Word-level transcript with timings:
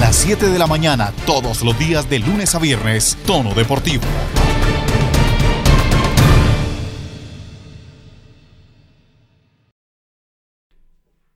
las 0.00 0.14
7 0.16 0.46
de 0.46 0.58
la 0.58 0.66
mañana, 0.66 1.12
todos 1.26 1.62
los 1.62 1.76
días 1.78 2.08
de 2.08 2.20
lunes 2.20 2.54
a 2.54 2.60
viernes, 2.60 3.18
Tono 3.26 3.52
Deportivo. 3.52 4.04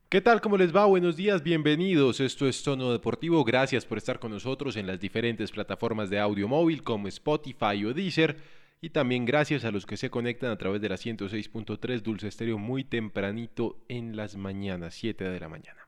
¿Qué 0.07 0.21
tal? 0.21 0.39
¿Cómo 0.41 0.57
les 0.57 0.73
va? 0.73 0.85
Buenos 0.85 1.17
días, 1.17 1.43
bienvenidos. 1.43 2.19
Esto 2.19 2.47
es 2.47 2.61
Tono 2.63 2.91
Deportivo. 2.91 3.43
Gracias 3.43 3.83
por 3.83 3.97
estar 3.97 4.19
con 4.19 4.31
nosotros 4.31 4.77
en 4.77 4.87
las 4.87 4.99
diferentes 4.99 5.51
plataformas 5.51 6.09
de 6.09 6.19
audio 6.19 6.47
móvil 6.47 6.83
como 6.83 7.07
Spotify 7.07 7.83
o 7.83 7.93
Deezer. 7.93 8.37
Y 8.79 8.91
también 8.91 9.25
gracias 9.25 9.65
a 9.65 9.71
los 9.71 9.85
que 9.85 9.97
se 9.97 10.09
conectan 10.09 10.51
a 10.51 10.57
través 10.57 10.81
de 10.81 10.89
la 10.89 10.95
106.3 10.95 12.01
Dulce 12.01 12.27
Estéreo 12.27 12.59
muy 12.59 12.83
tempranito 12.83 13.83
en 13.89 14.15
las 14.15 14.35
mañanas, 14.35 14.93
7 14.93 15.23
de 15.23 15.39
la 15.39 15.49
mañana. 15.49 15.83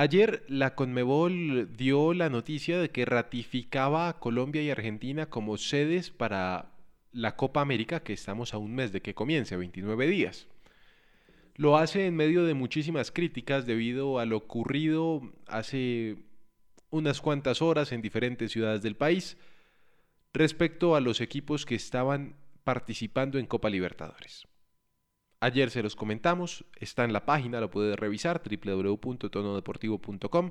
Ayer 0.00 0.44
la 0.46 0.76
Conmebol 0.76 1.76
dio 1.76 2.14
la 2.14 2.30
noticia 2.30 2.78
de 2.78 2.88
que 2.90 3.04
ratificaba 3.04 4.08
a 4.08 4.20
Colombia 4.20 4.62
y 4.62 4.70
Argentina 4.70 5.28
como 5.28 5.56
sedes 5.56 6.10
para 6.12 6.70
la 7.10 7.34
Copa 7.34 7.62
América, 7.62 8.04
que 8.04 8.12
estamos 8.12 8.54
a 8.54 8.58
un 8.58 8.76
mes 8.76 8.92
de 8.92 9.02
que 9.02 9.16
comience, 9.16 9.56
29 9.56 10.06
días. 10.06 10.46
Lo 11.56 11.76
hace 11.76 12.06
en 12.06 12.14
medio 12.14 12.44
de 12.44 12.54
muchísimas 12.54 13.10
críticas 13.10 13.66
debido 13.66 14.20
a 14.20 14.24
lo 14.24 14.36
ocurrido 14.36 15.32
hace 15.48 16.18
unas 16.90 17.20
cuantas 17.20 17.60
horas 17.60 17.90
en 17.90 18.00
diferentes 18.00 18.52
ciudades 18.52 18.82
del 18.82 18.94
país 18.94 19.36
respecto 20.32 20.94
a 20.94 21.00
los 21.00 21.20
equipos 21.20 21.66
que 21.66 21.74
estaban 21.74 22.36
participando 22.62 23.36
en 23.36 23.46
Copa 23.46 23.68
Libertadores. 23.68 24.46
Ayer 25.40 25.70
se 25.70 25.84
los 25.84 25.94
comentamos, 25.94 26.64
está 26.80 27.04
en 27.04 27.12
la 27.12 27.24
página, 27.24 27.60
lo 27.60 27.70
puede 27.70 27.94
revisar, 27.94 28.42
www.tonodeportivo.com. 28.42 30.50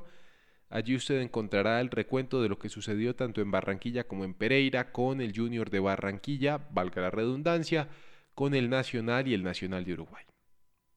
Allí 0.70 0.96
usted 0.96 1.20
encontrará 1.20 1.82
el 1.82 1.90
recuento 1.90 2.42
de 2.42 2.48
lo 2.48 2.58
que 2.58 2.70
sucedió 2.70 3.14
tanto 3.14 3.42
en 3.42 3.52
Barranquilla 3.52 4.08
como 4.08 4.24
en 4.24 4.34
Pereira, 4.34 4.94
con 4.94 5.20
el 5.20 5.36
Junior 5.36 5.70
de 5.70 5.82
Barranquilla, 5.82 6.70
valga 6.72 7.02
la 7.02 7.12
redundancia, 7.12 7.90
con 8.34 8.56
el 8.56 8.70
Nacional 8.70 9.28
y 9.28 9.34
el 9.34 9.44
Nacional 9.44 9.84
de 9.84 9.92
Uruguay. 9.94 10.24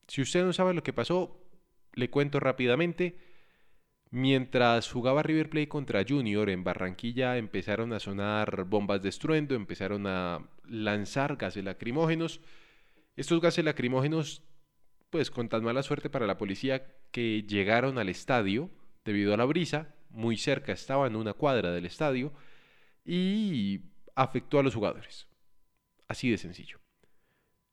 Si 0.07 0.23
usted 0.23 0.45
no 0.45 0.53
sabe 0.53 0.73
lo 0.73 0.85
que 0.85 0.93
pasó, 0.93 1.41
le 1.95 2.11
cuento 2.11 2.39
rápidamente. 2.39 3.19
Mientras 4.13 4.89
jugaba 4.91 5.25
River 5.25 5.51
Plate 5.51 5.69
contra 5.69 6.05
Junior 6.09 6.49
en 6.51 6.63
Barranquilla, 6.63 7.39
empezaron 7.39 7.93
a 7.93 7.99
sonar 7.99 8.63
bombas 8.65 9.03
de 9.03 9.09
estruendo, 9.09 9.57
empezaron 9.57 10.07
a 10.07 10.49
lanzar 10.65 11.35
gases 11.37 11.65
lacrimógenos 11.65 12.41
estos 13.17 13.41
gases 13.41 13.65
lacrimógenos, 13.65 14.43
pues 15.11 15.31
con 15.31 15.49
tan 15.49 15.65
mala 15.65 15.83
suerte 15.83 16.11
para 16.11 16.27
la 16.27 16.39
policía 16.39 16.87
que 17.11 17.43
llegaron 17.43 17.99
al 17.99 18.09
estadio 18.09 18.71
debido 19.05 19.35
a 19.35 19.37
la 19.37 19.45
brisa, 19.45 19.95
muy 20.11 20.37
cerca 20.37 20.73
estaba 20.73 21.07
en 21.07 21.17
una 21.17 21.35
cuadra 21.35 21.73
del 21.73 21.87
estadio 21.87 22.33
y 23.05 23.81
afectó 24.15 24.59
a 24.59 24.63
los 24.63 24.75
jugadores. 24.75 25.29
Así 26.09 26.31
de 26.31 26.39
sencillo. 26.39 26.79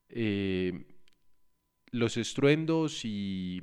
Eh, 0.09 0.85
los 1.91 2.17
estruendos 2.17 3.03
y 3.03 3.61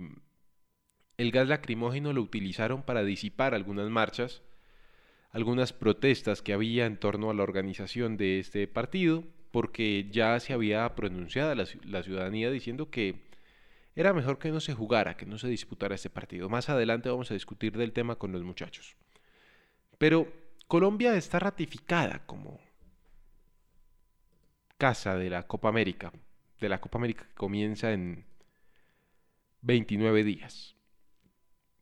el 1.16 1.30
gas 1.30 1.48
lacrimógeno 1.48 2.12
lo 2.12 2.22
utilizaron 2.22 2.82
para 2.82 3.04
disipar 3.04 3.54
algunas 3.54 3.88
marchas, 3.88 4.42
algunas 5.30 5.72
protestas 5.72 6.42
que 6.42 6.52
había 6.52 6.86
en 6.86 6.98
torno 6.98 7.30
a 7.30 7.34
la 7.34 7.42
organización 7.42 8.16
de 8.16 8.38
este 8.38 8.66
partido 8.66 9.24
porque 9.54 10.08
ya 10.10 10.40
se 10.40 10.52
había 10.52 10.92
pronunciado 10.96 11.54
la, 11.54 12.02
ciudadanía 12.02 12.50
diciendo 12.50 12.90
que 12.90 13.20
era 13.94 14.12
mejor 14.12 14.40
que 14.40 14.50
no 14.50 14.58
se 14.58 14.74
jugara, 14.74 15.16
que 15.16 15.26
no 15.26 15.38
se 15.38 15.46
disputara 15.46 15.94
este 15.94 16.10
partido. 16.10 16.48
Más 16.48 16.68
adelante 16.70 17.08
vamos 17.08 17.30
a 17.30 17.34
discutir 17.34 17.78
del 17.78 17.92
tema 17.92 18.16
con 18.16 18.32
los 18.32 18.42
muchachos. 18.42 18.96
Pero 19.96 20.26
Colombia 20.66 21.14
está 21.14 21.38
ratificada 21.38 22.26
como 22.26 22.58
casa 24.76 25.16
de 25.16 25.30
la 25.30 25.44
Copa 25.44 25.68
América, 25.68 26.12
de 26.58 26.68
la 26.68 26.80
Copa 26.80 26.98
América 26.98 27.24
que 27.28 27.34
comienza 27.34 27.92
en 27.92 28.24
29 29.60 30.24
días. 30.24 30.74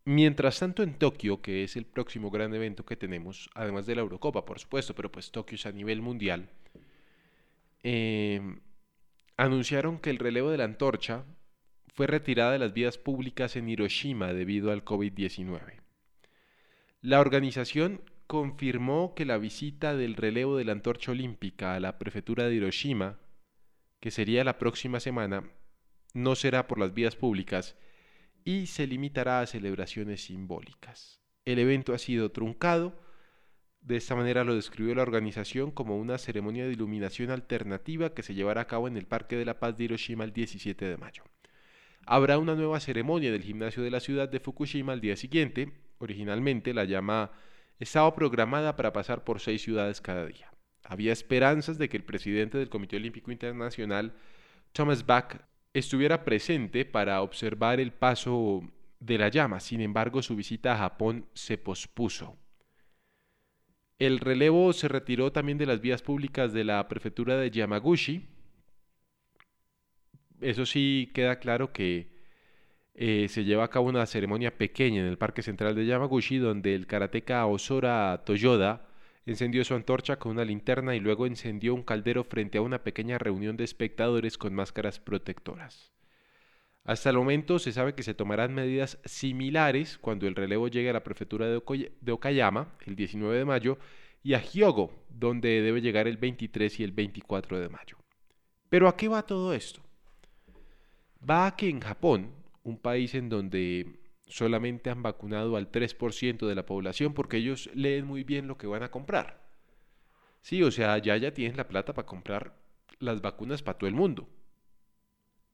Mientras 0.05 0.59
tanto 0.59 0.83
en 0.83 0.99
Tokio, 0.99 1.41
que 1.41 1.65
es 1.65 1.77
el 1.77 1.87
próximo 1.87 2.31
gran 2.31 2.53
evento 2.55 2.85
que 2.85 2.99
tenemos, 2.99 3.49
además 3.55 3.87
de 3.87 3.95
la 3.95 4.03
Eurocopa, 4.03 4.45
por 4.45 4.59
supuesto, 4.59 4.95
pero 4.95 5.11
pues 5.11 5.31
Tokio 5.31 5.55
es 5.55 5.65
a 5.65 5.73
nivel 5.73 6.03
mundial, 6.03 6.51
Em, 7.83 8.61
anunciaron 9.37 9.99
que 9.99 10.11
el 10.11 10.19
relevo 10.19 10.51
de 10.51 10.59
la 10.59 10.65
antorcha 10.65 11.25
fue 11.95 12.07
retirada 12.07 12.53
de 12.53 12.59
las 12.59 12.73
vías 12.73 12.97
públicas 12.97 13.57
en 13.57 13.69
Hiroshima 13.69 14.33
debido 14.33 14.71
al 14.71 14.85
COVID-19. 14.85 15.81
La 17.01 17.21
organización 17.21 18.01
confirmó 18.27 19.15
que 19.15 19.27
la 19.27 19.37
visita 19.37 19.95
del 19.95 20.15
relevo 20.15 20.57
de 20.57 20.65
la 20.65 20.73
antorcha 20.73 21.13
olímpica 21.13 21.75
a 21.75 21.81
la 21.81 21.99
prefectura 21.99 22.45
de 22.45 22.55
Hiroshima, 22.55 23.19
que 24.01 24.11
sería 24.11 24.45
la 24.45 24.59
próxima 24.59 25.01
semana, 25.01 25.51
no 26.15 26.35
será 26.35 26.67
por 26.67 26.79
las 26.79 26.95
vías 26.95 27.17
públicas 27.17 27.77
y 28.45 28.67
se 28.67 28.87
limitará 28.87 29.41
a 29.41 29.47
celebraciones 29.47 30.25
simbólicas. 30.25 31.21
El 31.45 31.59
evento 31.59 31.93
ha 31.93 31.99
sido 31.99 32.31
truncado 32.31 33.02
de 33.83 33.97
esta 33.97 34.15
manera 34.15 34.45
lo 34.45 34.55
describió 34.55 34.95
la 34.95 35.03
organización 35.03 35.73
como 35.73 35.99
una 35.99 36.17
ceremonia 36.17 36.65
de 36.65 36.73
iluminación 36.73 37.31
alternativa 37.31 38.15
que 38.15 38.23
se 38.23 38.35
llevará 38.35 38.63
a 38.63 38.67
cabo 38.67 38.87
en 38.87 38.97
el 38.97 39.07
Parque 39.07 39.37
de 39.37 39.45
la 39.45 39.59
Paz 39.59 39.77
de 39.77 39.85
Hiroshima 39.85 40.25
el 40.25 40.33
17 40.33 40.85
de 40.85 40.97
mayo. 40.97 41.25
Habrá 42.07 42.39
una 42.39 42.55
nueva 42.55 42.81
ceremonia 42.81 43.33
del 43.33 43.43
gimnasio 43.43 43.83
de 43.83 43.91
la 43.91 44.01
ciudad 44.01 44.29
de 44.29 44.41
Fukushima 44.41 44.93
al 44.93 45.01
día 45.01 45.17
siguiente. 45.17 45.73
Originalmente 45.99 46.75
la 46.75 46.85
llama 46.85 47.33
estaba 47.79 48.15
programada 48.15 48.77
para 48.77 48.93
pasar 48.93 49.25
por 49.25 49.41
seis 49.41 49.63
ciudades 49.63 50.01
cada 50.01 50.27
día. 50.27 50.53
Había 50.85 51.13
esperanzas 51.13 51.79
de 51.79 51.89
que 51.89 51.97
el 51.97 52.05
presidente 52.05 52.59
del 52.59 52.69
Comité 52.69 52.97
Olímpico 52.97 53.33
Internacional, 53.33 54.15
Thomas 54.73 55.07
Bach, 55.07 55.37
estuviera 55.75 56.25
presente 56.25 56.85
para 56.85 57.23
observar 57.23 57.81
el 57.81 57.93
paso 57.93 58.63
de 59.01 59.19
la 59.19 59.29
llama. 59.29 59.59
Sin 59.61 59.81
embargo, 59.81 60.23
su 60.23 60.37
visita 60.37 60.75
a 60.75 60.79
Japón 60.79 61.27
se 61.35 61.59
pospuso. 61.59 62.37
El 64.03 64.19
relevo 64.19 64.73
se 64.73 64.89
retiró 64.89 65.31
también 65.31 65.59
de 65.59 65.67
las 65.67 65.81
vías 65.81 66.03
públicas 66.03 66.53
de 66.53 66.65
la 66.65 66.89
prefectura 66.89 67.37
de 67.37 67.53
Yamaguchi. 67.53 68.27
Eso 70.41 70.67
sí 70.67 71.13
queda 71.15 71.39
claro 71.39 71.73
que 71.73 72.09
eh, 72.95 73.27
se 73.29 73.45
lleva 73.45 73.63
a 73.63 73.71
cabo 73.71 73.89
una 73.89 74.05
ceremonia 74.07 74.59
pequeña 74.59 75.03
en 75.03 75.07
el 75.07 75.19
Parque 75.19 75.45
Central 75.45 75.77
de 75.77 75.87
Yamaguchi, 75.87 76.39
donde 76.39 76.75
el 76.75 76.89
karateka 76.89 77.47
Osora 77.47 78.25
Toyoda 78.27 78.89
encendió 79.25 79.65
su 79.65 79.77
antorcha 79.77 80.19
con 80.19 80.33
una 80.33 80.45
linterna 80.45 80.97
y 80.97 80.99
luego 80.99 81.25
encendió 81.25 81.73
un 81.73 81.85
caldero 81.85 82.25
frente 82.25 82.59
a 82.59 82.63
una 82.63 82.83
pequeña 82.83 83.19
reunión 83.19 83.57
de 83.57 83.63
espectadores 83.63 84.37
con 84.37 84.53
máscaras 84.53 84.99
protectoras. 84.99 85.93
Hasta 86.85 87.11
el 87.11 87.17
momento 87.17 87.61
se 87.61 87.73
sabe 87.73 87.95
que 87.95 88.03
se 88.03 88.15
tomarán 88.15 88.55
medidas 88.55 88.99
similares 89.05 89.99
cuando 89.99 90.27
el 90.27 90.35
relevo 90.35 90.67
llegue 90.67 90.91
a 90.91 90.95
la 90.95 91.05
prefectura 91.05 91.47
de, 91.47 92.13
Okayama 92.13 92.75
el 92.87 92.97
19 92.97 93.39
de 93.39 93.45
mayo 93.45 93.79
y 94.25 94.35
a 94.35 94.41
Hyogo, 94.41 94.93
donde 95.09 95.63
debe 95.63 95.81
llegar 95.81 96.09
el 96.09 96.17
23 96.17 96.81
y 96.81 96.85
el 96.85 96.93
24 96.93 97.61
de 97.61 97.69
mayo. 97.69 97.99
Pero 98.69 98.89
¿a 98.89 98.97
qué 98.97 99.07
va 99.07 99.23
todo 99.23 99.55
esto? 99.55 99.81
Va 101.29 101.47
a 101.47 101.57
que 101.57 101.69
en 101.69 101.81
Japón, 101.81 102.33
un 102.65 102.79
país 102.79 103.15
en 103.15 103.29
donde 103.29 104.01
solamente 104.27 104.91
han 104.91 105.03
vacunado 105.03 105.57
al 105.57 105.71
3% 105.71 106.49
de 106.49 106.55
la 106.55 106.67
población 106.67 107.15
porque 107.15 107.37
ellos 107.37 107.71
leen 107.75 108.07
muy 108.07 108.25
bien 108.25 108.49
lo 108.49 108.57
que 108.57 108.67
van 108.67 108.83
a 108.83 108.91
comprar. 108.91 109.41
Sí, 110.41 110.65
o 110.65 110.73
sea, 110.73 110.99
ya 110.99 111.17
ya 111.17 111.33
tienen 111.33 111.57
la 111.57 111.69
plata 111.69 111.95
para 111.95 112.07
comprar 112.07 112.57
las 112.99 113.21
vacunas 113.21 113.63
para 113.63 113.79
todo 113.79 113.89
el 113.89 113.95
mundo 113.95 114.29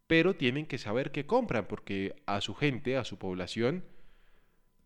pero 0.08 0.34
tienen 0.34 0.66
que 0.66 0.78
saber 0.78 1.12
qué 1.12 1.26
compran, 1.26 1.68
porque 1.68 2.16
a 2.26 2.40
su 2.40 2.54
gente, 2.54 2.96
a 2.96 3.04
su 3.04 3.18
población, 3.18 3.84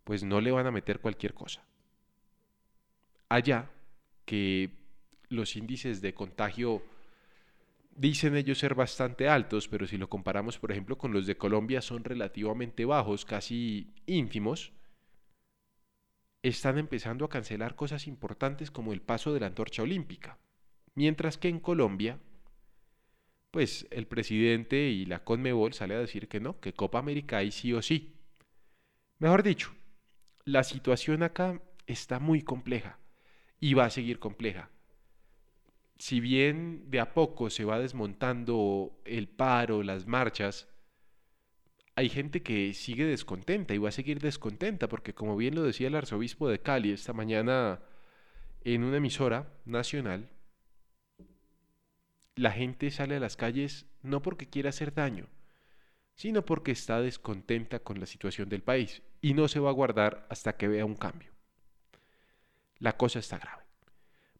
pues 0.04 0.24
no 0.24 0.40
le 0.40 0.50
van 0.50 0.66
a 0.66 0.72
meter 0.72 1.00
cualquier 1.00 1.32
cosa. 1.32 1.64
Allá, 3.28 3.70
que 4.26 4.70
los 5.28 5.56
índices 5.56 6.02
de 6.02 6.12
contagio 6.12 6.82
dicen 7.94 8.36
ellos 8.36 8.58
ser 8.58 8.74
bastante 8.74 9.28
altos, 9.28 9.68
pero 9.68 9.86
si 9.86 9.96
lo 9.96 10.08
comparamos, 10.08 10.58
por 10.58 10.72
ejemplo, 10.72 10.98
con 10.98 11.12
los 11.12 11.26
de 11.26 11.36
Colombia, 11.36 11.80
son 11.82 12.02
relativamente 12.02 12.84
bajos, 12.84 13.24
casi 13.24 13.94
ínfimos, 14.06 14.72
están 16.42 16.78
empezando 16.78 17.24
a 17.24 17.28
cancelar 17.28 17.76
cosas 17.76 18.08
importantes 18.08 18.72
como 18.72 18.92
el 18.92 19.02
paso 19.02 19.32
de 19.32 19.38
la 19.38 19.46
antorcha 19.46 19.82
olímpica. 19.82 20.38
Mientras 20.96 21.38
que 21.38 21.48
en 21.48 21.60
Colombia 21.60 22.18
pues 23.52 23.86
el 23.90 24.06
presidente 24.06 24.88
y 24.88 25.04
la 25.04 25.22
Conmebol 25.22 25.74
sale 25.74 25.94
a 25.94 25.98
decir 26.00 26.26
que 26.26 26.40
no, 26.40 26.58
que 26.58 26.72
Copa 26.72 26.98
América 26.98 27.36
hay 27.36 27.52
sí 27.52 27.72
o 27.74 27.82
sí. 27.82 28.16
Mejor 29.18 29.42
dicho, 29.42 29.72
la 30.44 30.64
situación 30.64 31.22
acá 31.22 31.62
está 31.86 32.18
muy 32.18 32.42
compleja 32.42 32.98
y 33.60 33.74
va 33.74 33.84
a 33.84 33.90
seguir 33.90 34.18
compleja. 34.18 34.70
Si 35.98 36.18
bien 36.18 36.90
de 36.90 36.98
a 36.98 37.12
poco 37.12 37.50
se 37.50 37.66
va 37.66 37.78
desmontando 37.78 38.98
el 39.04 39.28
paro, 39.28 39.82
las 39.82 40.06
marchas, 40.06 40.66
hay 41.94 42.08
gente 42.08 42.42
que 42.42 42.72
sigue 42.72 43.04
descontenta 43.04 43.74
y 43.74 43.78
va 43.78 43.90
a 43.90 43.92
seguir 43.92 44.18
descontenta 44.18 44.88
porque 44.88 45.12
como 45.12 45.36
bien 45.36 45.54
lo 45.54 45.62
decía 45.62 45.88
el 45.88 45.94
arzobispo 45.94 46.48
de 46.48 46.62
Cali 46.62 46.90
esta 46.90 47.12
mañana 47.12 47.82
en 48.64 48.82
una 48.82 48.96
emisora 48.96 49.52
nacional, 49.66 50.30
la 52.36 52.52
gente 52.52 52.90
sale 52.90 53.16
a 53.16 53.20
las 53.20 53.36
calles 53.36 53.86
no 54.02 54.22
porque 54.22 54.48
quiera 54.48 54.70
hacer 54.70 54.94
daño, 54.94 55.28
sino 56.14 56.44
porque 56.44 56.72
está 56.72 57.00
descontenta 57.00 57.80
con 57.80 58.00
la 58.00 58.06
situación 58.06 58.48
del 58.48 58.62
país 58.62 59.02
y 59.20 59.34
no 59.34 59.48
se 59.48 59.60
va 59.60 59.70
a 59.70 59.74
guardar 59.74 60.26
hasta 60.30 60.56
que 60.56 60.68
vea 60.68 60.84
un 60.84 60.96
cambio. 60.96 61.30
La 62.78 62.96
cosa 62.96 63.18
está 63.18 63.38
grave. 63.38 63.62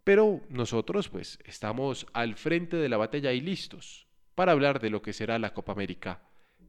Pero 0.05 0.41
nosotros 0.49 1.09
pues 1.09 1.39
estamos 1.45 2.07
al 2.13 2.35
frente 2.35 2.77
de 2.77 2.89
la 2.89 2.97
batalla 2.97 3.33
y 3.33 3.41
listos 3.41 4.09
para 4.35 4.53
hablar 4.53 4.81
de 4.81 4.91
lo 4.91 5.03
que 5.03 5.13
será 5.13 5.39
la 5.39 5.55
Copa 5.55 5.73
América 5.73 6.23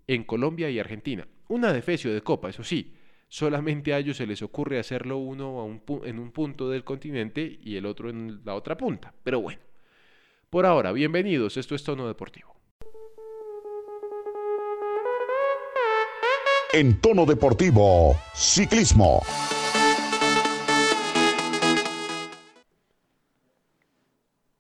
en 0.06 0.24
Colombia 0.24 0.70
y 0.70 0.80
Argentina. 0.80 1.28
Una 1.48 1.74
defecio 1.74 2.14
de 2.14 2.22
Copa, 2.22 2.50
eso 2.50 2.64
sí, 2.64 2.94
solamente 3.30 3.94
a 3.94 4.00
ellos 4.00 4.18
se 4.18 4.28
les 4.28 4.42
ocurre 4.42 4.78
hacerlo 4.78 5.18
uno 5.18 5.82
en 6.04 6.20
un 6.20 6.32
punto 6.32 6.70
del 6.70 6.84
continente 6.84 7.60
y 7.64 7.78
el 7.78 7.86
otro 7.86 8.10
en 8.10 8.42
la 8.46 8.54
otra 8.54 8.78
punta. 8.78 9.14
Pero 9.24 9.42
bueno, 9.42 9.62
por 10.54 10.68
ahora, 10.68 10.92
bienvenidos, 10.92 11.58
esto 11.58 11.74
es 11.74 11.84
Tono 11.84 12.08
Deportivo. 12.08 12.56
En 16.72 17.02
Tono 17.02 17.26
Deportivo, 17.26 18.16
Ciclismo. 18.36 19.24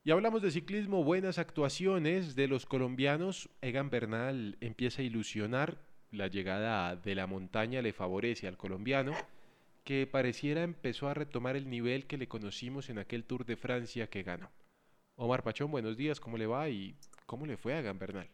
Y 0.04 0.10
hablamos 0.10 0.42
de 0.42 0.50
ciclismo, 0.50 1.04
buenas 1.04 1.38
actuaciones 1.38 2.36
de 2.36 2.48
los 2.48 2.66
colombianos. 2.66 3.52
Egan 3.62 3.92
Bernal 3.92 4.58
empieza 4.62 5.04
a 5.04 5.06
ilusionar. 5.06 5.78
La 6.10 6.26
llegada 6.26 6.96
de 6.96 7.14
la 7.14 7.28
montaña 7.28 7.84
le 7.84 7.94
favorece 7.94 8.48
al 8.48 8.58
colombiano, 8.58 9.14
que 9.84 10.08
pareciera 10.08 10.64
empezó 10.64 11.08
a 11.08 11.14
retomar 11.14 11.56
el 11.56 11.70
nivel 11.70 12.08
que 12.08 12.18
le 12.18 12.28
conocimos 12.28 12.90
en 12.90 12.98
aquel 12.98 13.26
Tour 13.26 13.46
de 13.46 13.58
Francia 13.58 14.08
que 14.08 14.24
ganó. 14.24 14.50
Omar 15.16 15.44
Pachón, 15.44 15.70
buenos 15.70 15.96
días, 15.96 16.20
¿cómo 16.20 16.38
le 16.38 16.48
va 16.48 16.70
y 16.70 16.98
cómo 17.28 17.46
le 17.46 17.56
fue 17.56 17.74
a 17.74 17.80
Egan 17.80 18.00
Bernal? 18.00 18.28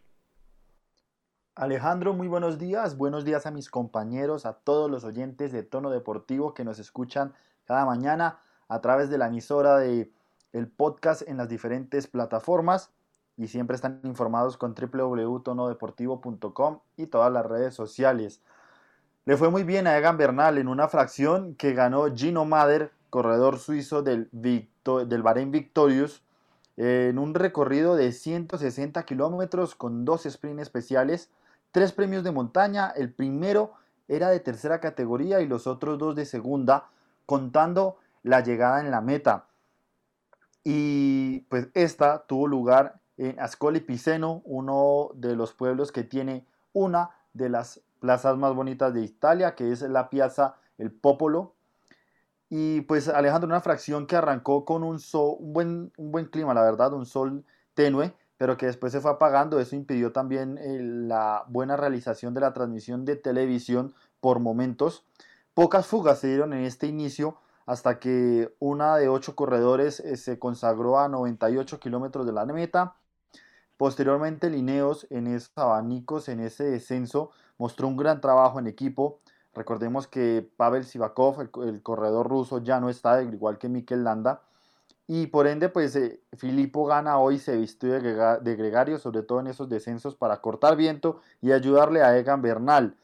Alejandro, 1.56 2.14
muy 2.14 2.30
buenos 2.30 2.58
días. 2.58 2.96
Buenos 2.96 3.26
días 3.26 3.46
a 3.46 3.52
mis 3.52 3.70
compañeros, 3.70 4.46
a 4.46 4.54
todos 4.54 4.90
los 4.90 5.04
oyentes 5.04 5.52
de 5.52 5.64
Tono 5.64 5.90
Deportivo 5.90 6.54
que 6.54 6.64
nos 6.64 6.80
escuchan 6.80 7.34
cada 7.66 7.86
mañana 7.86 8.40
a 8.70 8.80
través 8.80 9.10
de 9.10 9.18
la 9.18 9.28
emisora 9.28 9.78
de 9.78 10.10
el 10.54 10.70
podcast 10.70 11.28
en 11.28 11.36
las 11.36 11.50
diferentes 11.50 12.08
plataformas 12.08 12.92
y 13.36 13.48
siempre 13.48 13.76
están 13.76 14.00
informados 14.06 14.56
con 14.56 14.74
www.tonodeportivo.com 14.74 16.80
y 16.96 17.08
todas 17.08 17.34
las 17.34 17.46
redes 17.46 17.74
sociales. 17.74 18.42
Le 19.26 19.36
fue 19.36 19.50
muy 19.50 19.64
bien 19.64 19.86
a 19.86 19.98
Egan 19.98 20.18
Bernal 20.18 20.58
en 20.58 20.70
una 20.70 20.88
fracción 20.88 21.56
que 21.56 21.74
ganó 21.74 22.06
Gino 22.16 22.46
Mader, 22.46 22.94
corredor 23.10 23.60
suizo 23.60 24.02
del, 24.02 24.30
del 24.32 25.24
Bahrein 25.24 25.52
Victorious, 25.52 26.24
en 26.80 27.20
un 27.20 27.34
recorrido 27.34 27.98
de 27.98 28.14
160 28.14 29.04
kilómetros 29.04 29.76
con 29.76 30.06
dos 30.06 30.24
sprints 30.24 30.62
especiales, 30.62 31.30
tres 31.74 31.92
premios 31.92 32.24
de 32.24 32.32
montaña. 32.32 32.90
El 32.96 33.12
primero 33.12 33.74
era 34.08 34.30
de 34.30 34.40
tercera 34.40 34.80
categoría 34.80 35.42
y 35.42 35.48
los 35.48 35.68
otros 35.68 35.98
dos 35.98 36.16
de 36.16 36.26
segunda, 36.26 36.88
contando 37.26 37.98
la 38.24 38.40
llegada 38.40 38.80
en 38.80 38.92
la 38.92 39.02
meta. 39.02 39.48
Y 40.64 41.42
pues 41.50 41.68
esta 41.74 42.26
tuvo 42.26 42.48
lugar 42.48 43.02
en 43.18 43.38
Ascoli 43.42 43.82
Piceno, 43.82 44.42
uno 44.46 45.10
de 45.16 45.36
los 45.36 45.54
pueblos 45.54 45.92
que 45.92 46.04
tiene 46.04 46.46
una 46.72 47.10
de 47.34 47.50
las 47.50 47.82
plazas 48.00 48.38
más 48.38 48.56
bonitas 48.56 48.94
de 48.94 49.02
Italia, 49.02 49.54
que 49.54 49.74
es 49.74 49.82
la 49.82 50.10
Piazza 50.10 50.56
El 50.78 50.92
Popolo. 50.94 51.56
Y 52.50 52.82
pues 52.82 53.08
Alejandro, 53.08 53.48
una 53.48 53.62
fracción 53.62 54.08
que 54.08 54.16
arrancó 54.16 54.66
con 54.66 54.84
un, 54.84 55.00
sol, 55.00 55.36
un, 55.40 55.54
buen, 55.54 55.94
un 55.98 56.12
buen 56.12 56.26
clima, 56.26 56.54
la 56.54 56.64
verdad, 56.64 56.94
un 56.94 57.06
sol 57.06 57.46
tenue, 57.76 58.14
pero 58.38 58.58
que 58.58 58.66
después 58.66 58.92
se 58.92 59.02
fue 59.02 59.12
apagando. 59.12 59.60
Eso 59.60 59.76
impidió 59.76 60.12
también 60.12 60.58
eh, 60.58 60.80
la 60.82 61.46
buena 61.48 61.78
realización 61.78 62.34
de 62.34 62.42
la 62.42 62.54
transmisión 62.54 63.06
de 63.06 63.16
televisión 63.16 63.94
por 64.20 64.40
momentos. 64.40 65.06
Pocas 65.54 65.88
fugas 65.88 66.20
se 66.20 66.28
dieron 66.28 66.54
en 66.54 66.64
este 66.64 66.88
inicio, 66.88 67.38
hasta 67.66 68.00
que 68.00 68.56
una 68.58 68.98
de 68.98 69.10
ocho 69.10 69.36
corredores 69.36 70.00
eh, 70.00 70.18
se 70.18 70.40
consagró 70.40 71.00
a 71.00 71.08
98 71.08 71.80
kilómetros 71.80 72.26
de 72.26 72.34
la 72.34 72.46
meta. 72.46 72.96
Posteriormente, 73.78 74.50
Lineos 74.50 75.06
en 75.12 75.28
esos 75.28 75.52
abanicos, 75.56 76.30
en 76.30 76.40
ese 76.40 76.64
descenso, 76.64 77.30
mostró 77.58 77.88
un 77.88 77.96
gran 77.96 78.22
trabajo 78.22 78.60
en 78.60 78.68
equipo. 78.68 79.20
Recordemos 79.54 80.08
que 80.08 80.48
Pavel 80.58 80.86
Sivakov, 80.86 81.42
el, 81.42 81.82
corredor 81.82 82.30
ruso, 82.30 82.64
ya 82.64 82.80
no 82.80 82.90
está, 82.90 83.22
igual 83.24 83.58
que 83.58 83.70
Mikel 83.70 84.04
Landa. 84.04 84.42
Y 85.08 85.28
por 85.28 85.48
ende, 85.48 85.70
pues 85.70 85.96
eh, 85.96 86.22
Filippo 86.38 86.86
gana 86.86 87.18
hoy, 87.18 87.40
se 87.40 87.58
vistió 87.58 87.92
de, 87.92 88.56
gregario, 88.56 89.00
sobre 89.00 89.24
todo 89.24 89.40
en 89.40 89.48
esos 89.48 89.68
descensos, 89.68 90.16
para 90.16 90.40
cortar 90.42 90.76
viento 90.76 91.22
y 91.42 91.52
ayudarle 91.52 92.04
a 92.04 92.18
Egan 92.18 92.42
Bernal. 92.42 92.96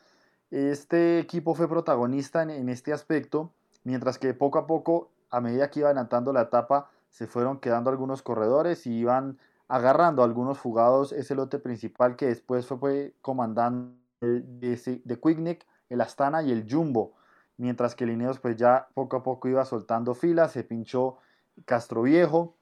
Este 0.52 1.20
equipo 1.20 1.56
fue 1.56 1.68
protagonista 1.68 2.44
en 2.44 2.70
este 2.70 2.94
aspecto 2.94 3.52
mientras 3.86 4.20
que 4.20 4.34
poco 4.34 4.60
a 4.60 4.68
poco, 4.68 5.10
a 5.30 5.40
medida 5.40 5.72
que 5.72 5.80
iba 5.80 5.88
adelantando 5.88 6.34
la 6.34 6.42
etapa, 6.42 6.90
se 7.10 7.28
fueron 7.28 7.60
quedando 7.60 7.90
algunos 7.90 8.22
corredores 8.22 8.86
y 8.86 8.92
iban 8.92 9.40
agarrando 9.70 10.24
algunos 10.24 10.58
fugados 10.60 11.14
ese 11.14 11.34
lote 11.34 11.60
principal 11.60 12.18
que 12.18 12.28
después 12.28 12.66
fue, 12.66 13.14
comandando 13.22 13.96
de, 14.20 15.02
de 15.04 15.20
Quicknick, 15.20 15.66
el 15.90 16.02
Astana 16.02 16.44
y 16.44 16.52
el 16.52 16.66
Jumbo, 16.70 17.14
mientras 17.58 17.96
que 17.96 18.06
Lineos 18.06 18.40
pues 18.40 18.56
ya 18.58 18.88
poco 18.94 19.18
a 19.18 19.24
poco 19.24 19.48
iba 19.48 19.64
soltando 19.66 20.14
filas, 20.14 20.52
se 20.52 20.64
pinchó 20.64 21.18
Castro 21.66 22.02
Viejo 22.04 22.56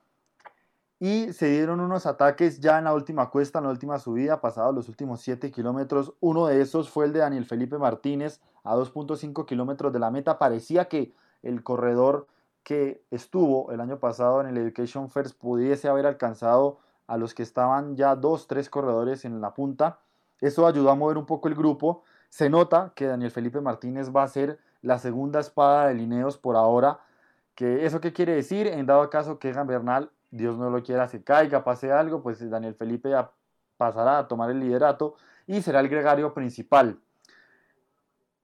y 1.00 1.34
se 1.34 1.48
dieron 1.48 1.82
unos 1.82 2.06
ataques 2.06 2.62
ya 2.62 2.78
en 2.78 2.86
la 2.86 2.94
última 2.94 3.30
cuesta, 3.30 3.60
en 3.60 3.66
la 3.66 3.72
última 3.72 4.00
subida, 4.00 4.40
pasados 4.40 4.74
los 4.74 4.88
últimos 4.88 5.20
7 5.20 5.52
kilómetros. 5.52 6.14
Uno 6.22 6.48
de 6.48 6.62
esos 6.62 6.90
fue 6.90 7.06
el 7.06 7.12
de 7.14 7.20
Daniel 7.20 7.46
Felipe 7.46 7.78
Martínez 7.78 8.40
a 8.64 8.76
2.5 8.76 9.46
kilómetros 9.46 9.92
de 9.92 10.00
la 10.00 10.12
meta. 10.12 10.40
Parecía 10.40 10.86
que 10.86 11.14
el 11.42 11.62
corredor 11.62 12.28
que 12.64 13.04
estuvo 13.12 13.72
el 13.74 13.82
año 13.82 14.00
pasado 14.00 14.40
en 14.40 14.48
el 14.48 14.58
Education 14.58 15.10
First 15.10 15.38
pudiese 15.38 15.90
haber 15.90 16.06
alcanzado 16.06 16.80
a 17.08 17.18
los 17.18 17.34
que 17.34 17.44
estaban 17.44 17.98
ya 17.98 18.16
dos, 18.16 18.48
tres 18.48 18.70
corredores 18.70 19.26
en 19.26 19.42
la 19.42 19.54
punta. 19.54 20.00
Eso 20.40 20.66
ayudó 20.66 20.90
a 20.90 20.96
mover 20.96 21.18
un 21.18 21.26
poco 21.26 21.50
el 21.50 21.56
grupo. 21.56 22.04
Se 22.34 22.50
nota 22.50 22.94
que 22.96 23.06
Daniel 23.06 23.30
Felipe 23.30 23.62
Martínez 23.62 24.10
va 24.10 24.24
a 24.24 24.28
ser 24.28 24.58
la 24.82 24.98
segunda 24.98 25.40
espada 25.40 25.90
de 25.90 25.94
Lineos 25.94 26.36
por 26.36 26.56
ahora. 26.56 27.00
Que 27.54 27.86
¿Eso 27.86 28.02
qué 28.02 28.12
quiere 28.12 28.34
decir? 28.34 28.66
En 28.66 28.88
dado 28.88 29.08
caso 29.12 29.38
que 29.38 29.50
Egan 29.52 29.68
Bernal 29.68 30.10
Dios 30.32 30.58
no 30.58 30.72
lo 30.72 30.82
quiera, 30.82 31.08
se 31.08 31.24
caiga, 31.24 31.64
pase 31.64 31.92
algo, 31.92 32.24
pues 32.24 32.50
Daniel 32.50 32.74
Felipe 32.74 33.12
ya 33.12 33.30
pasará 33.78 34.18
a 34.18 34.28
tomar 34.28 34.50
el 34.50 34.62
liderato 34.62 35.14
y 35.46 35.62
será 35.62 35.80
el 35.80 35.90
gregario 35.90 36.34
principal. 36.34 36.98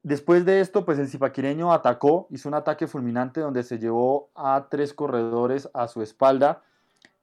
Después 0.03 0.45
de 0.45 0.59
esto, 0.59 0.85
pues 0.85 0.99
el 0.99 1.07
zipaquireño 1.07 1.73
atacó, 1.73 2.27
hizo 2.29 2.47
un 2.47 2.53
ataque 2.53 2.85
fulminante 2.85 3.41
donde 3.41 3.63
se 3.63 3.79
llevó 3.79 4.29
a 4.35 4.67
tres 4.69 4.93
corredores 4.93 5.67
a 5.73 5.87
su 5.87 6.03
espalda 6.03 6.61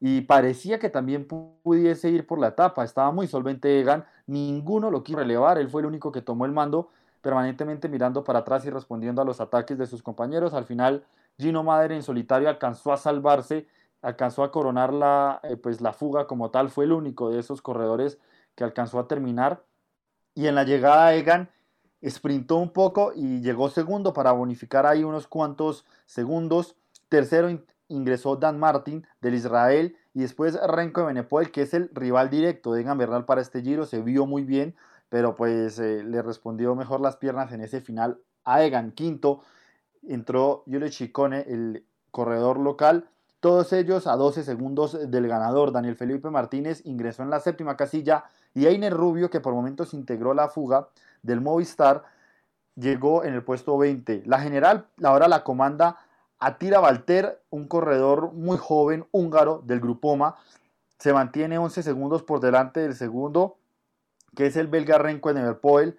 y 0.00 0.22
parecía 0.22 0.78
que 0.78 0.90
también 0.90 1.26
pudiese 1.26 2.10
ir 2.10 2.26
por 2.26 2.38
la 2.38 2.48
etapa. 2.48 2.84
Estaba 2.84 3.10
muy 3.12 3.26
solvente 3.26 3.80
Egan, 3.80 4.04
ninguno 4.26 4.90
lo 4.90 5.02
quiso 5.02 5.18
relevar, 5.18 5.58
él 5.58 5.68
fue 5.68 5.82
el 5.82 5.86
único 5.86 6.12
que 6.12 6.22
tomó 6.22 6.44
el 6.46 6.52
mando, 6.52 6.90
permanentemente 7.22 7.88
mirando 7.88 8.24
para 8.24 8.40
atrás 8.40 8.64
y 8.66 8.70
respondiendo 8.70 9.22
a 9.22 9.24
los 9.24 9.40
ataques 9.40 9.78
de 9.78 9.86
sus 9.86 10.02
compañeros. 10.02 10.54
Al 10.54 10.64
final, 10.64 11.04
Gino 11.38 11.62
Madre 11.62 11.96
en 11.96 12.02
solitario 12.02 12.48
alcanzó 12.48 12.92
a 12.92 12.96
salvarse 12.96 13.66
alcanzó 14.06 14.44
a 14.44 14.52
coronar 14.52 14.92
la, 14.92 15.40
eh, 15.42 15.56
pues 15.56 15.80
la 15.80 15.92
fuga 15.92 16.26
como 16.26 16.50
tal, 16.50 16.70
fue 16.70 16.84
el 16.84 16.92
único 16.92 17.30
de 17.30 17.40
esos 17.40 17.62
corredores 17.62 18.18
que 18.54 18.64
alcanzó 18.64 18.98
a 18.98 19.08
terminar. 19.08 19.64
Y 20.34 20.46
en 20.46 20.54
la 20.54 20.64
llegada 20.64 21.14
Egan 21.14 21.50
sprintó 22.06 22.56
un 22.56 22.70
poco 22.70 23.12
y 23.14 23.40
llegó 23.40 23.68
segundo 23.68 24.12
para 24.12 24.32
bonificar 24.32 24.86
ahí 24.86 25.02
unos 25.02 25.26
cuantos 25.26 25.84
segundos. 26.06 26.76
Tercero 27.08 27.50
ingresó 27.88 28.36
Dan 28.36 28.58
Martin 28.58 29.06
del 29.20 29.34
Israel 29.34 29.96
y 30.14 30.20
después 30.20 30.58
Renko 30.60 31.02
de 31.02 31.06
Benepol, 31.08 31.50
que 31.50 31.62
es 31.62 31.74
el 31.74 31.90
rival 31.92 32.30
directo 32.30 32.72
de 32.72 32.80
Egan 32.80 32.98
Bernal 32.98 33.24
para 33.24 33.40
este 33.40 33.62
giro, 33.62 33.84
se 33.86 34.00
vio 34.00 34.26
muy 34.26 34.44
bien, 34.44 34.74
pero 35.08 35.36
pues 35.36 35.78
eh, 35.78 36.02
le 36.04 36.22
respondió 36.22 36.74
mejor 36.74 37.00
las 37.00 37.16
piernas 37.16 37.52
en 37.52 37.60
ese 37.60 37.80
final 37.80 38.18
a 38.44 38.62
Egan. 38.62 38.92
Quinto 38.92 39.42
entró 40.02 40.62
Yule 40.66 40.90
Chicone, 40.90 41.44
el 41.48 41.84
corredor 42.10 42.58
local, 42.58 43.08
todos 43.40 43.72
ellos 43.72 44.06
a 44.06 44.16
12 44.16 44.42
segundos 44.42 45.10
del 45.10 45.28
ganador. 45.28 45.70
Daniel 45.70 45.96
Felipe 45.96 46.30
Martínez 46.30 46.82
ingresó 46.84 47.22
en 47.22 47.30
la 47.30 47.40
séptima 47.40 47.76
casilla 47.76 48.24
y 48.54 48.66
Einer 48.66 48.92
Rubio, 48.92 49.30
que 49.30 49.40
por 49.40 49.54
momentos 49.54 49.94
integró 49.94 50.34
la 50.34 50.48
fuga 50.48 50.88
del 51.22 51.40
Movistar, 51.40 52.04
llegó 52.74 53.24
en 53.24 53.34
el 53.34 53.44
puesto 53.44 53.76
20. 53.76 54.22
La 54.26 54.40
general 54.40 54.86
ahora 55.02 55.28
la 55.28 55.44
comanda 55.44 55.98
Atira 56.38 56.80
Valter, 56.80 57.42
un 57.50 57.66
corredor 57.66 58.32
muy 58.32 58.58
joven 58.58 59.06
húngaro 59.10 59.62
del 59.64 59.80
Grupoma. 59.80 60.36
Se 60.98 61.12
mantiene 61.12 61.58
11 61.58 61.82
segundos 61.82 62.22
por 62.22 62.40
delante 62.40 62.80
del 62.80 62.94
segundo, 62.94 63.58
que 64.34 64.46
es 64.46 64.56
el 64.56 64.66
belga 64.66 64.98
Renko 64.98 65.32
Neverpoel. 65.32 65.98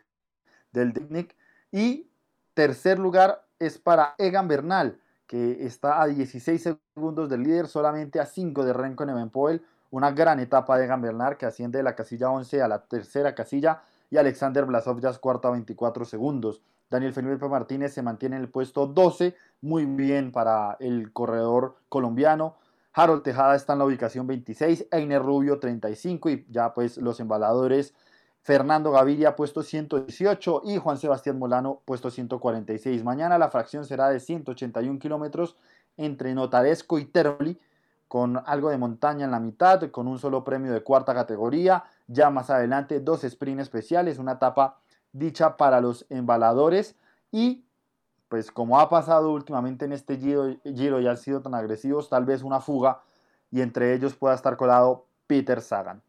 del 0.72 0.94
Dignic. 0.94 1.36
Y 1.72 2.10
tercer 2.54 3.00
lugar 3.00 3.46
es 3.60 3.80
para 3.80 4.14
Egan 4.18 4.48
Bernal, 4.48 5.00
que 5.26 5.66
está 5.66 6.02
a 6.02 6.08
16 6.08 6.78
segundos 6.96 7.30
del 7.30 7.44
líder, 7.44 7.68
solamente 7.68 8.20
a 8.20 8.26
5 8.26 8.64
de 8.64 8.74
Renko 8.74 9.06
Nevenpoel. 9.06 9.66
Una 9.90 10.12
gran 10.12 10.40
etapa 10.40 10.78
de 10.78 10.86
Egan 10.86 11.02
Bernal 11.02 11.38
que 11.38 11.46
asciende 11.46 11.80
de 11.80 11.84
la 11.84 11.96
casilla 11.96 12.30
11 12.30 12.62
a 12.62 12.68
la 12.68 12.84
tercera 12.84 13.34
casilla 13.34 13.82
y 14.10 14.18
Alexander 14.18 14.66
Blasov 14.66 15.00
ya 15.00 15.10
es 15.10 15.20
cuarto 15.20 15.48
a 15.48 15.52
24 15.52 16.06
segundos. 16.06 16.62
Daniel 16.90 17.14
Felipe 17.14 17.48
Martínez 17.48 17.94
se 17.94 18.02
mantiene 18.02 18.38
en 18.38 18.44
el 18.44 18.50
puesto 18.50 18.88
12, 18.88 19.36
muy 19.62 19.86
bien 19.86 20.32
para 20.32 20.78
el 20.80 21.12
corredor 21.14 21.78
colombiano. 21.90 22.56
Harold 22.94 23.24
Tejada 23.24 23.56
está 23.56 23.74
en 23.74 23.80
la 23.80 23.86
ubicación 23.86 24.28
26, 24.28 24.88
Einer 24.92 25.22
Rubio 25.22 25.60
35 25.60 26.30
y 26.30 26.46
ya 26.50 26.74
pues 26.74 26.98
los 26.98 27.20
embaladores 27.20 27.94
Fernando 28.42 28.92
Gaviria 28.92 29.36
puesto 29.36 29.62
118 29.62 30.62
y 30.64 30.78
Juan 30.78 30.98
Sebastián 30.98 31.38
Molano 31.38 31.82
puesto 31.86 32.10
146. 32.10 33.04
Mañana 33.04 33.38
la 33.38 33.50
fracción 33.50 33.86
será 33.86 34.10
de 34.10 34.20
181 34.20 35.00
kilómetros 35.00 35.58
entre 35.98 36.34
Notaresco 36.34 36.98
y 36.98 37.06
Teroli 37.06 37.60
con 38.08 38.42
algo 38.46 38.70
de 38.70 38.78
montaña 38.78 39.26
en 39.26 39.32
la 39.32 39.40
mitad, 39.40 39.92
con 39.92 40.08
un 40.08 40.18
solo 40.18 40.44
premio 40.44 40.72
de 40.72 40.82
cuarta 40.82 41.14
categoría. 41.14 41.84
Ya 42.08 42.30
más 42.30 42.50
adelante 42.50 43.02
dos 43.02 43.22
sprints 43.22 43.64
especiales, 43.64 44.18
una 44.18 44.34
etapa 44.34 44.80
dicha 45.12 45.58
para 45.58 45.82
los 45.82 46.06
embaladores 46.10 46.96
y 47.32 47.67
pues 48.30 48.52
como 48.52 48.80
ha 48.80 48.90
pasado 48.90 49.32
últimamente 49.32 49.86
en 49.86 49.94
este 49.94 50.18
giro, 50.18 50.56
giro 50.64 51.00
y 51.00 51.08
han 51.08 51.18
sido 51.18 51.42
tan 51.42 51.54
agresivos, 51.56 52.10
tal 52.10 52.26
vez 52.26 52.44
una 52.44 52.60
fuga 52.60 53.02
y 53.52 53.62
entre 53.62 53.94
ellos 53.94 54.16
pueda 54.16 54.36
estar 54.36 54.58
colado 54.58 55.06
Peter 55.28 55.62
Sagan. 55.62 56.02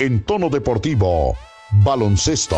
En 0.00 0.24
tono 0.24 0.48
deportivo, 0.48 1.34
baloncesto. 1.84 2.56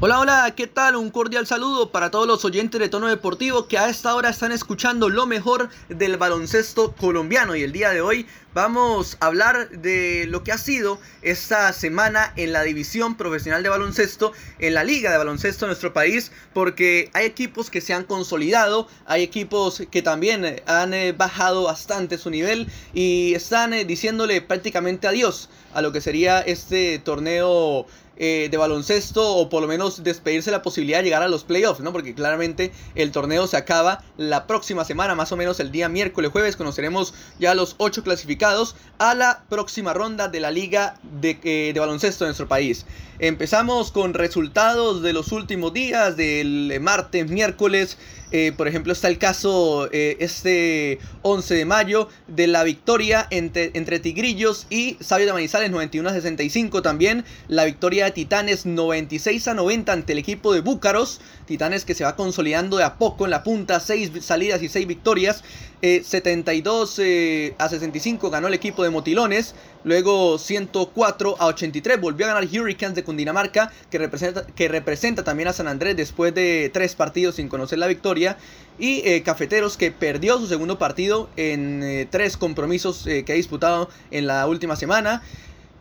Hola, 0.00 0.20
hola, 0.20 0.54
¿qué 0.56 0.68
tal? 0.68 0.94
Un 0.94 1.10
cordial 1.10 1.44
saludo 1.48 1.90
para 1.90 2.12
todos 2.12 2.28
los 2.28 2.44
oyentes 2.44 2.80
de 2.80 2.88
Tono 2.88 3.08
Deportivo 3.08 3.66
que 3.66 3.78
a 3.78 3.88
esta 3.88 4.14
hora 4.14 4.28
están 4.28 4.52
escuchando 4.52 5.08
lo 5.08 5.26
mejor 5.26 5.70
del 5.88 6.16
baloncesto 6.16 6.94
colombiano 6.94 7.56
y 7.56 7.64
el 7.64 7.72
día 7.72 7.90
de 7.90 8.00
hoy 8.00 8.24
vamos 8.54 9.16
a 9.18 9.26
hablar 9.26 9.70
de 9.70 10.26
lo 10.28 10.44
que 10.44 10.52
ha 10.52 10.58
sido 10.58 11.00
esta 11.22 11.72
semana 11.72 12.32
en 12.36 12.52
la 12.52 12.62
división 12.62 13.16
profesional 13.16 13.64
de 13.64 13.70
baloncesto, 13.70 14.32
en 14.60 14.74
la 14.74 14.84
liga 14.84 15.10
de 15.10 15.18
baloncesto 15.18 15.64
de 15.64 15.70
nuestro 15.70 15.92
país, 15.92 16.30
porque 16.54 17.10
hay 17.12 17.26
equipos 17.26 17.68
que 17.68 17.80
se 17.80 17.92
han 17.92 18.04
consolidado, 18.04 18.86
hay 19.04 19.24
equipos 19.24 19.82
que 19.90 20.02
también 20.02 20.62
han 20.66 20.94
eh, 20.94 21.10
bajado 21.10 21.64
bastante 21.64 22.18
su 22.18 22.30
nivel 22.30 22.68
y 22.94 23.34
están 23.34 23.72
eh, 23.72 23.84
diciéndole 23.84 24.42
prácticamente 24.42 25.08
adiós 25.08 25.50
a 25.74 25.82
lo 25.82 25.90
que 25.90 26.00
sería 26.00 26.40
este 26.40 27.00
torneo 27.00 27.86
eh, 28.18 28.48
de 28.50 28.56
baloncesto 28.56 29.36
o 29.36 29.48
por 29.48 29.62
lo 29.62 29.68
menos 29.68 30.02
despedirse 30.02 30.50
la 30.50 30.62
posibilidad 30.62 30.98
de 30.98 31.04
llegar 31.04 31.22
a 31.22 31.28
los 31.28 31.44
playoffs, 31.44 31.80
¿no? 31.80 31.92
Porque 31.92 32.14
claramente 32.14 32.72
el 32.94 33.12
torneo 33.12 33.46
se 33.46 33.56
acaba 33.56 34.02
la 34.16 34.46
próxima 34.46 34.84
semana, 34.84 35.14
más 35.14 35.30
o 35.30 35.36
menos 35.36 35.60
el 35.60 35.70
día 35.70 35.88
miércoles, 35.88 36.32
jueves, 36.32 36.56
conoceremos 36.56 37.14
ya 37.38 37.54
los 37.54 37.76
ocho 37.78 38.02
clasificados 38.02 38.74
a 38.98 39.14
la 39.14 39.44
próxima 39.48 39.94
ronda 39.94 40.28
de 40.28 40.40
la 40.40 40.50
liga 40.50 40.98
de, 41.20 41.38
eh, 41.44 41.70
de 41.72 41.80
baloncesto 41.80 42.24
de 42.24 42.30
nuestro 42.30 42.48
país. 42.48 42.86
Empezamos 43.20 43.90
con 43.90 44.14
resultados 44.14 45.02
de 45.02 45.12
los 45.12 45.32
últimos 45.32 45.72
días, 45.72 46.16
del 46.16 46.78
martes, 46.80 47.30
miércoles. 47.30 47.98
Eh, 48.30 48.52
por 48.56 48.68
ejemplo, 48.68 48.92
está 48.92 49.08
el 49.08 49.18
caso 49.18 49.88
este 49.92 50.98
11 51.22 51.54
de 51.54 51.64
mayo 51.64 52.08
de 52.26 52.46
la 52.46 52.62
victoria 52.62 53.26
entre, 53.30 53.70
entre 53.74 54.00
Tigrillos 54.00 54.66
y 54.70 54.96
Sabio 55.00 55.26
de 55.26 55.32
Manizales 55.32 55.70
91 55.70 56.08
a 56.08 56.12
65. 56.12 56.82
También 56.82 57.24
la 57.48 57.64
victoria 57.64 58.12
Titanes 58.12 58.66
96 58.66 59.48
a 59.48 59.54
90 59.54 59.92
ante 59.92 60.12
el 60.12 60.18
equipo 60.18 60.52
de 60.52 60.60
Búcaros. 60.60 61.20
Titanes 61.48 61.86
que 61.86 61.94
se 61.94 62.04
va 62.04 62.14
consolidando 62.14 62.76
de 62.76 62.84
a 62.84 62.96
poco 62.96 63.24
en 63.24 63.30
la 63.30 63.42
punta, 63.42 63.80
6 63.80 64.12
salidas 64.20 64.62
y 64.62 64.68
6 64.68 64.86
victorias. 64.86 65.42
72 65.80 66.98
eh, 66.98 67.46
eh, 67.46 67.54
a 67.56 67.68
65 67.68 68.28
ganó 68.30 68.48
el 68.48 68.54
equipo 68.54 68.82
de 68.82 68.90
Motilones. 68.90 69.54
Luego 69.82 70.36
104 70.36 71.36
a 71.38 71.46
83 71.46 72.00
volvió 72.00 72.26
a 72.26 72.34
ganar 72.34 72.44
Hurricanes 72.44 72.96
de 72.96 73.02
Cundinamarca, 73.02 73.72
que 73.90 73.96
representa, 73.96 74.44
que 74.44 74.68
representa 74.68 75.24
también 75.24 75.48
a 75.48 75.54
San 75.54 75.68
Andrés 75.68 75.96
después 75.96 76.34
de 76.34 76.70
tres 76.70 76.94
partidos 76.94 77.36
sin 77.36 77.48
conocer 77.48 77.78
la 77.78 77.86
victoria. 77.86 78.36
Y 78.78 79.00
eh, 79.08 79.22
Cafeteros 79.22 79.78
que 79.78 79.90
perdió 79.90 80.38
su 80.38 80.48
segundo 80.48 80.78
partido 80.78 81.30
en 81.36 82.06
tres 82.10 82.36
compromisos 82.36 83.04
que 83.04 83.32
ha 83.32 83.34
disputado 83.34 83.88
en 84.10 84.26
la 84.26 84.46
última 84.46 84.76
semana. 84.76 85.22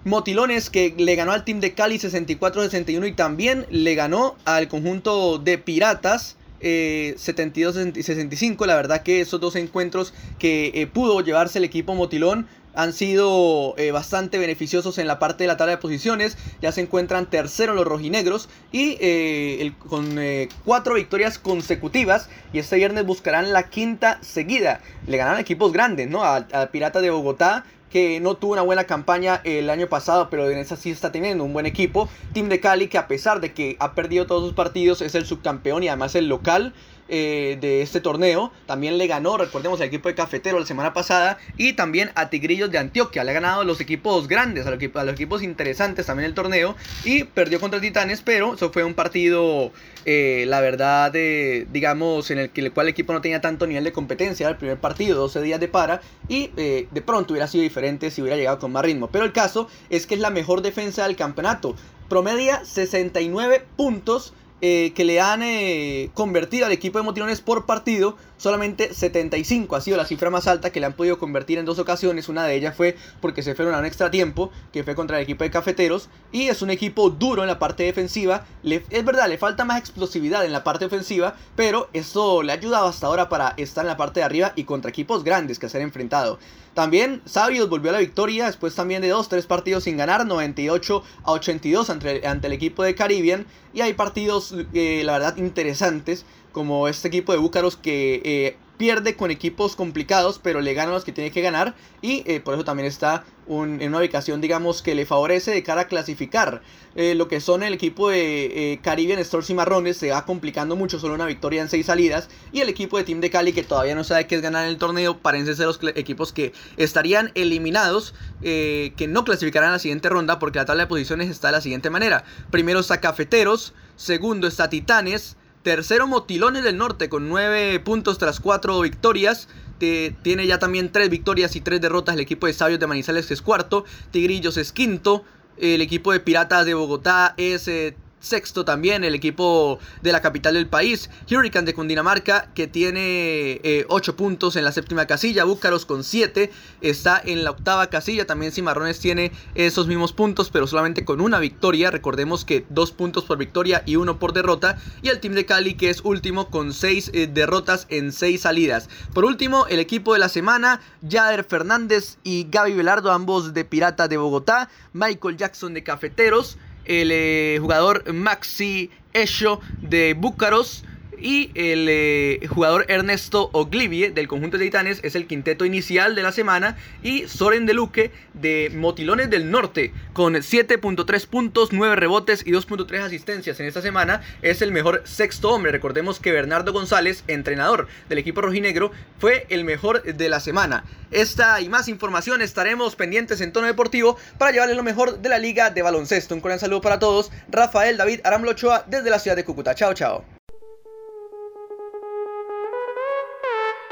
Motilones 0.04 0.70
que 0.70 0.94
le 0.98 1.16
ganó 1.16 1.32
al 1.32 1.44
team 1.44 1.60
de 1.60 1.74
Cali 1.74 2.00
64-61 2.00 3.08
y 3.08 3.12
también 3.14 3.66
le 3.70 3.96
ganó 3.96 4.36
al 4.46 4.68
conjunto 4.68 5.38
de 5.38 5.58
Piratas 5.58 6.38
72-65. 6.62 8.64
Eh, 8.64 8.68
La 8.68 8.76
verdad 8.76 9.04
que 9.04 9.22
esos 9.22 9.40
dos 9.40 9.56
encuentros 9.56 10.14
que 10.40 10.72
eh, 10.74 10.88
pudo 10.88 11.22
llevarse 11.22 11.60
el 11.60 11.64
equipo 11.64 11.96
Motilón 11.96 12.48
han 12.74 12.92
sido 12.94 13.74
eh, 13.78 13.92
bastante 13.92 14.38
beneficiosos 14.38 14.98
en 15.00 15.08
la 15.08 15.18
parte 15.18 15.44
de 15.44 15.48
la 15.48 15.58
tabla 15.58 15.72
de 15.72 15.78
posiciones. 15.78 16.38
Ya 16.62 16.72
se 16.72 16.82
encuentran 16.82 17.28
tercero 17.28 17.74
los 17.74 17.88
rojinegros 17.88 18.50
y 18.72 19.72
con 19.72 20.20
cuatro 20.64 20.94
victorias 20.94 21.40
consecutivas. 21.40 22.30
Y 22.54 22.60
este 22.60 22.76
viernes 22.76 23.04
buscarán 23.04 23.52
la 23.52 23.70
quinta 23.70 24.20
seguida. 24.22 24.82
Le 25.08 25.18
ganaron 25.18 25.40
equipos 25.40 25.74
grandes, 25.74 26.08
¿no? 26.08 26.24
A, 26.24 26.46
Pirata 26.72 27.02
de 27.02 27.10
Bogotá 27.10 27.66
que 27.90 28.20
no 28.20 28.36
tuvo 28.36 28.54
una 28.54 28.62
buena 28.62 28.86
campaña 28.86 29.42
el 29.44 29.70
año 29.70 29.88
pasado, 29.88 30.30
pero 30.30 30.50
en 30.50 30.58
esa 30.58 30.76
sí 30.76 30.92
está 30.92 31.12
teniendo 31.12 31.44
un 31.44 31.54
buen 31.54 31.66
equipo. 31.66 32.10
Team 32.34 32.50
de 32.50 32.60
Cali, 32.60 32.88
que 32.88 32.98
a 32.98 33.08
pesar 33.08 33.40
de 33.40 33.54
que 33.54 33.78
ha 33.80 33.94
perdido 33.94 34.28
todos 34.28 34.44
sus 34.44 34.54
partidos, 34.54 35.02
es 35.02 35.16
el 35.16 35.26
subcampeón 35.26 35.84
y 35.84 35.88
además 35.88 36.16
el 36.16 36.28
local. 36.28 36.74
Eh, 37.10 37.58
de 37.62 37.82
este 37.82 38.02
torneo. 38.02 38.52
También 38.66 38.98
le 38.98 39.08
ganó, 39.08 39.38
recordemos, 39.38 39.80
al 39.80 39.88
equipo 39.88 40.10
de 40.10 40.16
Cafetero 40.16 40.60
la 40.60 40.66
semana 40.66 40.94
pasada. 40.94 41.38
Y 41.56 41.74
también 41.74 42.12
a 42.16 42.30
Tigrillos 42.30 42.70
de 42.70 42.80
Antioquia. 42.80 43.24
Le 43.24 43.32
ha 43.32 43.34
ganado 43.34 43.62
a 43.62 43.64
los 43.64 43.80
equipos 43.80 44.28
grandes, 44.28 44.66
a 44.68 44.72
los, 44.72 45.14
equipos 45.14 45.42
interesantes 45.42 46.06
también 46.06 46.28
el 46.28 46.34
torneo. 46.34 46.76
Y 47.06 47.24
perdió 47.24 47.62
contra 47.62 47.80
Titanes, 47.80 48.22
pero 48.22 48.56
eso 48.56 48.72
fue 48.74 48.84
un 48.84 48.94
partido, 48.94 49.72
eh, 50.06 50.46
la 50.48 50.60
verdad, 50.60 51.14
digamos, 51.14 52.30
en 52.32 52.40
el, 52.40 52.50
que, 52.50 52.62
el 52.62 52.74
cual 52.74 52.88
el 52.88 52.92
equipo 52.92 53.14
no 53.14 53.22
tenía 53.22 53.40
tanto 53.40 53.68
nivel 53.68 53.86
de 53.86 53.94
competencia. 53.94 54.50
El 54.50 54.58
primer 54.58 54.78
partido, 54.78 55.18
12 55.18 55.42
días 55.42 55.60
de 55.62 55.70
para. 55.70 56.02
Y 56.28 56.52
eh, 56.58 56.88
de 56.92 57.02
pronto 57.02 57.34
hubiera 57.34 57.48
sido 57.48 57.62
diferente 57.62 58.12
si 58.12 58.22
hubiera 58.22 58.36
llegado 58.36 58.60
con 58.60 58.74
más 58.74 58.84
ritmo. 58.84 59.08
Pero 59.08 59.24
el 59.24 59.32
caso 59.32 59.70
es 59.90 60.08
que 60.08 60.16
es 60.16 60.20
la 60.20 60.30
mejor 60.30 60.62
defensa 60.62 61.08
del 61.08 61.16
campeonato. 61.16 61.74
Promedia 62.10 62.64
69 62.66 63.66
puntos 63.78 64.34
eh, 64.62 64.92
que 64.96 65.06
le 65.06 65.22
han 65.22 65.44
eh, 65.44 66.10
convertido 66.14 66.66
al 66.66 66.72
equipo 66.72 66.98
de 66.98 67.04
Motilones 67.04 67.42
por 67.42 67.66
partido, 67.66 68.18
solamente 68.38 68.94
75 68.94 69.76
ha 69.76 69.82
sido 69.82 69.98
la 69.98 70.06
cifra 70.06 70.30
más 70.30 70.48
alta 70.48 70.72
que 70.72 70.80
le 70.80 70.86
han 70.86 70.94
podido 70.94 71.20
convertir 71.20 71.58
en 71.58 71.66
dos 71.66 71.80
ocasiones. 71.80 72.30
Una 72.30 72.46
de 72.46 72.56
ellas 72.56 72.76
fue 72.76 72.96
porque 73.22 73.44
se 73.44 73.56
fueron 73.56 73.76
a 73.76 73.80
un 73.80 73.86
extra 73.86 74.12
tiempo, 74.12 74.52
que 74.72 74.84
fue 74.84 74.96
contra 74.96 75.18
el 75.18 75.24
equipo 75.24 75.44
de 75.44 75.52
Cafeteros. 75.52 76.10
Y 76.32 76.48
es 76.48 76.62
un 76.62 76.70
equipo 76.70 77.10
duro 77.10 77.42
en 77.44 77.48
la 77.48 77.60
parte 77.60 77.84
defensiva. 77.84 78.46
es 78.64 79.06
verdad, 79.06 79.28
le 79.28 79.38
falta 79.38 79.66
más 79.66 79.80
explosividad 79.80 80.46
en 80.46 80.54
la 80.54 80.64
parte 80.64 80.86
ofensiva, 80.86 81.36
pero 81.56 81.90
esto 81.94 82.44
le 82.44 82.52
ha 82.52 82.56
ayudado 82.56 82.88
hasta 82.88 83.08
ahora 83.08 83.30
para 83.30 83.54
estar 83.58 83.84
en 83.84 83.90
la 83.90 83.98
parte 83.98 84.20
de 84.20 84.26
arriba 84.26 84.54
y 84.56 84.64
contra 84.64 84.90
equipos 84.90 85.24
grandes 85.24 85.60
que 85.60 85.70
se 85.70 85.78
han 85.78 85.84
enfrentado. 85.84 86.40
También 86.78 87.24
Sabios 87.26 87.70
volvió 87.70 87.90
a 87.90 87.94
la 87.94 88.00
victoria 88.00 88.46
después 88.46 88.76
también 88.76 89.02
de 89.02 89.10
dos, 89.10 89.30
tres 89.30 89.48
partidos 89.48 89.86
sin 89.86 89.98
ganar, 89.98 90.28
98 90.28 91.04
a 91.24 91.32
82 91.32 91.90
ante, 91.90 92.22
el 92.24 92.54
equipo 92.54 92.84
de 92.84 92.94
Caribbean. 92.94 93.48
Y 93.74 93.82
hay 93.82 93.94
partidos, 93.94 94.54
eh, 94.74 95.02
la 95.04 95.14
verdad, 95.14 95.38
interesantes, 95.38 96.24
como 96.52 96.88
este 96.88 97.08
equipo 97.08 97.32
de 97.32 97.38
Búcaros 97.38 97.78
que 97.78 98.22
eh, 98.24 98.58
pierde 98.78 99.16
con 99.16 99.32
equipos 99.32 99.76
complicados, 99.76 100.40
pero 100.42 100.62
le 100.62 100.74
gana 100.74 100.92
los 100.92 101.04
que 101.04 101.12
tiene 101.12 101.32
que 101.32 101.42
ganar. 101.42 101.76
Y 102.02 102.24
eh, 102.26 102.40
por 102.40 102.54
eso 102.54 102.64
también 102.64 102.88
está 102.88 103.26
en 103.50 103.88
una 103.88 104.00
ubicación, 104.00 104.42
digamos, 104.42 104.82
que 104.82 104.94
le 104.94 105.06
favorece 105.06 105.52
de 105.52 105.64
cara 105.64 105.82
a 105.82 105.88
clasificar. 105.88 106.62
Eh, 106.96 107.16
lo 107.16 107.28
que 107.28 107.40
son 107.40 107.64
el 107.64 107.74
equipo 107.74 108.10
de 108.10 108.74
eh, 108.74 108.80
Caribbean 108.82 109.24
Stores 109.24 109.50
y 109.50 109.54
Marrones 109.54 109.98
se 109.98 110.12
va 110.12 110.26
complicando 110.26 110.76
mucho, 110.76 111.00
solo 111.00 111.16
una 111.16 111.26
victoria 111.26 111.62
en 111.62 111.70
seis 111.70 111.88
salidas. 111.88 112.30
Y 112.52 112.62
el 112.62 112.70
equipo 112.70 112.98
de 112.98 113.04
Team 113.04 113.20
de 113.20 113.30
Cali, 113.30 113.54
que 113.54 113.64
todavía 113.64 113.96
no 113.96 114.04
sabe 114.04 114.28
qué 114.28 114.36
es 114.36 114.42
ganar 114.42 114.68
el 114.68 114.78
torneo, 114.78 115.18
parecen 115.18 115.56
ser 115.56 115.66
los 115.66 115.80
equipos 115.96 116.34
que 116.34 116.54
estarían 116.78 117.32
eliminados, 117.36 118.14
que 118.42 119.08
no 119.08 119.24
clasificarán 119.24 119.70
a 119.70 119.74
la 119.74 119.80
siguiente 119.80 120.10
ronda, 120.10 120.40
porque 120.40 120.60
la 120.60 120.66
tabla 120.66 120.84
de 120.84 120.88
posiciones 120.88 121.30
está 121.30 121.48
de 121.48 121.54
la 121.54 121.62
siguiente 121.62 121.90
manera: 121.90 122.26
primero 122.52 122.80
está 122.80 123.00
Cafeteros, 123.00 123.74
segundo 123.96 124.48
está 124.48 124.70
Titanes. 124.70 125.38
Tercero 125.68 126.08
Motilones 126.08 126.64
del 126.64 126.78
Norte 126.78 127.10
con 127.10 127.28
9 127.28 127.82
puntos 127.82 128.18
tras 128.18 128.40
4 128.40 128.80
victorias. 128.80 129.50
tiene 129.80 130.48
ya 130.48 130.60
también 130.60 130.94
3 130.94 131.10
victorias 131.10 131.58
y 131.58 131.60
3 131.60 131.82
derrotas 131.82 132.16
el 132.16 132.22
equipo 132.22 132.48
de 132.48 132.54
Sabios 132.54 132.80
de 132.80 132.88
Manizales 132.88 133.30
es 133.32 133.42
cuarto. 133.42 133.84
Tigrillos 134.12 134.56
es 134.56 134.72
quinto. 134.72 135.26
El 135.58 135.82
equipo 135.82 136.14
de 136.14 136.22
Piratas 136.22 136.66
de 136.66 136.74
Bogotá 136.74 137.34
es 137.36 137.68
eh, 137.68 137.98
sexto 138.20 138.66
también 138.66 139.04
el 139.04 139.16
equipo 139.16 139.80
de 140.02 140.12
la 140.12 140.22
capital 140.22 140.56
del 140.56 140.68
país, 140.68 141.10
Hurricane 141.30 141.66
de 141.66 141.74
Cundinamarca, 141.74 142.50
que 142.54 142.68
tiene 142.68 143.62
8 143.88 144.12
eh, 144.12 144.14
puntos 144.14 144.56
en 144.56 144.64
la 144.64 144.72
séptima 144.72 145.06
casilla, 145.06 145.44
Búcaros 145.44 145.86
con 145.86 146.04
7 146.04 146.52
está 146.82 147.22
en 147.24 147.44
la 147.44 147.52
octava 147.52 147.88
casilla, 147.88 148.26
también 148.26 148.52
Cimarrones 148.52 149.00
tiene 149.00 149.32
esos 149.56 149.88
mismos 149.88 150.14
puntos, 150.14 150.50
pero 150.50 150.68
solamente 150.68 151.06
con 151.06 151.22
una 151.22 151.40
victoria, 151.40 151.92
recordemos 151.92 152.46
que 152.46 152.66
2 152.70 152.92
puntos 152.92 153.26
por 153.26 153.38
victoria 153.38 153.84
y 153.86 153.96
1 153.96 154.20
por 154.20 154.34
derrota, 154.34 154.78
y 155.02 155.10
el 155.10 155.20
Team 155.20 155.36
de 155.36 155.46
Cali 155.46 155.76
que 155.76 155.90
es 155.90 156.02
último 156.04 156.50
con 156.50 156.74
6 156.74 157.12
eh, 157.14 157.28
derrotas 157.28 157.86
en 157.90 158.12
6 158.12 158.42
salidas. 158.42 158.90
Por 159.14 159.26
último, 159.26 159.68
el 159.68 159.80
equipo 159.80 160.14
de 160.14 160.20
la 160.20 160.30
semana, 160.30 160.82
Jader 161.08 161.44
Fernández 161.44 162.18
y 162.24 162.48
Gaby 162.50 162.74
Velardo, 162.74 163.12
ambos 163.12 163.54
de 163.54 163.66
Pirata 163.66 164.08
de 164.08 164.18
Bogotá, 164.18 164.70
Michael 164.94 165.38
Jackson 165.38 165.74
de 165.74 165.84
Cafeteros, 165.84 166.58
el 166.88 167.12
eh, 167.12 167.58
jugador 167.60 168.12
Maxi 168.14 168.90
Esho 169.14 169.62
de 169.82 170.14
Búcaros 170.14 170.84
y 171.20 171.52
el 171.56 171.88
eh, 171.90 172.48
jugador 172.48 172.86
Ernesto 172.90 173.50
Oglivie 173.54 174.12
del 174.12 174.28
conjunto 174.28 174.58
de 174.58 174.66
Titanes 174.66 175.00
es 175.04 175.16
el 175.16 175.28
quinteto 175.28 175.66
inicial 175.66 176.16
de 176.16 176.24
la 176.24 176.32
semana. 176.32 176.78
Y 177.04 177.28
Soren 177.28 177.66
de 177.66 177.74
Luque 177.74 178.12
de 178.34 178.72
Motilones 178.74 179.30
del 179.30 179.50
Norte 179.52 179.94
con 180.14 180.36
7.3 180.36 181.28
puntos, 181.28 181.72
9 181.72 181.96
rebotes 181.96 182.46
y 182.46 182.52
2.3 182.52 183.00
asistencias 183.02 183.60
en 183.60 183.66
esta 183.66 183.82
semana. 183.82 184.22
Es 184.42 184.62
el 184.62 184.72
mejor 184.72 185.02
sexto 185.06 185.52
hombre. 185.52 185.72
Recordemos 185.72 186.20
que 186.20 186.32
Bernardo 186.32 186.74
González, 186.74 187.24
entrenador 187.28 187.88
del 188.10 188.18
equipo 188.20 188.42
rojinegro, 188.42 188.92
fue 189.20 189.46
el 189.50 189.64
mejor 189.64 190.04
de 190.04 190.30
la 190.30 190.40
semana. 190.40 190.86
Esta 191.12 191.62
y 191.62 191.70
más 191.70 191.88
información 191.88 192.42
estaremos 192.42 192.96
pendientes 192.96 193.42
en 193.42 193.52
tono 193.52 193.68
deportivo 193.68 194.18
para 194.38 194.52
llevarles 194.52 194.78
lo 194.78 194.84
mejor 194.84 195.20
de 195.20 195.30
la 195.30 195.40
liga 195.40 195.70
de 195.70 195.82
baloncesto. 195.82 196.36
Un 196.36 196.42
cordial 196.42 196.60
saludo 196.60 196.82
para 196.82 197.00
todos. 197.00 197.32
Rafael 197.50 197.98
David 197.98 198.22
Aramlochoa 198.24 198.86
desde 198.88 199.10
la 199.10 199.20
ciudad 199.20 199.36
de 199.36 199.46
Cúcuta. 199.46 199.74
Chao, 199.74 199.94
chao. 199.94 200.37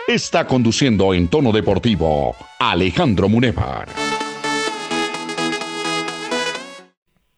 Está 0.08 0.46
conduciendo 0.46 1.16
en 1.16 1.28
tono 1.30 1.52
deportivo 1.52 2.36
Alejandro 2.60 3.28
Munevar. 3.28 3.88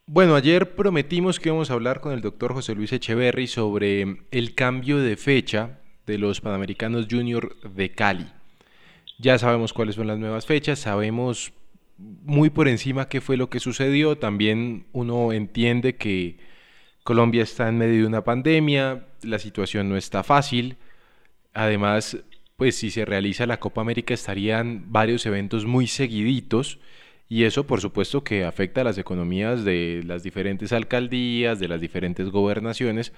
Bueno, 0.06 0.36
ayer 0.36 0.76
prometimos 0.76 1.40
que 1.40 1.48
íbamos 1.48 1.72
a 1.72 1.76
hablar 1.76 2.02
con 2.02 2.12
el 2.12 2.20
doctor 2.20 2.54
José 2.54 2.76
Luis 2.76 2.92
Echeverry 2.92 3.48
sobre 3.48 4.18
el 4.32 4.54
cambio 4.54 4.98
de 4.98 5.16
fecha 5.16 5.80
de 6.06 6.18
los 6.18 6.42
Panamericanos 6.42 7.08
Junior 7.10 7.56
de 7.62 7.94
Cali. 7.94 8.28
Ya 9.18 9.38
sabemos 9.38 9.72
cuáles 9.72 9.96
son 9.96 10.08
las 10.08 10.20
nuevas 10.20 10.46
fechas, 10.46 10.80
sabemos 10.80 11.54
muy 11.98 12.50
por 12.50 12.68
encima 12.68 13.08
qué 13.08 13.22
fue 13.22 13.38
lo 13.38 13.50
que 13.50 13.62
sucedió, 13.62 14.18
también 14.18 14.88
uno 14.92 15.32
entiende 15.32 15.96
que 15.96 16.38
Colombia 17.06 17.44
está 17.44 17.70
en 17.70 17.78
medio 17.78 18.02
de 18.02 18.08
una 18.08 18.26
pandemia, 18.26 19.08
la 19.22 19.40
situación 19.40 19.88
no 19.88 19.96
está 19.96 20.22
fácil, 20.24 20.76
además 21.54 22.18
pues 22.58 22.76
si 22.76 22.92
se 22.92 23.06
realiza 23.06 23.46
la 23.46 23.60
Copa 23.60 23.82
América 23.82 24.14
estarían 24.14 24.92
varios 24.92 25.26
eventos 25.26 25.66
muy 25.66 25.88
seguiditos 25.88 26.80
y 27.30 27.44
eso 27.44 27.68
por 27.68 27.82
supuesto 27.82 28.24
que 28.24 28.46
afecta 28.46 28.82
a 28.82 28.84
las 28.84 28.98
economías 28.98 29.64
de 29.64 30.02
las 30.06 30.24
diferentes 30.24 30.74
alcaldías, 30.74 31.60
de 31.60 31.68
las 31.68 31.82
diferentes 31.82 32.30
gobernaciones, 32.30 33.14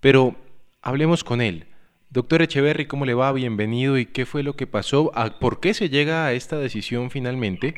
pero 0.00 0.36
hablemos 0.82 1.22
con 1.22 1.40
él. 1.42 1.66
Doctor 2.10 2.40
Echeverry, 2.40 2.86
¿cómo 2.86 3.04
le 3.04 3.12
va? 3.12 3.30
Bienvenido. 3.32 3.98
¿Y 3.98 4.06
qué 4.06 4.24
fue 4.24 4.42
lo 4.42 4.56
que 4.56 4.66
pasó? 4.66 5.12
¿Por 5.40 5.60
qué 5.60 5.74
se 5.74 5.90
llega 5.90 6.24
a 6.24 6.32
esta 6.32 6.56
decisión 6.58 7.10
finalmente? 7.10 7.74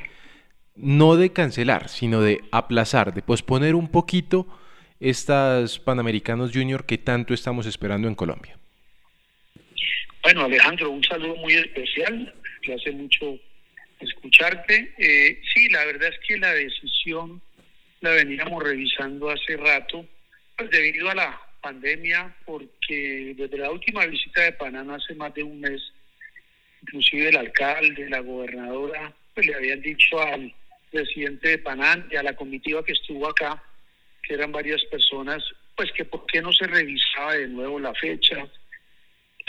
No 0.77 1.17
de 1.17 1.33
cancelar, 1.33 1.89
sino 1.89 2.21
de 2.21 2.43
aplazar, 2.53 3.13
de 3.13 3.23
posponer 3.23 3.75
un 3.75 3.89
poquito 3.89 4.47
estas 5.01 5.81
Panamericanos 5.81 6.53
Junior 6.55 6.85
que 6.85 6.99
tanto 6.99 7.35
estamos 7.35 7.67
esperando 7.67 8.07
en 8.07 8.15
Colombia. 8.15 8.60
Bueno, 10.23 10.45
Alejandro, 10.45 10.91
un 10.91 11.05
saludo 11.05 11.37
muy 11.37 11.55
especial. 11.55 12.35
Me 12.67 12.75
hace 12.75 12.93
mucho 12.93 13.39
escucharte. 14.01 14.93
Eh, 14.99 15.41
sí, 15.53 15.69
la 15.71 15.85
verdad 15.85 16.11
es 16.11 16.19
que 16.27 16.39
la 16.39 16.53
decisión 16.53 17.41
la 18.01 18.11
veníamos 18.11 18.63
revisando 18.63 19.31
hace 19.31 19.57
rato, 19.57 20.07
pues 20.57 20.71
debido 20.71 21.11
a 21.11 21.15
la 21.15 21.41
pandemia, 21.61 22.35
porque 22.45 23.35
desde 23.37 23.59
la 23.59 23.71
última 23.71 24.07
visita 24.07 24.43
de 24.43 24.53
Panamá 24.53 24.97
hace 24.97 25.15
más 25.15 25.35
de 25.35 25.43
un 25.43 25.61
mes, 25.61 25.81
inclusive 26.83 27.29
el 27.29 27.37
alcalde, 27.37 28.09
la 28.09 28.21
gobernadora, 28.21 29.15
pues 29.35 29.47
le 29.47 29.55
habían 29.55 29.83
dicho 29.83 30.21
al 30.21 30.55
presidente 30.91 31.51
de 31.51 31.59
Panamá 31.59 32.07
y 32.11 32.17
a 32.17 32.23
la 32.23 32.35
comitiva 32.35 32.85
que 32.85 32.93
estuvo 32.93 33.29
acá, 33.29 33.63
que 34.23 34.35
eran 34.35 34.53
varias 34.53 34.83
personas, 34.85 35.43
pues 35.77 35.93
que 35.93 36.05
por 36.05 36.27
qué 36.27 36.41
no 36.41 36.53
se 36.53 36.67
revisaba 36.67 37.35
de 37.35 37.49
nuevo 37.49 37.79
la 37.79 37.95
fecha, 37.95 38.49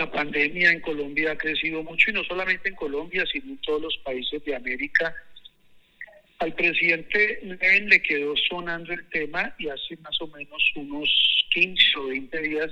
la 0.02 0.12
pandemia 0.12 0.72
en 0.72 0.82
Colombia 0.82 1.34
ha 1.34 1.38
crecido 1.38 1.84
mucho 1.84 2.10
y 2.10 2.14
no 2.14 2.24
solamente 2.24 2.70
en 2.70 2.76
Colombia, 2.76 3.24
sino 3.32 3.52
en 3.52 3.58
todos 3.60 3.82
los 3.84 3.98
países 4.00 4.44
de 4.44 4.56
América. 4.56 5.14
Al 6.40 6.56
presidente 6.56 7.40
le 7.44 8.02
quedó 8.02 8.34
sonando 8.50 8.94
el 8.94 9.08
tema 9.10 9.54
y 9.60 9.68
hace 9.70 9.96
más 9.98 10.20
o 10.22 10.28
menos 10.28 10.72
unos 10.76 11.08
15 11.54 12.00
o 12.00 12.08
20 12.08 12.42
días, 12.42 12.72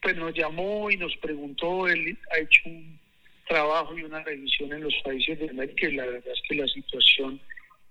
pues 0.00 0.16
nos 0.16 0.32
llamó 0.32 0.88
y 0.92 0.96
nos 0.96 1.16
preguntó, 1.16 1.88
él 1.88 2.16
ha 2.32 2.38
hecho 2.38 2.60
un 2.66 3.00
trabajo 3.48 3.98
y 3.98 4.04
una 4.04 4.22
revisión 4.22 4.72
en 4.72 4.82
los 4.84 4.94
países 5.02 5.40
de 5.40 5.50
América 5.50 5.88
y 5.88 5.96
la 5.96 6.06
verdad 6.06 6.32
es 6.32 6.42
que 6.48 6.54
la 6.54 6.68
situación 6.68 7.40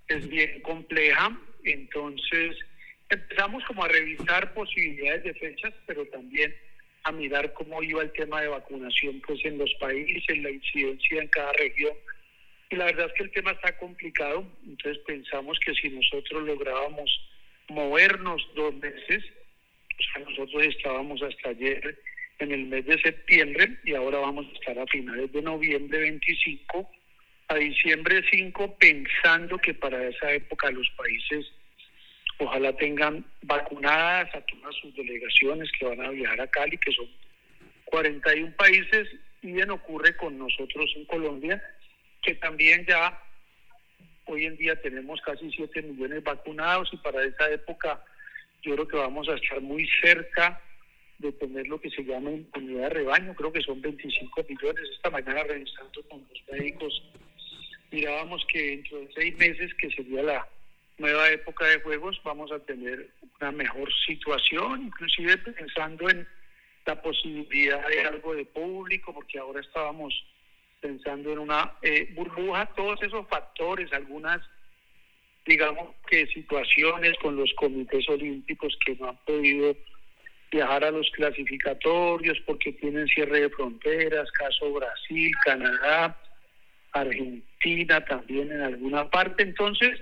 es 0.07 0.25
bien 0.29 0.61
compleja. 0.61 1.37
Entonces 1.65 2.55
empezamos 3.09 3.61
como 3.65 3.83
a 3.83 3.89
revisar 3.89 4.53
posibilidades 4.53 5.25
de 5.25 5.33
fechas, 5.33 5.73
pero 5.85 6.05
también 6.05 6.55
a 7.03 7.11
mirar 7.11 7.53
cómo 7.53 7.81
iba 7.81 8.01
el 8.01 8.11
tema 8.11 8.41
de 8.41 8.49
vacunación 8.49 9.21
pues 9.25 9.43
en 9.45 9.57
los 9.57 9.73
países, 9.75 10.37
la 10.37 10.51
incidencia 10.51 11.21
en 11.21 11.27
cada 11.29 11.53
región. 11.53 11.93
Y 12.69 12.75
la 12.75 12.85
verdad 12.85 13.07
es 13.07 13.13
que 13.13 13.23
el 13.23 13.31
tema 13.31 13.51
está 13.51 13.77
complicado, 13.77 14.45
entonces 14.67 15.01
pensamos 15.05 15.59
que 15.59 15.73
si 15.73 15.89
nosotros 15.89 16.43
lográbamos 16.43 17.09
movernos 17.69 18.47
dos 18.55 18.75
meses, 18.75 19.23
o 19.97 20.03
sea, 20.13 20.25
nosotros 20.25 20.67
estábamos 20.67 21.21
hasta 21.23 21.49
ayer 21.49 21.99
en 22.39 22.51
el 22.51 22.65
mes 22.65 22.85
de 22.85 23.01
septiembre 23.01 23.77
y 23.83 23.93
ahora 23.95 24.19
vamos 24.19 24.45
a 24.47 24.53
estar 24.53 24.79
a 24.79 24.87
finales 24.87 25.31
de 25.31 25.41
noviembre 25.41 25.99
25 25.99 26.89
a 27.49 27.55
diciembre 27.55 28.23
5 28.31 28.77
pensando 28.77 29.57
que 29.57 29.73
para 29.73 30.07
esa 30.07 30.31
época 30.31 30.69
los 30.69 30.87
países 30.91 31.51
Ojalá 32.39 32.73
tengan 32.77 33.25
vacunadas 33.41 34.33
a 34.33 34.41
todas 34.41 34.73
sus 34.75 34.95
delegaciones 34.95 35.69
que 35.77 35.85
van 35.85 36.01
a 36.01 36.09
viajar 36.09 36.39
a 36.39 36.47
Cali, 36.47 36.77
que 36.77 36.91
son 36.91 37.07
41 37.85 38.55
países, 38.55 39.09
y 39.41 39.51
bien 39.51 39.69
ocurre 39.71 40.15
con 40.15 40.37
nosotros 40.37 40.91
en 40.95 41.05
Colombia, 41.05 41.61
que 42.21 42.35
también 42.35 42.85
ya 42.87 43.21
hoy 44.25 44.45
en 44.45 44.55
día 44.57 44.79
tenemos 44.81 45.19
casi 45.21 45.51
7 45.51 45.81
millones 45.81 46.23
vacunados 46.23 46.89
y 46.93 46.97
para 46.97 47.23
esa 47.23 47.49
época 47.49 48.03
yo 48.61 48.75
creo 48.75 48.87
que 48.87 48.97
vamos 48.97 49.27
a 49.27 49.35
estar 49.35 49.59
muy 49.61 49.87
cerca 50.01 50.61
de 51.17 51.31
tener 51.33 51.67
lo 51.67 51.81
que 51.81 51.89
se 51.89 52.03
llama 52.03 52.31
inmunidad 52.31 52.83
de 52.83 52.89
rebaño, 52.89 53.35
creo 53.35 53.51
que 53.51 53.61
son 53.61 53.81
25 53.81 54.45
millones. 54.47 54.89
Esta 54.95 55.09
mañana 55.09 55.43
revisando 55.43 56.01
con 56.09 56.25
los 56.29 56.43
médicos, 56.51 57.03
mirábamos 57.91 58.45
que 58.45 58.61
dentro 58.61 58.99
de 58.99 59.09
seis 59.13 59.37
meses, 59.37 59.73
que 59.75 59.91
sería 59.91 60.23
la 60.23 60.47
nueva 60.99 61.29
época 61.29 61.65
de 61.65 61.79
juegos 61.79 62.19
vamos 62.23 62.51
a 62.51 62.59
tener 62.59 63.09
una 63.39 63.51
mejor 63.51 63.89
situación, 64.05 64.83
inclusive 64.83 65.37
pensando 65.37 66.09
en 66.09 66.27
la 66.85 67.01
posibilidad 67.01 67.87
de 67.87 68.01
algo 68.01 68.35
de 68.35 68.45
público, 68.45 69.13
porque 69.13 69.39
ahora 69.39 69.61
estábamos 69.61 70.13
pensando 70.81 71.31
en 71.33 71.39
una 71.39 71.73
eh, 71.81 72.11
burbuja, 72.15 72.65
todos 72.75 73.01
esos 73.03 73.27
factores, 73.27 73.91
algunas, 73.93 74.41
digamos 75.45 75.95
que 76.07 76.27
situaciones 76.27 77.13
con 77.21 77.35
los 77.35 77.53
comités 77.53 78.07
olímpicos 78.09 78.77
que 78.85 78.95
no 78.95 79.09
han 79.09 79.17
podido 79.25 79.75
viajar 80.51 80.83
a 80.83 80.91
los 80.91 81.09
clasificatorios 81.11 82.39
porque 82.45 82.73
tienen 82.73 83.07
cierre 83.07 83.41
de 83.41 83.49
fronteras, 83.49 84.31
caso 84.31 84.73
Brasil, 84.73 85.31
Canadá, 85.45 86.17
Argentina 86.91 88.03
también 88.05 88.51
en 88.51 88.61
alguna 88.61 89.09
parte. 89.09 89.43
Entonces, 89.43 90.01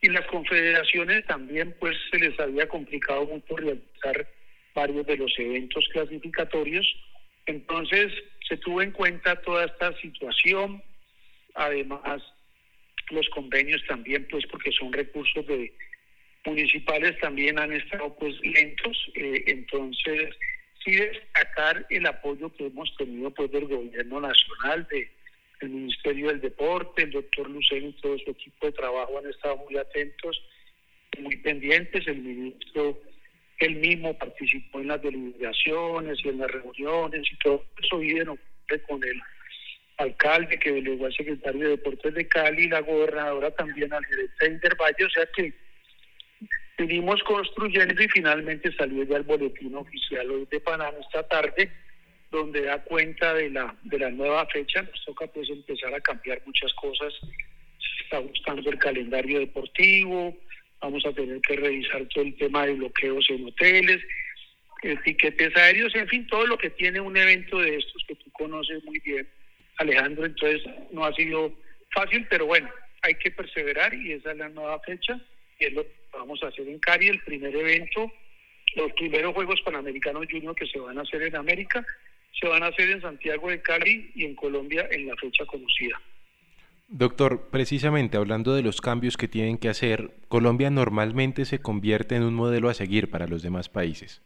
y 0.00 0.08
las 0.08 0.26
confederaciones 0.26 1.26
también 1.26 1.76
pues 1.78 1.96
se 2.10 2.18
les 2.18 2.38
había 2.40 2.66
complicado 2.68 3.26
mucho 3.26 3.56
realizar 3.56 4.28
varios 4.74 5.06
de 5.06 5.16
los 5.16 5.32
eventos 5.38 5.86
clasificatorios. 5.92 6.86
Entonces 7.46 8.12
se 8.48 8.56
tuvo 8.56 8.82
en 8.82 8.92
cuenta 8.92 9.40
toda 9.42 9.66
esta 9.66 9.92
situación, 10.00 10.82
además 11.54 12.22
los 13.10 13.28
convenios 13.30 13.82
también 13.86 14.26
pues 14.30 14.46
porque 14.46 14.72
son 14.72 14.92
recursos 14.92 15.46
de 15.46 15.72
municipales 16.44 17.18
también 17.20 17.58
han 17.58 17.72
estado 17.72 18.16
pues 18.16 18.34
lentos, 18.42 19.10
eh, 19.14 19.44
entonces 19.48 20.34
sí 20.82 20.92
destacar 20.92 21.86
el 21.90 22.06
apoyo 22.06 22.54
que 22.54 22.66
hemos 22.66 22.94
tenido 22.96 23.30
pues 23.32 23.50
del 23.50 23.66
gobierno 23.66 24.20
nacional 24.20 24.86
de 24.90 25.10
el 25.60 25.70
Ministerio 25.70 26.28
del 26.28 26.40
Deporte, 26.40 27.02
el 27.02 27.10
doctor 27.10 27.48
Luceno 27.48 27.88
y 27.88 27.92
todo 28.00 28.18
su 28.18 28.30
equipo 28.30 28.66
de 28.66 28.72
trabajo 28.72 29.18
han 29.18 29.28
estado 29.28 29.56
muy 29.58 29.76
atentos, 29.76 30.42
muy 31.18 31.36
pendientes, 31.36 32.06
el 32.06 32.18
ministro 32.18 32.98
él 33.60 33.76
mismo 33.76 34.16
participó 34.16 34.80
en 34.80 34.88
las 34.88 35.02
deliberaciones 35.02 36.18
y 36.24 36.28
en 36.28 36.38
las 36.38 36.50
reuniones 36.50 37.30
y 37.30 37.36
todo 37.36 37.64
eso 37.82 37.98
vive 37.98 38.24
con 38.88 39.04
el 39.04 39.20
alcalde 39.98 40.58
que 40.58 40.72
delegó 40.72 41.06
al 41.06 41.14
secretario 41.14 41.60
de 41.60 41.68
Deportes 41.70 42.14
de 42.14 42.26
Cali, 42.26 42.68
la 42.68 42.80
gobernadora 42.80 43.50
también 43.50 43.92
al 43.92 44.04
gerente 44.06 44.68
de 44.68 45.04
o 45.04 45.10
sea 45.10 45.26
que 45.36 45.52
seguimos 46.78 47.22
construyendo 47.24 48.02
y 48.02 48.08
finalmente 48.08 48.72
salió 48.72 49.04
ya 49.04 49.18
el 49.18 49.24
boletín 49.24 49.74
oficial 49.74 50.30
hoy 50.30 50.48
de 50.50 50.60
Panamá 50.60 50.96
esta 50.98 51.28
tarde, 51.28 51.70
donde 52.30 52.62
da 52.62 52.82
cuenta 52.84 53.34
de 53.34 53.50
la, 53.50 53.76
de 53.82 53.98
la 53.98 54.10
nueva 54.10 54.46
fecha, 54.46 54.82
nos 54.82 55.04
toca 55.04 55.26
pues 55.26 55.48
empezar 55.50 55.92
a 55.94 56.00
cambiar 56.00 56.40
muchas 56.46 56.72
cosas, 56.74 57.12
se 57.20 58.04
está 58.04 58.18
buscando 58.20 58.70
el 58.70 58.78
calendario 58.78 59.40
deportivo, 59.40 60.36
vamos 60.80 61.04
a 61.04 61.12
tener 61.12 61.40
que 61.40 61.56
revisar 61.56 62.06
todo 62.06 62.24
el 62.24 62.36
tema 62.36 62.66
de 62.66 62.74
bloqueos 62.74 63.26
en 63.30 63.46
hoteles, 63.46 64.00
etiquetes 64.82 65.54
aéreos, 65.56 65.94
en 65.94 66.08
fin, 66.08 66.26
todo 66.26 66.46
lo 66.46 66.56
que 66.56 66.70
tiene 66.70 67.00
un 67.00 67.16
evento 67.16 67.58
de 67.58 67.76
estos 67.76 68.02
que 68.06 68.14
tú 68.14 68.30
conoces 68.32 68.82
muy 68.84 68.98
bien, 69.00 69.28
Alejandro, 69.76 70.24
entonces 70.24 70.62
no 70.92 71.04
ha 71.04 71.12
sido 71.14 71.52
fácil, 71.90 72.26
pero 72.30 72.46
bueno, 72.46 72.70
hay 73.02 73.14
que 73.14 73.30
perseverar 73.30 73.92
y 73.94 74.12
esa 74.12 74.32
es 74.32 74.38
la 74.38 74.48
nueva 74.48 74.78
fecha 74.80 75.20
y 75.58 75.66
es 75.66 75.72
lo 75.72 75.82
que 75.82 75.94
vamos 76.12 76.42
a 76.42 76.48
hacer 76.48 76.68
en 76.68 76.78
Cari, 76.78 77.08
el 77.08 77.20
primer 77.22 77.54
evento, 77.54 78.12
los 78.76 78.92
primeros 78.92 79.34
Juegos 79.34 79.60
Panamericanos 79.62 80.26
Junior 80.30 80.54
que 80.54 80.66
se 80.66 80.78
van 80.78 80.98
a 80.98 81.02
hacer 81.02 81.22
en 81.22 81.36
América, 81.36 81.84
se 82.38 82.48
van 82.48 82.62
a 82.62 82.66
hacer 82.66 82.90
en 82.90 83.00
Santiago 83.00 83.48
de 83.48 83.60
Cali 83.60 84.10
y 84.14 84.24
en 84.24 84.34
Colombia 84.34 84.86
en 84.90 85.06
la 85.06 85.16
fecha 85.16 85.44
conocida. 85.46 86.00
Doctor, 86.88 87.48
precisamente 87.50 88.16
hablando 88.16 88.54
de 88.54 88.62
los 88.62 88.80
cambios 88.80 89.16
que 89.16 89.28
tienen 89.28 89.58
que 89.58 89.68
hacer, 89.68 90.16
Colombia 90.28 90.70
normalmente 90.70 91.44
se 91.44 91.60
convierte 91.60 92.16
en 92.16 92.24
un 92.24 92.34
modelo 92.34 92.68
a 92.68 92.74
seguir 92.74 93.10
para 93.10 93.28
los 93.28 93.42
demás 93.42 93.68
países. 93.68 94.22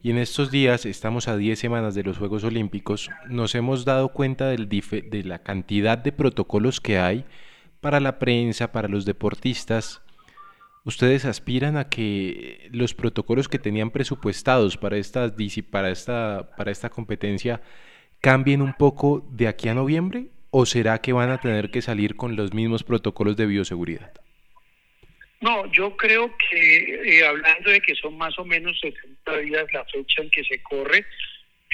Y 0.00 0.12
en 0.12 0.18
estos 0.18 0.52
días, 0.52 0.86
estamos 0.86 1.26
a 1.26 1.36
10 1.36 1.58
semanas 1.58 1.96
de 1.96 2.04
los 2.04 2.18
Juegos 2.18 2.44
Olímpicos, 2.44 3.10
nos 3.28 3.56
hemos 3.56 3.84
dado 3.84 4.10
cuenta 4.10 4.48
del 4.48 4.68
de 4.68 5.24
la 5.24 5.42
cantidad 5.42 5.98
de 5.98 6.12
protocolos 6.12 6.80
que 6.80 6.98
hay 6.98 7.24
para 7.80 7.98
la 7.98 8.20
prensa, 8.20 8.70
para 8.70 8.86
los 8.86 9.04
deportistas. 9.04 10.00
¿Ustedes 10.88 11.26
aspiran 11.26 11.76
a 11.76 11.90
que 11.90 12.66
los 12.72 12.94
protocolos 12.94 13.46
que 13.46 13.58
tenían 13.58 13.90
presupuestados 13.90 14.78
para 14.78 14.96
esta, 14.96 15.30
para 15.70 15.90
esta, 15.90 16.48
para 16.56 16.70
esta 16.70 16.88
competencia 16.88 17.60
cambien 18.22 18.62
un 18.62 18.72
poco 18.72 19.22
de 19.30 19.48
aquí 19.48 19.68
a 19.68 19.74
noviembre? 19.74 20.28
¿O 20.48 20.64
será 20.64 20.96
que 21.02 21.12
van 21.12 21.28
a 21.28 21.42
tener 21.42 21.70
que 21.70 21.82
salir 21.82 22.16
con 22.16 22.36
los 22.36 22.54
mismos 22.54 22.84
protocolos 22.84 23.36
de 23.36 23.44
bioseguridad? 23.44 24.14
No, 25.42 25.70
yo 25.72 25.94
creo 25.94 26.34
que 26.38 27.18
eh, 27.18 27.26
hablando 27.26 27.68
de 27.68 27.82
que 27.82 27.94
son 27.94 28.16
más 28.16 28.38
o 28.38 28.46
menos 28.46 28.80
70 28.80 29.36
días 29.40 29.66
la 29.74 29.84
fecha 29.84 30.22
en 30.22 30.30
que 30.30 30.42
se 30.44 30.62
corre, 30.62 31.04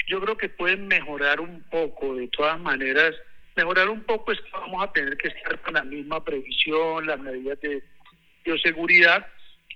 yo 0.09 0.19
creo 0.19 0.35
que 0.35 0.49
pueden 0.49 0.89
mejorar 0.89 1.39
un 1.39 1.63
poco, 1.71 2.15
de 2.15 2.27
todas 2.27 2.59
maneras, 2.59 3.15
mejorar 3.55 3.87
un 3.87 4.03
poco 4.03 4.33
es 4.33 4.41
que 4.41 4.51
vamos 4.51 4.83
a 4.83 4.91
tener 4.91 5.15
que 5.15 5.29
estar 5.29 5.57
con 5.61 5.75
la 5.75 5.85
misma 5.85 6.21
previsión, 6.21 7.07
las 7.07 7.17
medidas 7.17 7.61
de 7.61 7.81
bioseguridad, 8.45 9.27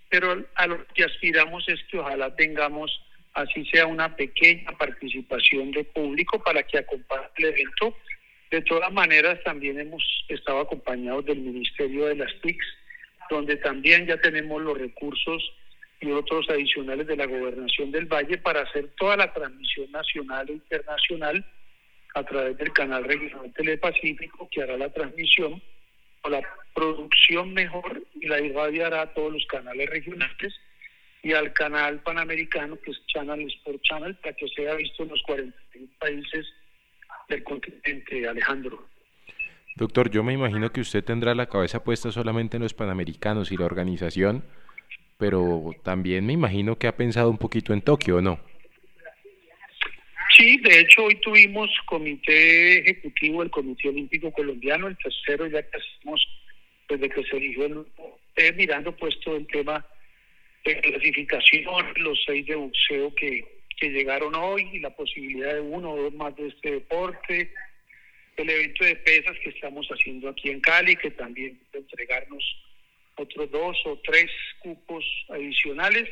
pero 0.10 0.46
a 0.56 0.68
lo 0.68 0.86
que 0.88 1.04
aspiramos 1.04 1.68
es 1.68 1.84
que 1.90 2.00
ojalá 2.00 2.36
tengamos, 2.36 2.92
así 3.34 3.66
sea 3.66 3.86
una 3.86 4.16
pequeña 4.16 4.72
participación 4.78 5.72
de 5.72 5.84
público 5.84 6.42
para 6.42 6.64
que 6.64 6.78
acompañe 6.78 7.28
el 7.38 7.46
evento. 7.46 7.98
De 8.52 8.62
todas 8.62 8.92
maneras, 8.92 9.40
también 9.44 9.80
hemos 9.80 10.04
estado 10.28 10.62
acompañados 10.62 11.26
del 11.26 11.40
Ministerio 11.40 12.06
de 12.06 12.16
las 12.16 12.32
TICs, 12.42 12.66
donde 13.30 13.58
también 13.58 14.08
ya 14.08 14.18
tenemos 14.18 14.62
los 14.62 14.78
recursos 14.78 15.54
y 16.02 16.12
otros 16.12 16.50
adicionales 16.50 17.06
de 17.08 17.18
la 17.18 17.26
Gobernación 17.26 17.92
del 17.92 18.06
Valle 18.06 18.38
para 18.38 18.62
hacer 18.62 18.90
toda 18.98 19.18
la 19.18 19.34
transmisión 19.34 19.92
nacional 19.92 20.50
e 20.50 20.54
internacional 20.54 21.46
a 22.16 22.24
través 22.24 22.58
del 22.58 22.72
canal 22.74 23.04
regional 23.04 23.54
Telepacífico 23.54 24.48
que 24.50 24.64
hará 24.64 24.78
la 24.78 24.92
transmisión 24.92 25.62
o 26.24 26.30
la 26.30 26.42
producción 26.74 27.54
mejor 27.54 28.04
y 28.16 28.28
la 28.28 28.40
irradiará 28.40 29.02
a 29.02 29.14
todos 29.14 29.34
los 29.34 29.46
canales 29.48 29.90
regionales 29.90 30.54
y 31.22 31.34
al 31.34 31.52
canal 31.54 32.00
panamericano 32.02 32.78
que 32.80 32.92
es 32.92 33.06
Channel 33.08 33.48
Sport 33.48 33.82
Channel 33.84 34.16
para 34.16 34.36
que 34.36 34.48
sea 34.50 34.76
visto 34.76 35.04
en 35.04 35.10
los 35.10 35.22
41 35.24 35.88
países 36.00 36.46
del 37.28 37.44
continente, 37.44 38.28
Alejandro. 38.28 38.88
Doctor, 39.76 40.10
yo 40.10 40.24
me 40.24 40.34
imagino 40.34 40.72
que 40.72 40.82
usted 40.82 41.04
tendrá 41.04 41.36
la 41.36 41.48
cabeza 41.48 41.84
puesta 41.84 42.12
solamente 42.12 42.58
en 42.58 42.64
los 42.64 42.74
panamericanos 42.74 43.52
y 43.52 43.58
la 43.58 43.66
organización, 43.66 44.44
pero 45.18 45.72
también 45.84 46.26
me 46.26 46.34
imagino 46.34 46.78
que 46.78 46.88
ha 46.88 46.98
pensado 46.98 47.30
un 47.30 47.38
poquito 47.38 47.74
en 47.74 47.82
Tokio, 47.82 48.22
¿no? 48.22 48.40
Sí, 50.40 50.56
de 50.64 50.80
hecho 50.80 51.04
hoy 51.04 51.16
tuvimos 51.16 51.70
comité 51.86 52.80
ejecutivo 52.80 53.42
del 53.42 53.52
Comité 53.52 53.90
Olímpico 53.90 54.32
Colombiano, 54.32 54.88
el 54.88 54.98
tercero 54.98 55.46
ya 55.48 55.62
que 55.62 55.78
hacemos 55.78 56.26
desde 56.88 57.10
que 57.10 57.24
se 57.26 57.36
eligió 57.36 57.86
eh, 58.38 58.54
mirando 58.54 58.96
pues 58.96 59.20
todo 59.20 59.36
el 59.36 59.46
tema 59.48 59.86
de 60.64 60.80
clasificación, 60.80 61.94
los 61.98 62.24
seis 62.26 62.46
de 62.46 62.56
buceo 62.56 63.14
que, 63.16 63.44
que 63.82 63.90
llegaron 63.90 64.34
hoy 64.34 64.70
y 64.72 64.80
la 64.80 64.96
posibilidad 64.96 65.56
de 65.56 65.60
uno 65.60 65.92
o 65.92 66.04
dos 66.04 66.14
más 66.14 66.34
de 66.38 66.48
este 66.48 66.72
deporte, 66.72 67.52
el 68.38 68.50
evento 68.50 68.86
de 68.86 68.96
pesas 68.96 69.38
que 69.44 69.50
estamos 69.50 69.90
haciendo 69.90 70.30
aquí 70.30 70.52
en 70.52 70.62
Cali, 70.62 70.96
que 70.96 71.12
también 71.12 71.60
entregarnos 71.74 72.44
otros 73.16 73.52
dos 73.52 73.78
o 73.84 74.00
tres 74.06 74.32
cupos 74.60 75.04
adicionales 75.28 76.08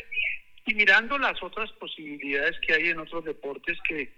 y 0.68 0.76
mirando 0.76 1.18
las 1.18 1.42
otras 1.42 1.72
posibilidades 1.74 2.60
que 2.60 2.74
hay 2.74 2.90
en 2.90 3.00
otros 3.00 3.24
deportes 3.24 3.78
que 3.88 4.12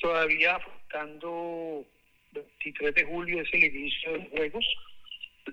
todavía 0.00 0.54
afectando 0.54 1.84
23 2.32 2.94
de 2.94 3.04
julio 3.04 3.42
es 3.42 3.48
el 3.52 3.64
inicio 3.64 4.12
de 4.12 4.18
los 4.18 4.28
Juegos, 4.28 4.66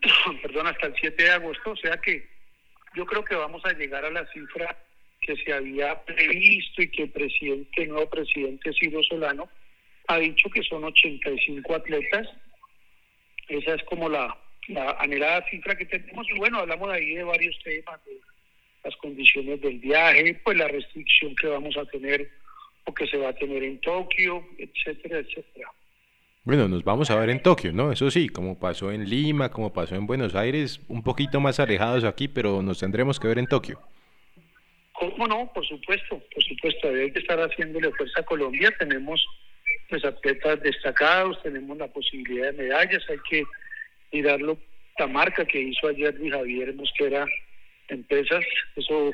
perdón, 0.42 0.68
hasta 0.68 0.88
el 0.88 0.96
7 1.00 1.24
de 1.24 1.32
agosto, 1.32 1.72
o 1.72 1.78
sea 1.78 1.98
que 1.98 2.28
yo 2.96 3.06
creo 3.06 3.26
que 3.26 3.36
vamos 3.36 3.64
a 3.66 3.74
llegar 3.74 4.06
a 4.06 4.12
la 4.12 4.26
cifra 4.32 4.78
que 5.22 5.36
se 5.38 5.52
había 5.52 6.00
previsto 6.06 6.82
y 6.82 6.90
que 6.90 7.04
el 7.04 7.10
presidente, 7.10 7.84
el 7.84 7.90
nuevo 7.90 8.10
presidente 8.10 8.72
Ciro 8.74 9.02
Solano, 9.04 9.50
ha 10.08 10.18
dicho 10.20 10.50
que 10.50 10.62
son 10.64 10.84
85 10.84 11.74
atletas. 11.74 12.30
Esa 13.48 13.74
es 13.74 13.84
como 13.84 14.08
la, 14.08 14.38
la 14.68 14.92
anhelada 15.00 15.44
cifra 15.50 15.76
que 15.76 15.86
tenemos. 15.86 16.28
Y 16.30 16.38
bueno, 16.38 16.60
hablamos 16.60 16.90
ahí 16.92 17.16
de 17.16 17.24
varios 17.24 17.58
temas, 17.64 18.04
de 18.06 18.20
las 18.86 18.95
condiciones 18.98 19.60
del 19.62 19.80
viaje, 19.80 20.39
pues 20.43 20.58
la 20.58 20.67
restricción 20.67 21.36
que 21.36 21.48
vamos 21.48 21.76
a 21.76 21.86
tener 21.86 22.30
o 22.86 22.93
que 22.93 23.08
se 23.08 23.17
va 23.17 23.30
a 23.30 23.34
tener 23.34 23.63
en 23.63 23.82
Tokio, 23.82 24.45
etcétera, 24.60 25.19
etcétera. 25.19 25.71
Bueno, 26.43 26.67
nos 26.67 26.84
vamos 26.84 27.10
a 27.10 27.19
ver 27.19 27.32
en 27.32 27.41
Tokio, 27.41 27.74
¿no? 27.74 27.91
Eso 27.91 28.12
sí, 28.12 28.30
como 28.30 28.60
pasó 28.60 28.91
en 28.91 29.10
Lima, 29.10 29.50
como 29.50 29.74
pasó 29.74 29.95
en 29.95 30.06
Buenos 30.06 30.36
Aires, 30.36 30.80
un 30.88 31.02
poquito 31.02 31.39
más 31.39 31.60
alejados 31.60 32.04
aquí, 32.04 32.28
pero 32.28 32.62
nos 32.62 32.80
tendremos 32.80 33.19
que 33.19 33.28
ver 33.28 33.39
en 33.39 33.48
Tokio. 33.48 33.80
¿Cómo 34.93 35.28
no? 35.28 35.52
Por 35.52 35.65
supuesto, 35.65 36.21
por 36.32 36.43
supuesto, 36.43 36.88
hay 36.88 37.12
que 37.12 37.19
estar 37.19 37.39
haciéndole 37.39 37.91
fuerza 37.91 38.21
a 38.21 38.24
Colombia. 38.24 38.71
Tenemos 38.78 39.26
pues 39.89 40.06
atletas 40.06 40.62
destacados, 40.62 41.41
tenemos 41.41 41.76
la 41.78 41.88
posibilidad 41.88 42.52
de 42.54 42.63
medallas, 42.63 43.04
hay 43.10 43.17
que 43.28 43.43
mirarlo, 44.12 44.58
la 45.00 45.08
marca 45.08 45.43
que 45.45 45.60
hizo 45.60 45.88
ayer 45.88 46.13
Luis 46.15 46.32
Javier 46.32 46.74
Mosquera 46.76 47.26
Empresas, 47.89 48.43
eso 48.76 49.13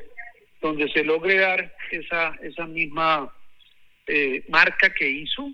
donde 0.61 0.89
se 0.91 1.03
logre 1.03 1.37
dar 1.37 1.75
esa, 1.91 2.37
esa 2.41 2.65
misma 2.67 3.33
eh, 4.07 4.43
marca 4.47 4.93
que 4.93 5.09
hizo, 5.09 5.51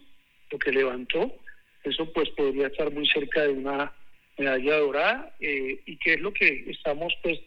lo 0.51 0.59
que 0.59 0.71
levantó, 0.71 1.33
eso 1.83 2.11
pues 2.13 2.29
podría 2.31 2.67
estar 2.67 2.91
muy 2.91 3.07
cerca 3.07 3.43
de 3.43 3.53
una 3.53 3.93
medalla 4.37 4.77
dorada 4.77 5.35
eh, 5.39 5.81
y 5.85 5.97
que 5.97 6.13
es 6.13 6.21
lo 6.21 6.33
que 6.33 6.65
estamos 6.67 7.13
pues 7.23 7.39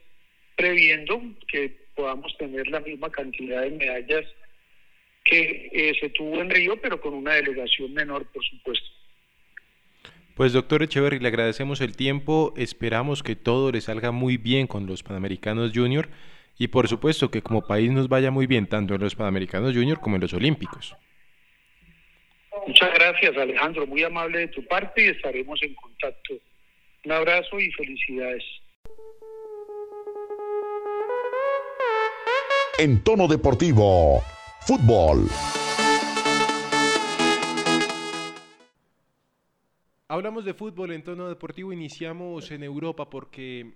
previendo, 0.56 1.20
que 1.48 1.76
podamos 1.94 2.37
tener 2.38 2.68
la 2.68 2.80
misma 2.80 3.11
cantidad 3.11 3.62
de 3.62 3.70
medallas 3.70 4.26
que 5.24 5.68
eh, 5.72 5.92
se 6.00 6.09
tuvo 6.11 6.40
en 6.40 6.50
Río, 6.50 6.80
pero 6.80 7.00
con 7.00 7.14
una 7.14 7.35
delegación 7.35 7.92
menor, 7.92 8.26
por 8.33 8.44
supuesto. 8.44 8.87
Pues 10.40 10.55
doctor 10.55 10.83
Echeverry, 10.83 11.18
le 11.18 11.29
agradecemos 11.29 11.83
el 11.83 11.94
tiempo, 11.94 12.55
esperamos 12.57 13.22
que 13.22 13.37
todo 13.37 13.70
le 13.70 13.83
salga 13.83 14.11
muy 14.11 14.38
bien 14.38 14.66
con 14.66 14.87
los 14.87 15.03
Panamericanos 15.03 15.72
Junior 15.74 16.09
y 16.59 16.68
por 16.68 16.88
supuesto 16.88 17.31
que 17.31 17.42
como 17.42 17.66
país 17.66 17.90
nos 17.90 18.09
vaya 18.09 18.31
muy 18.31 18.46
bien 18.46 18.66
tanto 18.66 18.94
en 18.94 19.03
los 19.03 19.14
Panamericanos 19.14 19.74
Junior 19.74 20.00
como 20.00 20.16
en 20.16 20.22
los 20.22 20.33
Olímpicos. 20.33 20.96
Muchas 22.66 22.94
gracias 22.94 23.37
Alejandro, 23.37 23.87
muy 23.87 24.03
amable 24.03 24.38
de 24.38 24.48
tu 24.48 24.64
parte 24.64 25.05
y 25.05 25.09
estaremos 25.09 25.62
en 25.62 25.74
contacto. 25.74 26.33
Un 27.05 27.12
abrazo 27.12 27.61
y 27.61 27.70
felicidades. 27.72 28.42
en 32.79 33.05
tono 33.05 33.29
deportivo. 33.29 34.22
Fútbol. 34.62 35.29
Hablamos 40.20 40.44
de 40.44 40.52
fútbol 40.52 40.92
en 40.92 41.02
tono 41.02 41.30
deportivo, 41.30 41.72
iniciamos 41.72 42.50
en 42.50 42.62
Europa 42.62 43.09
porque 43.09 43.72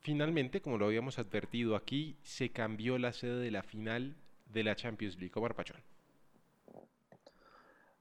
finalmente, 0.00 0.60
como 0.60 0.78
lo 0.78 0.86
habíamos 0.86 1.20
advertido 1.20 1.76
aquí, 1.76 2.18
se 2.24 2.50
cambió 2.50 2.98
la 2.98 3.12
sede 3.12 3.38
de 3.38 3.52
la 3.52 3.62
final 3.62 4.16
de 4.46 4.64
la 4.64 4.74
Champions 4.74 5.16
League. 5.16 5.30
Omar 5.36 5.54
Pachón. 5.54 5.76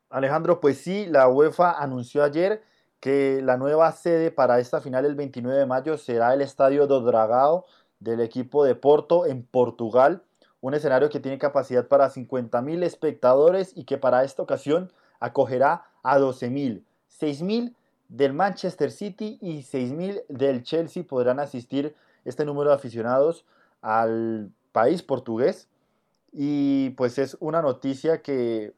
Alejandro, 0.10 0.60
pues 0.60 0.80
sí, 0.80 1.06
la 1.06 1.28
UEFA 1.28 1.74
anunció 1.80 2.24
ayer 2.24 2.64
que 3.00 3.40
la 3.44 3.56
nueva 3.56 3.92
sede 3.92 4.32
para 4.32 4.60
esta 4.60 4.82
final 4.82 5.06
el 5.06 5.14
29 5.14 5.60
de 5.60 5.68
mayo 5.68 6.00
será 6.00 6.34
el 6.34 6.42
Estadio 6.42 6.88
do 6.88 7.02
Dragao 7.02 7.68
del 8.00 8.22
equipo 8.22 8.66
de 8.66 8.74
Porto 8.74 9.28
en 9.28 9.44
Portugal, 9.44 10.24
un 10.60 10.74
escenario 10.74 11.12
que 11.12 11.20
tiene 11.20 11.38
capacidad 11.38 11.88
para 11.88 12.10
50.000 12.10 12.82
espectadores 12.82 13.78
y 13.78 13.84
que 13.84 14.00
para 14.00 14.24
esta 14.24 14.42
ocasión 14.42 14.92
acogerá 15.20 15.86
a 16.02 16.18
12.000. 16.18 16.84
6.000 17.20 17.76
del 18.10 18.34
Manchester 18.34 18.92
City 18.92 19.38
y 19.42 19.60
6.000 19.60 20.24
del 20.28 20.64
Chelsea 20.64 21.04
podrán 21.04 21.40
asistir 21.40 21.96
este 22.26 22.46
número 22.46 22.70
de 22.70 22.76
aficionados 22.76 23.46
al 23.82 24.52
país 24.72 25.04
portugués 25.04 25.68
y 26.32 26.92
pues 26.92 27.18
es 27.18 27.38
una 27.40 27.62
noticia 27.62 28.22
que 28.22 28.74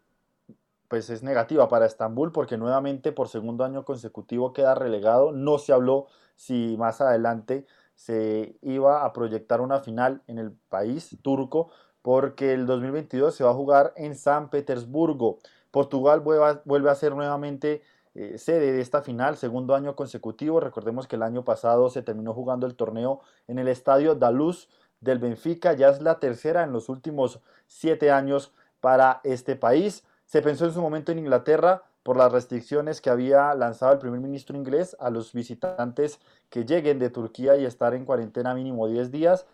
pues 0.88 1.10
es 1.10 1.24
negativa 1.24 1.68
para 1.68 1.86
Estambul 1.86 2.32
porque 2.32 2.58
nuevamente 2.58 3.12
por 3.12 3.28
segundo 3.28 3.64
año 3.64 3.86
consecutivo 3.86 4.54
queda 4.54 4.76
relegado. 4.76 5.32
No 5.32 5.58
se 5.58 5.74
habló 5.74 6.08
si 6.36 6.76
más 6.78 7.02
adelante 7.02 7.66
se 7.96 8.58
iba 8.62 9.06
a 9.06 9.14
proyectar 9.14 9.62
una 9.62 9.80
final 9.80 10.22
en 10.28 10.38
el 10.38 10.52
país 10.52 11.18
turco 11.22 11.70
porque 12.02 12.54
el 12.54 12.66
2022 12.66 13.34
se 13.34 13.44
va 13.44 13.52
a 13.52 13.56
jugar 13.56 13.94
en 13.96 14.16
San 14.16 14.50
Petersburgo. 14.50 15.40
Portugal 15.72 16.20
vuelve 16.22 16.90
a, 16.90 16.96
ser 16.96 17.16
nuevamente 17.16 17.82
eh, 18.16 18.38
sede 18.38 18.72
de 18.72 18.82
esta 18.82 19.02
final, 19.02 19.36
segundo 19.36 19.76
año 19.76 19.96
consecutivo. 19.96 20.62
Recordemos 20.62 21.08
que 21.08 21.18
el 21.18 21.24
año 21.24 21.44
pasado 21.44 21.90
se 21.90 22.02
terminó 22.02 22.34
jugando 22.34 22.66
el 22.66 22.76
torneo 22.76 23.20
en 23.48 23.60
el 23.60 23.68
estadio 23.68 24.16
Daluz 24.16 24.70
del 25.02 25.20
Benfica. 25.20 25.74
Ya 25.74 25.90
es 25.90 26.02
la 26.02 26.20
tercera 26.20 26.64
en 26.64 26.72
los 26.72 26.88
últimos 26.88 27.42
siete 27.68 28.12
años 28.12 28.54
para 28.80 29.20
este 29.26 29.58
país. 29.58 30.06
Se 30.26 30.42
pensó 30.42 30.66
en 30.66 30.72
su 30.72 30.82
momento 30.82 31.12
en 31.12 31.20
Inglaterra 31.20 31.84
por 32.04 32.16
las 32.16 32.32
restricciones 32.32 33.02
que 33.02 33.10
había 33.10 33.54
lanzado 33.54 33.92
el 33.92 34.00
primer 34.00 34.22
ministro 34.22 34.56
inglés 34.56 34.96
a 35.00 35.10
los 35.10 35.34
visitantes 35.34 36.20
que 36.50 36.64
lleguen 36.64 37.00
de 37.00 37.10
Turquía 37.10 37.58
y 37.58 37.66
estar 37.66 37.94
en 37.94 38.06
cuarentena 38.06 38.54
mínimo 38.54 38.88
10 38.88 39.12
días. 39.12 39.46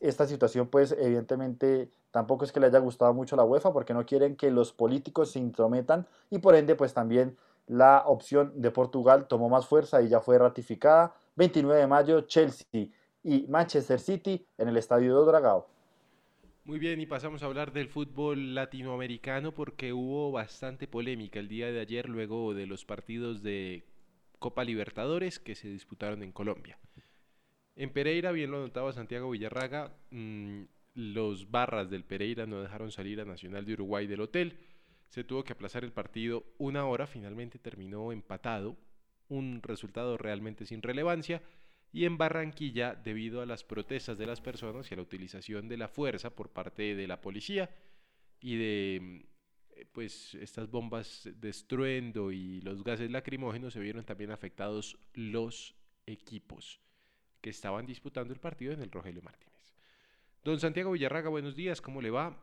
Esta 0.00 0.26
situación 0.26 0.68
pues 0.68 0.92
evidentemente 0.92 1.90
tampoco 2.12 2.44
es 2.44 2.52
que 2.52 2.60
le 2.60 2.66
haya 2.66 2.78
gustado 2.78 3.12
mucho 3.12 3.34
a 3.34 3.38
la 3.38 3.44
UEFA 3.44 3.72
porque 3.72 3.92
no 3.92 4.06
quieren 4.06 4.36
que 4.36 4.50
los 4.52 4.72
políticos 4.72 5.32
se 5.32 5.40
intrometan 5.40 6.06
y 6.30 6.38
por 6.38 6.54
ende 6.54 6.76
pues 6.76 6.94
también 6.94 7.36
la 7.66 8.04
opción 8.06 8.52
de 8.60 8.70
Portugal 8.70 9.26
tomó 9.28 9.48
más 9.48 9.66
fuerza 9.66 10.02
y 10.02 10.08
ya 10.08 10.20
fue 10.20 10.38
ratificada. 10.38 11.14
29 11.36 11.80
de 11.80 11.86
mayo, 11.86 12.20
Chelsea 12.22 12.88
y 13.22 13.46
Manchester 13.48 13.98
City 13.98 14.46
en 14.58 14.68
el 14.68 14.76
Estadio 14.76 15.18
de 15.18 15.26
Dragao. 15.26 15.66
Muy 16.64 16.78
bien, 16.78 17.00
y 17.00 17.06
pasamos 17.06 17.42
a 17.42 17.46
hablar 17.46 17.72
del 17.72 17.88
fútbol 17.88 18.54
latinoamericano 18.54 19.52
porque 19.52 19.92
hubo 19.92 20.32
bastante 20.32 20.86
polémica 20.86 21.38
el 21.38 21.48
día 21.48 21.70
de 21.70 21.80
ayer 21.80 22.08
luego 22.08 22.54
de 22.54 22.66
los 22.66 22.86
partidos 22.86 23.42
de 23.42 23.84
Copa 24.38 24.64
Libertadores 24.64 25.38
que 25.38 25.54
se 25.54 25.68
disputaron 25.68 26.22
en 26.22 26.32
Colombia. 26.32 26.78
En 27.76 27.92
Pereira, 27.92 28.32
bien 28.32 28.50
lo 28.50 28.60
notaba 28.60 28.92
Santiago 28.92 29.30
Villarraga, 29.30 29.92
mm, 30.10 30.62
los 30.94 31.50
barras 31.50 31.90
del 31.90 32.04
Pereira 32.04 32.46
no 32.46 32.62
dejaron 32.62 32.92
salir 32.92 33.20
a 33.20 33.24
Nacional 33.24 33.64
de 33.66 33.74
Uruguay 33.74 34.06
del 34.06 34.20
hotel. 34.20 34.58
Se 35.14 35.22
tuvo 35.22 35.44
que 35.44 35.52
aplazar 35.52 35.84
el 35.84 35.92
partido 35.92 36.44
una 36.58 36.86
hora, 36.86 37.06
finalmente 37.06 37.60
terminó 37.60 38.10
empatado, 38.10 38.76
un 39.28 39.62
resultado 39.62 40.18
realmente 40.18 40.66
sin 40.66 40.82
relevancia 40.82 41.40
y 41.92 42.04
en 42.04 42.18
Barranquilla 42.18 42.96
debido 42.96 43.40
a 43.40 43.46
las 43.46 43.62
protestas 43.62 44.18
de 44.18 44.26
las 44.26 44.40
personas 44.40 44.90
y 44.90 44.94
a 44.94 44.96
la 44.96 45.04
utilización 45.04 45.68
de 45.68 45.76
la 45.76 45.86
fuerza 45.86 46.34
por 46.34 46.50
parte 46.50 46.96
de 46.96 47.06
la 47.06 47.20
policía 47.20 47.70
y 48.40 48.56
de 48.56 49.26
eh, 49.76 49.86
pues 49.92 50.34
estas 50.34 50.68
bombas 50.68 51.30
de 51.32 52.32
y 52.32 52.60
los 52.62 52.82
gases 52.82 53.08
lacrimógenos 53.08 53.72
se 53.72 53.78
vieron 53.78 54.04
también 54.04 54.32
afectados 54.32 54.98
los 55.12 55.76
equipos 56.06 56.80
que 57.40 57.50
estaban 57.50 57.86
disputando 57.86 58.34
el 58.34 58.40
partido 58.40 58.72
en 58.72 58.82
el 58.82 58.90
Rogelio 58.90 59.22
Martínez. 59.22 59.76
Don 60.42 60.58
Santiago 60.58 60.90
Villarraga, 60.90 61.28
buenos 61.28 61.54
días, 61.54 61.80
¿cómo 61.80 62.02
le 62.02 62.10
va? 62.10 62.36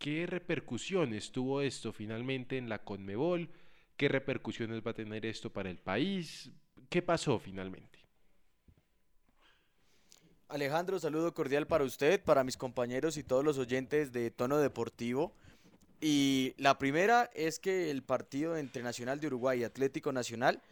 ¿Qué 0.00 0.26
repercusiones 0.26 1.30
tuvo 1.30 1.60
esto 1.60 1.92
finalmente 1.92 2.56
en 2.56 2.70
la 2.70 2.82
Conmebol? 2.82 3.50
¿Qué 3.98 4.08
repercusiones 4.08 4.80
va 4.80 4.92
a 4.92 4.94
tener 4.94 5.26
esto 5.26 5.52
para 5.52 5.68
el 5.68 5.76
país? 5.76 6.50
¿Qué 6.88 7.02
pasó 7.02 7.38
finalmente? 7.38 7.98
Alejandro, 10.48 10.98
saludo 10.98 11.34
cordial 11.34 11.66
para 11.66 11.84
usted, 11.84 12.24
para 12.24 12.44
mis 12.44 12.56
compañeros 12.56 13.18
y 13.18 13.24
todos 13.24 13.44
los 13.44 13.58
oyentes 13.58 14.10
de 14.10 14.30
Tono 14.30 14.56
Deportivo. 14.56 15.34
Y 16.00 16.54
la 16.56 16.78
primera 16.78 17.28
es 17.34 17.58
que 17.58 17.90
el 17.90 18.02
partido 18.02 18.56
entre 18.56 18.82
Nacional 18.82 19.20
de 19.20 19.26
Uruguay 19.26 19.60
y 19.60 19.64
Atlético 19.64 20.12
Nacional, 20.12 20.62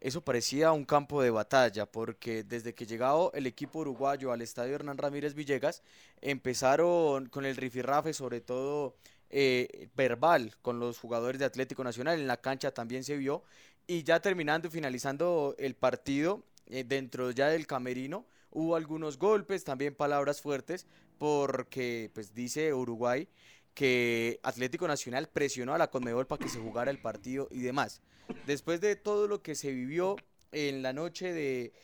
eso 0.00 0.20
parecía 0.22 0.72
un 0.72 0.84
campo 0.84 1.22
de 1.22 1.30
batalla, 1.30 1.86
porque 1.86 2.44
desde 2.44 2.74
que 2.74 2.86
llegó 2.86 3.32
el 3.32 3.46
equipo 3.46 3.80
uruguayo 3.80 4.32
al 4.32 4.42
estadio 4.42 4.74
Hernán 4.74 4.98
Ramírez 4.98 5.34
Villegas, 5.34 5.82
empezaron 6.20 7.26
con 7.26 7.44
el 7.44 7.56
rifirrafe, 7.56 8.12
sobre 8.12 8.40
todo 8.40 8.96
eh, 9.30 9.88
verbal, 9.96 10.54
con 10.62 10.78
los 10.80 10.98
jugadores 10.98 11.38
de 11.38 11.46
Atlético 11.46 11.84
Nacional. 11.84 12.20
En 12.20 12.26
la 12.26 12.40
cancha 12.40 12.72
también 12.72 13.04
se 13.04 13.16
vio. 13.16 13.42
Y 13.86 14.02
ya 14.02 14.20
terminando 14.20 14.68
y 14.68 14.70
finalizando 14.70 15.54
el 15.58 15.74
partido, 15.74 16.42
eh, 16.66 16.84
dentro 16.84 17.30
ya 17.30 17.48
del 17.48 17.66
camerino, 17.66 18.26
Hubo 18.56 18.74
algunos 18.74 19.18
golpes, 19.18 19.64
también 19.64 19.94
palabras 19.94 20.40
fuertes, 20.40 20.86
porque 21.18 22.10
pues 22.14 22.32
dice 22.32 22.72
Uruguay 22.72 23.28
que 23.76 24.40
Atlético 24.42 24.88
Nacional 24.88 25.28
presionó 25.28 25.74
a 25.74 25.78
la 25.78 25.90
Conmebol 25.90 26.26
para 26.26 26.42
que 26.42 26.48
se 26.48 26.58
jugara 26.58 26.90
el 26.90 26.98
partido 26.98 27.46
y 27.50 27.60
demás. 27.60 28.00
Después 28.46 28.80
de 28.80 28.96
todo 28.96 29.28
lo 29.28 29.42
que 29.42 29.54
se 29.54 29.70
vivió 29.70 30.16
en 30.50 30.80
la 30.80 30.94
noche 30.94 31.34
de, 31.34 31.74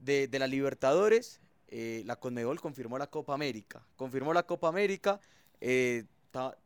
de, 0.00 0.38
la 0.40 0.48
Libertadores, 0.48 1.40
eh, 1.68 2.02
la 2.04 2.16
Conmebol 2.16 2.60
confirmó 2.60 2.98
la 2.98 3.06
Copa 3.06 3.32
América. 3.32 3.86
Confirmó 3.94 4.34
la 4.34 4.42
Copa 4.42 4.66
América, 4.66 5.20
eh, 5.60 6.06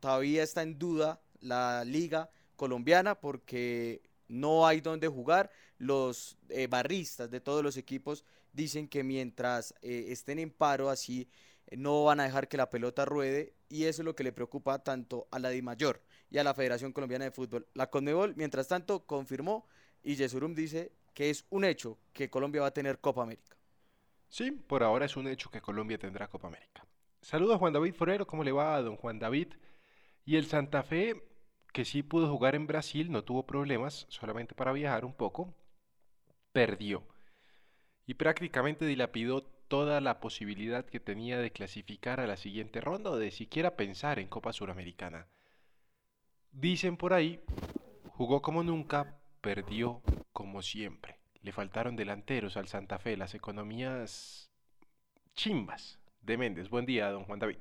todavía 0.00 0.42
está 0.42 0.62
en 0.62 0.78
duda 0.78 1.20
la 1.40 1.84
liga 1.84 2.30
colombiana 2.56 3.20
porque 3.20 4.00
no 4.28 4.66
hay 4.66 4.80
donde 4.80 5.08
jugar. 5.08 5.50
Los 5.76 6.38
eh, 6.48 6.68
barristas 6.68 7.30
de 7.30 7.40
todos 7.40 7.62
los 7.62 7.76
equipos 7.76 8.24
dicen 8.54 8.88
que 8.88 9.04
mientras 9.04 9.74
eh, 9.82 10.06
estén 10.08 10.38
en 10.38 10.50
paro 10.50 10.88
así 10.88 11.28
no 11.76 12.04
van 12.04 12.20
a 12.20 12.24
dejar 12.24 12.48
que 12.48 12.56
la 12.56 12.70
pelota 12.70 13.04
ruede 13.04 13.54
y 13.68 13.84
eso 13.84 14.02
es 14.02 14.06
lo 14.06 14.14
que 14.14 14.24
le 14.24 14.32
preocupa 14.32 14.82
tanto 14.82 15.28
a 15.30 15.38
la 15.38 15.50
DIMAYOR 15.50 16.02
y 16.30 16.38
a 16.38 16.44
la 16.44 16.54
Federación 16.54 16.92
Colombiana 16.92 17.24
de 17.24 17.30
Fútbol. 17.30 17.66
La 17.74 17.90
Conmebol, 17.90 18.34
mientras 18.36 18.68
tanto, 18.68 19.06
confirmó 19.06 19.66
y 20.02 20.16
Yesurum 20.16 20.54
dice 20.54 20.92
que 21.14 21.30
es 21.30 21.46
un 21.50 21.64
hecho 21.64 21.98
que 22.12 22.30
Colombia 22.30 22.62
va 22.62 22.68
a 22.68 22.74
tener 22.74 22.98
Copa 23.00 23.22
América. 23.22 23.56
Sí, 24.28 24.52
por 24.52 24.82
ahora 24.82 25.06
es 25.06 25.16
un 25.16 25.26
hecho 25.28 25.50
que 25.50 25.60
Colombia 25.60 25.98
tendrá 25.98 26.28
Copa 26.28 26.48
América. 26.48 26.86
Saludos 27.20 27.56
a 27.56 27.58
Juan 27.58 27.72
David 27.72 27.94
Forero, 27.94 28.26
¿cómo 28.26 28.44
le 28.44 28.52
va 28.52 28.76
a 28.76 28.82
don 28.82 28.96
Juan 28.96 29.18
David? 29.18 29.48
Y 30.24 30.36
el 30.36 30.46
Santa 30.46 30.82
Fe, 30.82 31.22
que 31.72 31.84
sí 31.84 32.02
pudo 32.02 32.30
jugar 32.30 32.54
en 32.54 32.66
Brasil, 32.66 33.10
no 33.10 33.24
tuvo 33.24 33.46
problemas, 33.46 34.06
solamente 34.08 34.54
para 34.54 34.72
viajar 34.72 35.04
un 35.04 35.12
poco, 35.12 35.54
perdió 36.52 37.04
y 38.06 38.14
prácticamente 38.14 38.86
dilapidó 38.86 39.44
toda 39.70 40.00
la 40.00 40.18
posibilidad 40.18 40.84
que 40.84 40.98
tenía 40.98 41.38
de 41.38 41.52
clasificar 41.52 42.18
a 42.18 42.26
la 42.26 42.36
siguiente 42.36 42.80
ronda 42.80 43.12
o 43.12 43.16
de 43.16 43.30
siquiera 43.30 43.76
pensar 43.76 44.18
en 44.18 44.26
Copa 44.26 44.52
Suramericana. 44.52 45.28
Dicen 46.50 46.96
por 46.96 47.12
ahí, 47.12 47.40
jugó 48.08 48.42
como 48.42 48.64
nunca, 48.64 49.20
perdió 49.40 50.02
como 50.32 50.60
siempre. 50.62 51.20
Le 51.42 51.52
faltaron 51.52 51.94
delanteros 51.94 52.56
al 52.56 52.66
Santa 52.66 52.98
Fe, 52.98 53.16
las 53.16 53.36
economías 53.36 54.50
chimbas 55.34 56.00
de 56.20 56.36
Méndez. 56.36 56.68
Buen 56.68 56.84
día, 56.84 57.08
don 57.12 57.22
Juan 57.22 57.38
David. 57.38 57.58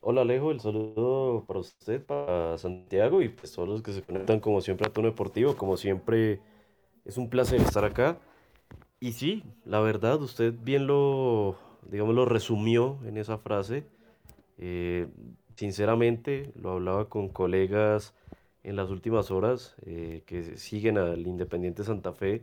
Hola 0.00 0.22
Alejo, 0.22 0.50
el 0.50 0.58
saludo 0.58 1.44
para 1.46 1.60
usted, 1.60 2.04
para 2.04 2.58
Santiago 2.58 3.22
y 3.22 3.28
pues 3.28 3.52
todos 3.52 3.68
los 3.68 3.82
que 3.82 3.92
se 3.92 4.02
conectan 4.02 4.40
como 4.40 4.60
siempre 4.60 4.88
a 4.88 4.92
Tono 4.92 5.06
Deportivo, 5.06 5.56
como 5.56 5.76
siempre 5.76 6.40
es 7.04 7.16
un 7.18 7.30
placer 7.30 7.60
estar 7.60 7.84
acá. 7.84 8.18
Y 9.00 9.12
sí, 9.12 9.44
la 9.64 9.80
verdad, 9.80 10.20
usted 10.22 10.54
bien 10.58 10.86
lo, 10.86 11.56
digamos, 11.90 12.14
lo 12.14 12.24
resumió 12.24 12.98
en 13.06 13.18
esa 13.18 13.38
frase. 13.38 13.84
Eh, 14.58 15.08
sinceramente, 15.56 16.52
lo 16.56 16.72
hablaba 16.72 17.08
con 17.08 17.28
colegas 17.28 18.14
en 18.64 18.76
las 18.76 18.90
últimas 18.90 19.30
horas 19.30 19.76
eh, 19.86 20.22
que 20.26 20.56
siguen 20.56 20.98
al 20.98 21.26
Independiente 21.26 21.84
Santa 21.84 22.12
Fe 22.12 22.42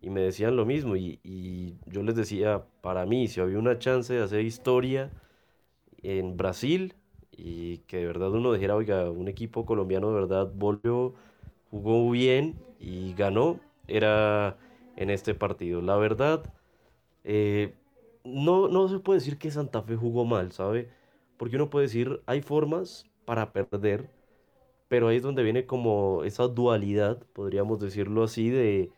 y 0.00 0.10
me 0.10 0.20
decían 0.22 0.56
lo 0.56 0.64
mismo. 0.66 0.96
Y, 0.96 1.18
y, 1.24 1.76
yo 1.86 2.02
les 2.04 2.14
decía, 2.16 2.64
para 2.82 3.04
mí, 3.06 3.28
si 3.28 3.40
había 3.40 3.58
una 3.58 3.78
chance 3.78 4.14
de 4.14 4.22
hacer 4.22 4.44
historia 4.44 5.10
en 6.02 6.36
Brasil 6.36 6.94
y 7.32 7.78
que 7.88 7.98
de 7.98 8.06
verdad 8.06 8.30
uno 8.32 8.52
dijera, 8.52 8.76
oiga, 8.76 9.10
un 9.10 9.28
equipo 9.28 9.66
colombiano 9.66 10.08
de 10.08 10.14
verdad 10.14 10.50
volvió, 10.54 11.14
jugó 11.70 12.10
bien 12.10 12.56
y 12.78 13.14
ganó, 13.14 13.60
era 13.88 14.56
en 15.00 15.10
este 15.10 15.34
partido. 15.36 15.82
La 15.82 15.96
verdad, 15.98 16.54
Eh, 17.24 17.74
no, 18.24 18.68
no 18.68 18.88
se 18.88 18.98
puede 19.00 19.20
decir 19.20 19.38
que 19.38 19.50
Santa 19.50 19.82
Fe 19.82 19.96
jugó 19.96 20.24
mal, 20.26 20.52
¿sabe? 20.52 20.90
Porque 21.38 21.56
uno 21.56 21.70
puede 21.70 21.86
decir, 21.86 22.22
hay 22.26 22.42
formas 22.42 23.06
para 23.26 23.52
perder, 23.52 24.10
pero 24.88 25.08
ahí 25.08 25.16
es 25.18 25.22
donde 25.22 25.42
viene 25.42 25.66
como 25.66 26.24
esa 26.24 26.48
dualidad, 26.48 27.22
podríamos 27.32 27.80
decirlo 27.80 28.24
así, 28.24 28.50
de 28.50 28.92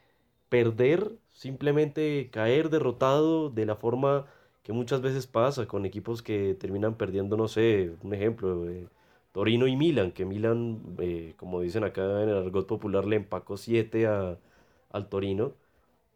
perder, 0.50 1.12
simplemente 1.32 2.30
caer 2.32 2.70
derrotado 2.70 3.50
de 3.50 3.66
la 3.66 3.76
forma 3.76 4.26
que 4.64 4.72
muchas 4.72 5.02
veces 5.02 5.26
pasa 5.28 5.66
con 5.66 5.86
equipos 5.86 6.22
que 6.22 6.54
terminan 6.54 6.96
perdiendo, 6.96 7.36
no 7.36 7.48
sé, 7.48 7.92
un 8.02 8.14
ejemplo, 8.14 8.68
eh, 8.70 8.88
Torino 9.32 9.66
y 9.68 9.76
Milan, 9.76 10.12
que 10.12 10.24
Milan, 10.26 10.82
eh, 11.00 11.34
como 11.38 11.60
dicen 11.62 11.84
acá 11.84 12.02
en 12.22 12.28
el 12.30 12.36
argot 12.38 12.66
popular, 12.68 13.06
le 13.06 13.16
empacó 13.16 13.56
7 13.58 14.06
al 14.90 15.08
Torino. 15.08 15.54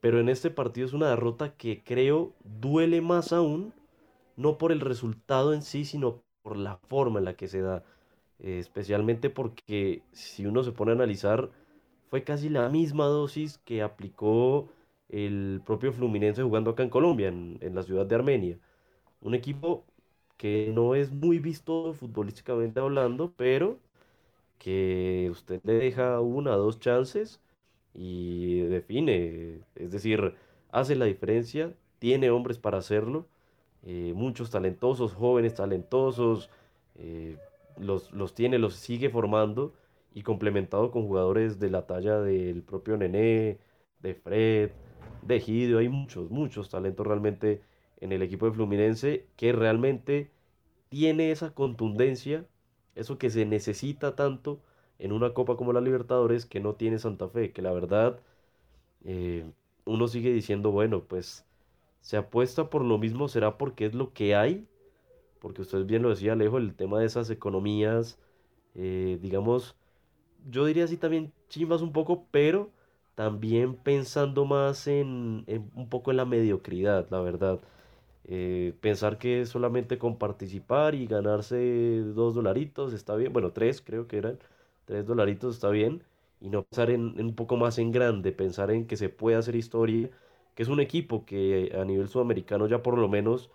Pero 0.00 0.20
en 0.20 0.28
este 0.28 0.50
partido 0.50 0.86
es 0.86 0.92
una 0.92 1.10
derrota 1.10 1.56
que 1.56 1.82
creo 1.84 2.34
duele 2.44 3.00
más 3.00 3.32
aún, 3.32 3.74
no 4.36 4.58
por 4.58 4.72
el 4.72 4.80
resultado 4.80 5.54
en 5.54 5.62
sí, 5.62 5.84
sino 5.84 6.22
por 6.42 6.56
la 6.56 6.76
forma 6.76 7.18
en 7.18 7.24
la 7.26 7.36
que 7.36 7.48
se 7.48 7.60
da. 7.62 7.84
Eh, 8.38 8.58
especialmente 8.58 9.30
porque 9.30 10.02
si 10.12 10.46
uno 10.46 10.62
se 10.62 10.72
pone 10.72 10.92
a 10.92 10.94
analizar, 10.94 11.50
fue 12.10 12.24
casi 12.24 12.48
la 12.48 12.68
misma 12.68 13.06
dosis 13.06 13.58
que 13.58 13.82
aplicó 13.82 14.68
el 15.08 15.62
propio 15.64 15.92
Fluminense 15.92 16.42
jugando 16.42 16.70
acá 16.72 16.82
en 16.82 16.90
Colombia, 16.90 17.28
en, 17.28 17.58
en 17.62 17.74
la 17.74 17.82
ciudad 17.82 18.06
de 18.06 18.14
Armenia. 18.16 18.58
Un 19.20 19.34
equipo 19.34 19.84
que 20.38 20.70
no 20.74 20.94
es 20.94 21.12
muy 21.12 21.38
visto 21.40 21.94
futbolísticamente 21.94 22.80
hablando, 22.80 23.32
pero 23.36 23.80
que 24.58 25.28
usted 25.30 25.60
le 25.64 25.74
deja 25.74 26.20
una 26.20 26.54
o 26.56 26.58
dos 26.58 26.80
chances 26.80 27.40
y 27.96 28.60
define, 28.60 29.60
es 29.74 29.90
decir, 29.90 30.34
hace 30.70 30.96
la 30.96 31.06
diferencia, 31.06 31.72
tiene 31.98 32.30
hombres 32.30 32.58
para 32.58 32.78
hacerlo, 32.78 33.26
eh, 33.82 34.12
muchos 34.14 34.50
talentosos, 34.50 35.14
jóvenes 35.14 35.54
talentosos, 35.54 36.50
eh, 36.96 37.38
los, 37.78 38.12
los 38.12 38.34
tiene, 38.34 38.58
los 38.58 38.74
sigue 38.74 39.08
formando 39.08 39.72
y 40.12 40.22
complementado 40.22 40.90
con 40.90 41.06
jugadores 41.06 41.58
de 41.58 41.70
la 41.70 41.86
talla 41.86 42.20
del 42.20 42.62
propio 42.62 42.98
Nené, 42.98 43.58
de 44.00 44.14
Fred, 44.14 44.70
de 45.22 45.40
Gidio, 45.40 45.78
hay 45.78 45.88
muchos, 45.88 46.30
muchos 46.30 46.68
talentos 46.68 47.06
realmente 47.06 47.62
en 48.00 48.12
el 48.12 48.22
equipo 48.22 48.46
de 48.46 48.52
Fluminense 48.52 49.26
que 49.36 49.52
realmente 49.52 50.30
tiene 50.90 51.30
esa 51.30 51.54
contundencia, 51.54 52.44
eso 52.94 53.18
que 53.18 53.30
se 53.30 53.46
necesita 53.46 54.14
tanto 54.16 54.60
en 54.98 55.12
una 55.12 55.34
copa 55.34 55.56
como 55.56 55.72
la 55.72 55.80
Libertadores 55.80 56.46
que 56.46 56.60
no 56.60 56.74
tiene 56.74 56.98
Santa 56.98 57.28
Fe, 57.28 57.52
que 57.52 57.62
la 57.62 57.72
verdad 57.72 58.20
eh, 59.04 59.44
uno 59.84 60.08
sigue 60.08 60.32
diciendo, 60.32 60.72
bueno, 60.72 61.04
pues 61.04 61.44
se 62.00 62.16
apuesta 62.16 62.70
por 62.70 62.82
lo 62.84 62.98
mismo, 62.98 63.28
será 63.28 63.58
porque 63.58 63.86
es 63.86 63.94
lo 63.94 64.12
que 64.12 64.34
hay, 64.36 64.66
porque 65.40 65.62
usted 65.62 65.84
bien 65.86 66.02
lo 66.02 66.10
decía, 66.10 66.32
Alejo, 66.32 66.58
el 66.58 66.74
tema 66.74 67.00
de 67.00 67.06
esas 67.06 67.30
economías, 67.30 68.18
eh, 68.74 69.18
digamos, 69.22 69.76
yo 70.50 70.64
diría 70.66 70.84
así 70.84 70.96
también 70.96 71.32
chimbas 71.48 71.82
un 71.82 71.92
poco, 71.92 72.26
pero 72.30 72.70
también 73.14 73.74
pensando 73.76 74.44
más 74.44 74.86
en, 74.86 75.44
un 75.74 75.88
poco 75.88 76.10
en 76.10 76.18
la 76.18 76.24
mediocridad, 76.24 77.08
la 77.10 77.20
verdad. 77.20 77.60
Eh, 78.24 78.74
pensar 78.80 79.18
que 79.18 79.46
solamente 79.46 79.98
con 79.98 80.18
participar 80.18 80.94
y 80.96 81.06
ganarse 81.06 82.00
dos 82.14 82.34
dolaritos 82.34 82.92
está 82.92 83.16
bien, 83.16 83.32
bueno, 83.32 83.52
tres 83.52 83.80
creo 83.82 84.08
que 84.08 84.18
eran, 84.18 84.38
tres 84.86 85.06
dolaritos 85.06 85.56
está 85.56 85.70
bien, 85.70 86.04
y 86.40 86.50
no 86.50 86.64
pensar 86.64 86.90
en, 86.90 87.20
un 87.20 87.34
poco 87.36 87.56
más 87.58 87.78
en 87.78 87.92
grande, 87.92 88.32
pensar 88.32 88.70
en 88.72 88.86
que 88.88 88.96
se 88.96 89.10
puede 89.10 89.36
hacer 89.38 89.56
historia, 89.56 90.10
que 90.54 90.62
es 90.64 90.70
un 90.70 90.80
equipo 90.80 91.26
que 91.26 91.72
a 91.80 91.84
nivel 91.84 92.08
sudamericano 92.08 92.68
ya 92.68 92.82
por 92.82 92.98
lo 92.98 93.08
menos 93.08 93.50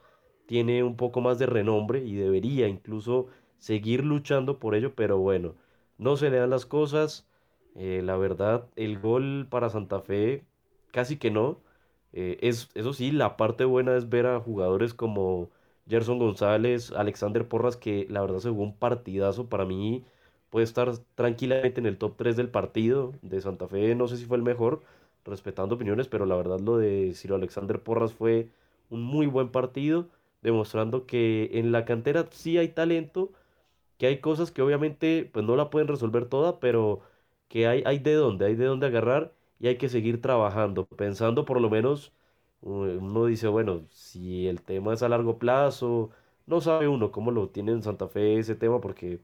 tiene 0.45 0.83
un 0.83 0.97
poco 0.97 1.21
más 1.21 1.39
de 1.39 1.45
renombre 1.45 2.03
y 2.03 2.15
debería 2.15 2.67
incluso 2.67 3.27
seguir 3.59 4.03
luchando 4.05 4.59
por 4.59 4.75
ello, 4.75 4.95
pero 4.95 5.17
bueno, 5.19 5.55
no 5.97 6.17
se 6.17 6.29
le 6.29 6.37
dan 6.37 6.49
las 6.49 6.65
cosas. 6.65 7.27
Eh, 7.75 8.01
la 8.03 8.17
verdad, 8.17 8.67
el 8.75 8.99
gol 8.99 9.47
para 9.49 9.69
Santa 9.69 10.01
Fe 10.01 10.43
casi 10.91 11.17
que 11.17 11.31
no. 11.31 11.59
Eh, 12.13 12.37
es, 12.41 12.69
eso 12.75 12.93
sí, 12.93 13.11
la 13.11 13.37
parte 13.37 13.63
buena 13.65 13.95
es 13.95 14.09
ver 14.09 14.25
a 14.25 14.39
jugadores 14.41 14.93
como 14.93 15.49
Gerson 15.87 16.19
González, 16.19 16.91
Alexander 16.91 17.47
Porras, 17.47 17.77
que 17.77 18.05
la 18.09 18.21
verdad 18.21 18.39
se 18.39 18.49
jugó 18.49 18.63
un 18.63 18.75
partidazo. 18.77 19.47
Para 19.49 19.65
mí 19.65 20.03
puede 20.51 20.65
estar 20.65 20.91
tranquilamente 21.15 21.81
en 21.81 21.87
el 21.87 21.97
top 21.99 22.17
3 22.17 22.37
del 22.37 22.49
partido 22.51 23.13
de 23.23 23.41
Santa 23.41 23.67
Fe. 23.69 23.95
No 23.95 24.07
sé 24.09 24.17
si 24.17 24.25
fue 24.25 24.37
el 24.37 24.43
mejor, 24.43 24.83
respetando 25.25 25.75
opiniones, 25.75 26.09
pero 26.09 26.27
la 26.27 26.37
verdad 26.37 26.61
lo 26.61 26.77
de 26.79 27.13
Ciro 27.15 27.35
Alexander 27.37 27.81
Porras 27.83 28.13
fue 28.13 28.49
un 28.91 29.03
muy 29.03 29.27
buen 29.27 29.49
partido, 29.51 30.09
demostrando 30.43 31.07
que 31.07 31.51
en 31.55 31.73
la 31.73 31.85
cantera 31.85 32.27
sí 32.31 32.59
hay 32.59 32.69
talento, 32.69 33.31
que 33.97 34.07
hay 34.07 34.19
cosas 34.19 34.51
que 34.51 34.61
obviamente 34.61 35.29
pues 35.31 35.45
no 35.45 35.55
la 35.55 35.69
pueden 35.69 35.87
resolver 35.87 36.25
toda, 36.27 36.59
pero 36.59 37.01
que 37.47 37.67
hay, 37.67 37.83
hay 37.85 37.99
de 37.99 38.13
dónde, 38.15 38.45
hay 38.45 38.55
de 38.55 38.65
dónde 38.65 38.87
agarrar 38.87 39.33
y 39.59 39.67
hay 39.67 39.77
que 39.77 39.89
seguir 39.89 40.21
trabajando, 40.21 40.85
pensando 40.87 41.45
por 41.45 41.61
lo 41.61 41.69
menos, 41.69 42.11
uno 42.61 43.25
dice, 43.25 43.47
bueno, 43.47 43.85
si 43.91 44.47
el 44.47 44.61
tema 44.61 44.93
es 44.93 45.03
a 45.03 45.09
largo 45.09 45.37
plazo, 45.39 46.11
no 46.45 46.61
sabe 46.61 46.87
uno 46.87 47.11
cómo 47.11 47.31
lo 47.31 47.49
tiene 47.49 47.71
en 47.71 47.83
Santa 47.83 48.07
Fe 48.07 48.37
ese 48.39 48.55
tema 48.55 48.81
porque 48.81 49.19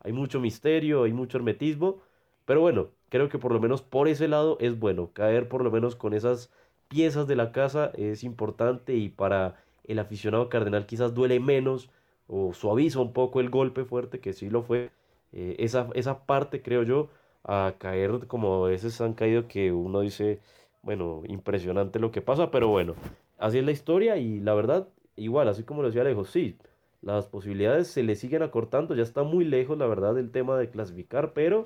hay 0.00 0.12
mucho 0.12 0.40
misterio, 0.40 1.04
hay 1.04 1.12
mucho 1.12 1.38
hermetismo, 1.38 2.00
pero 2.44 2.60
bueno, 2.60 2.88
creo 3.08 3.28
que 3.28 3.38
por 3.38 3.52
lo 3.52 3.60
menos 3.60 3.82
por 3.82 4.08
ese 4.08 4.28
lado 4.28 4.56
es 4.60 4.78
bueno, 4.78 5.10
caer 5.12 5.48
por 5.48 5.62
lo 5.64 5.70
menos 5.70 5.96
con 5.96 6.14
esas 6.14 6.50
piezas 6.88 7.26
de 7.26 7.36
la 7.36 7.52
casa 7.52 7.92
es 7.94 8.24
importante 8.24 8.94
y 8.94 9.08
para 9.08 9.62
el 9.84 9.98
aficionado 9.98 10.48
cardenal 10.48 10.86
quizás 10.86 11.14
duele 11.14 11.40
menos 11.40 11.90
o 12.26 12.52
suaviza 12.54 13.00
un 13.00 13.12
poco 13.12 13.40
el 13.40 13.50
golpe 13.50 13.84
fuerte 13.84 14.20
que 14.20 14.32
sí 14.32 14.50
lo 14.50 14.62
fue. 14.62 14.90
Eh, 15.32 15.56
esa, 15.58 15.88
esa 15.94 16.26
parte 16.26 16.62
creo 16.62 16.82
yo 16.82 17.08
a 17.44 17.74
caer 17.78 18.26
como 18.26 18.64
a 18.66 18.68
veces 18.68 19.00
han 19.00 19.14
caído 19.14 19.48
que 19.48 19.72
uno 19.72 20.00
dice, 20.00 20.40
bueno, 20.82 21.22
impresionante 21.26 21.98
lo 21.98 22.10
que 22.10 22.22
pasa, 22.22 22.50
pero 22.50 22.68
bueno, 22.68 22.94
así 23.38 23.58
es 23.58 23.64
la 23.64 23.72
historia 23.72 24.16
y 24.16 24.40
la 24.40 24.54
verdad, 24.54 24.88
igual, 25.16 25.48
así 25.48 25.62
como 25.64 25.82
lo 25.82 25.88
decía 25.88 26.02
Alejo, 26.02 26.24
sí, 26.24 26.58
las 27.02 27.26
posibilidades 27.26 27.88
se 27.88 28.02
le 28.02 28.16
siguen 28.16 28.42
acortando, 28.42 28.94
ya 28.94 29.02
está 29.02 29.22
muy 29.22 29.44
lejos, 29.44 29.78
la 29.78 29.86
verdad, 29.86 30.14
del 30.14 30.30
tema 30.30 30.58
de 30.58 30.70
clasificar, 30.70 31.32
pero 31.32 31.64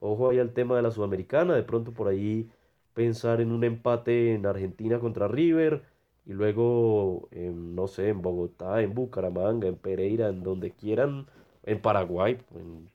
ojo 0.00 0.30
ahí 0.30 0.38
al 0.38 0.52
tema 0.52 0.76
de 0.76 0.82
la 0.82 0.90
Sudamericana, 0.90 1.54
de 1.54 1.62
pronto 1.62 1.92
por 1.92 2.08
ahí 2.08 2.50
pensar 2.94 3.40
en 3.40 3.52
un 3.52 3.64
empate 3.64 4.34
en 4.34 4.46
Argentina 4.46 4.98
contra 4.98 5.28
River 5.28 5.82
y 6.26 6.32
luego, 6.32 7.28
no 7.32 7.86
sé, 7.86 8.08
en 8.08 8.22
Bogotá, 8.22 8.82
en 8.82 8.94
Bucaramanga, 8.94 9.68
en 9.68 9.76
Pereira, 9.76 10.28
en 10.28 10.42
donde 10.42 10.70
quieran, 10.72 11.26
en 11.64 11.80
Paraguay, 11.80 12.38
en, 12.54 12.88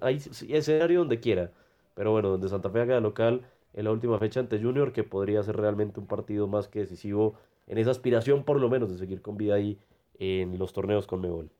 hay 0.00 0.16
escenario 0.48 1.00
donde 1.00 1.20
quiera. 1.20 1.50
Pero 1.94 2.12
bueno, 2.12 2.30
donde 2.30 2.48
Santa 2.48 2.70
Fe 2.70 2.80
haga 2.80 3.00
local 3.00 3.42
en 3.74 3.84
la 3.84 3.92
última 3.92 4.18
fecha 4.18 4.40
ante 4.40 4.60
Junior, 4.60 4.92
que 4.92 5.04
podría 5.04 5.42
ser 5.42 5.56
realmente 5.56 6.00
un 6.00 6.06
partido 6.06 6.46
más 6.46 6.68
que 6.68 6.80
decisivo 6.80 7.34
en 7.66 7.78
esa 7.78 7.90
aspiración, 7.90 8.44
por 8.44 8.60
lo 8.60 8.68
menos, 8.68 8.90
de 8.90 8.98
seguir 8.98 9.22
con 9.22 9.36
vida 9.36 9.54
ahí 9.54 9.78
en 10.18 10.58
los 10.58 10.72
torneos 10.72 11.06
con 11.06 11.20
Mebol. 11.20 11.50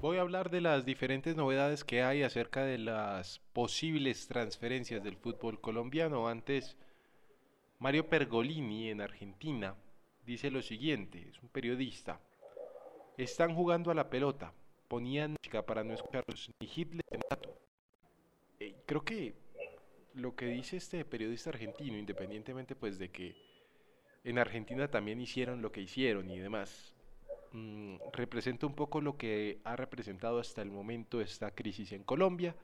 Voy 0.00 0.18
a 0.18 0.20
hablar 0.20 0.50
de 0.50 0.60
las 0.60 0.84
diferentes 0.84 1.34
novedades 1.34 1.82
que 1.82 2.02
hay 2.02 2.22
acerca 2.22 2.64
de 2.64 2.78
las 2.78 3.40
posibles 3.52 4.28
transferencias 4.28 5.02
del 5.02 5.16
fútbol 5.16 5.60
colombiano. 5.60 6.28
Antes, 6.28 6.76
Mario 7.80 8.08
Pergolini 8.08 8.90
en 8.90 9.00
Argentina 9.00 9.74
dice 10.24 10.50
lo 10.50 10.62
siguiente, 10.62 11.28
es 11.30 11.42
un 11.42 11.48
periodista. 11.48 12.20
Están 13.16 13.54
jugando 13.54 13.90
a 13.90 13.94
la 13.94 14.08
pelota, 14.08 14.52
ponían 14.86 15.32
música 15.32 15.66
para 15.66 15.82
no 15.82 15.94
escucharlos, 15.94 16.50
ni 16.60 16.70
Hitler 16.72 17.04
ni 17.10 18.66
eh, 18.66 18.74
creo 18.86 19.04
que 19.04 19.34
lo 20.14 20.34
que 20.34 20.46
dice 20.46 20.76
este 20.76 21.04
periodista 21.04 21.50
argentino, 21.50 21.96
independientemente 21.96 22.74
pues 22.76 22.98
de 22.98 23.10
que 23.10 23.34
en 24.24 24.38
Argentina 24.38 24.88
también 24.88 25.20
hicieron 25.20 25.62
lo 25.62 25.72
que 25.72 25.80
hicieron 25.80 26.30
y 26.30 26.38
demás, 26.38 26.94
mm, 27.52 27.96
representa 28.12 28.66
un 28.66 28.74
poco 28.74 29.00
lo 29.00 29.16
que 29.16 29.60
ha 29.64 29.76
representado 29.76 30.38
hasta 30.38 30.62
el 30.62 30.70
momento 30.70 31.20
esta 31.20 31.50
crisis 31.50 31.92
en 31.92 32.04
Colombia, 32.04 32.54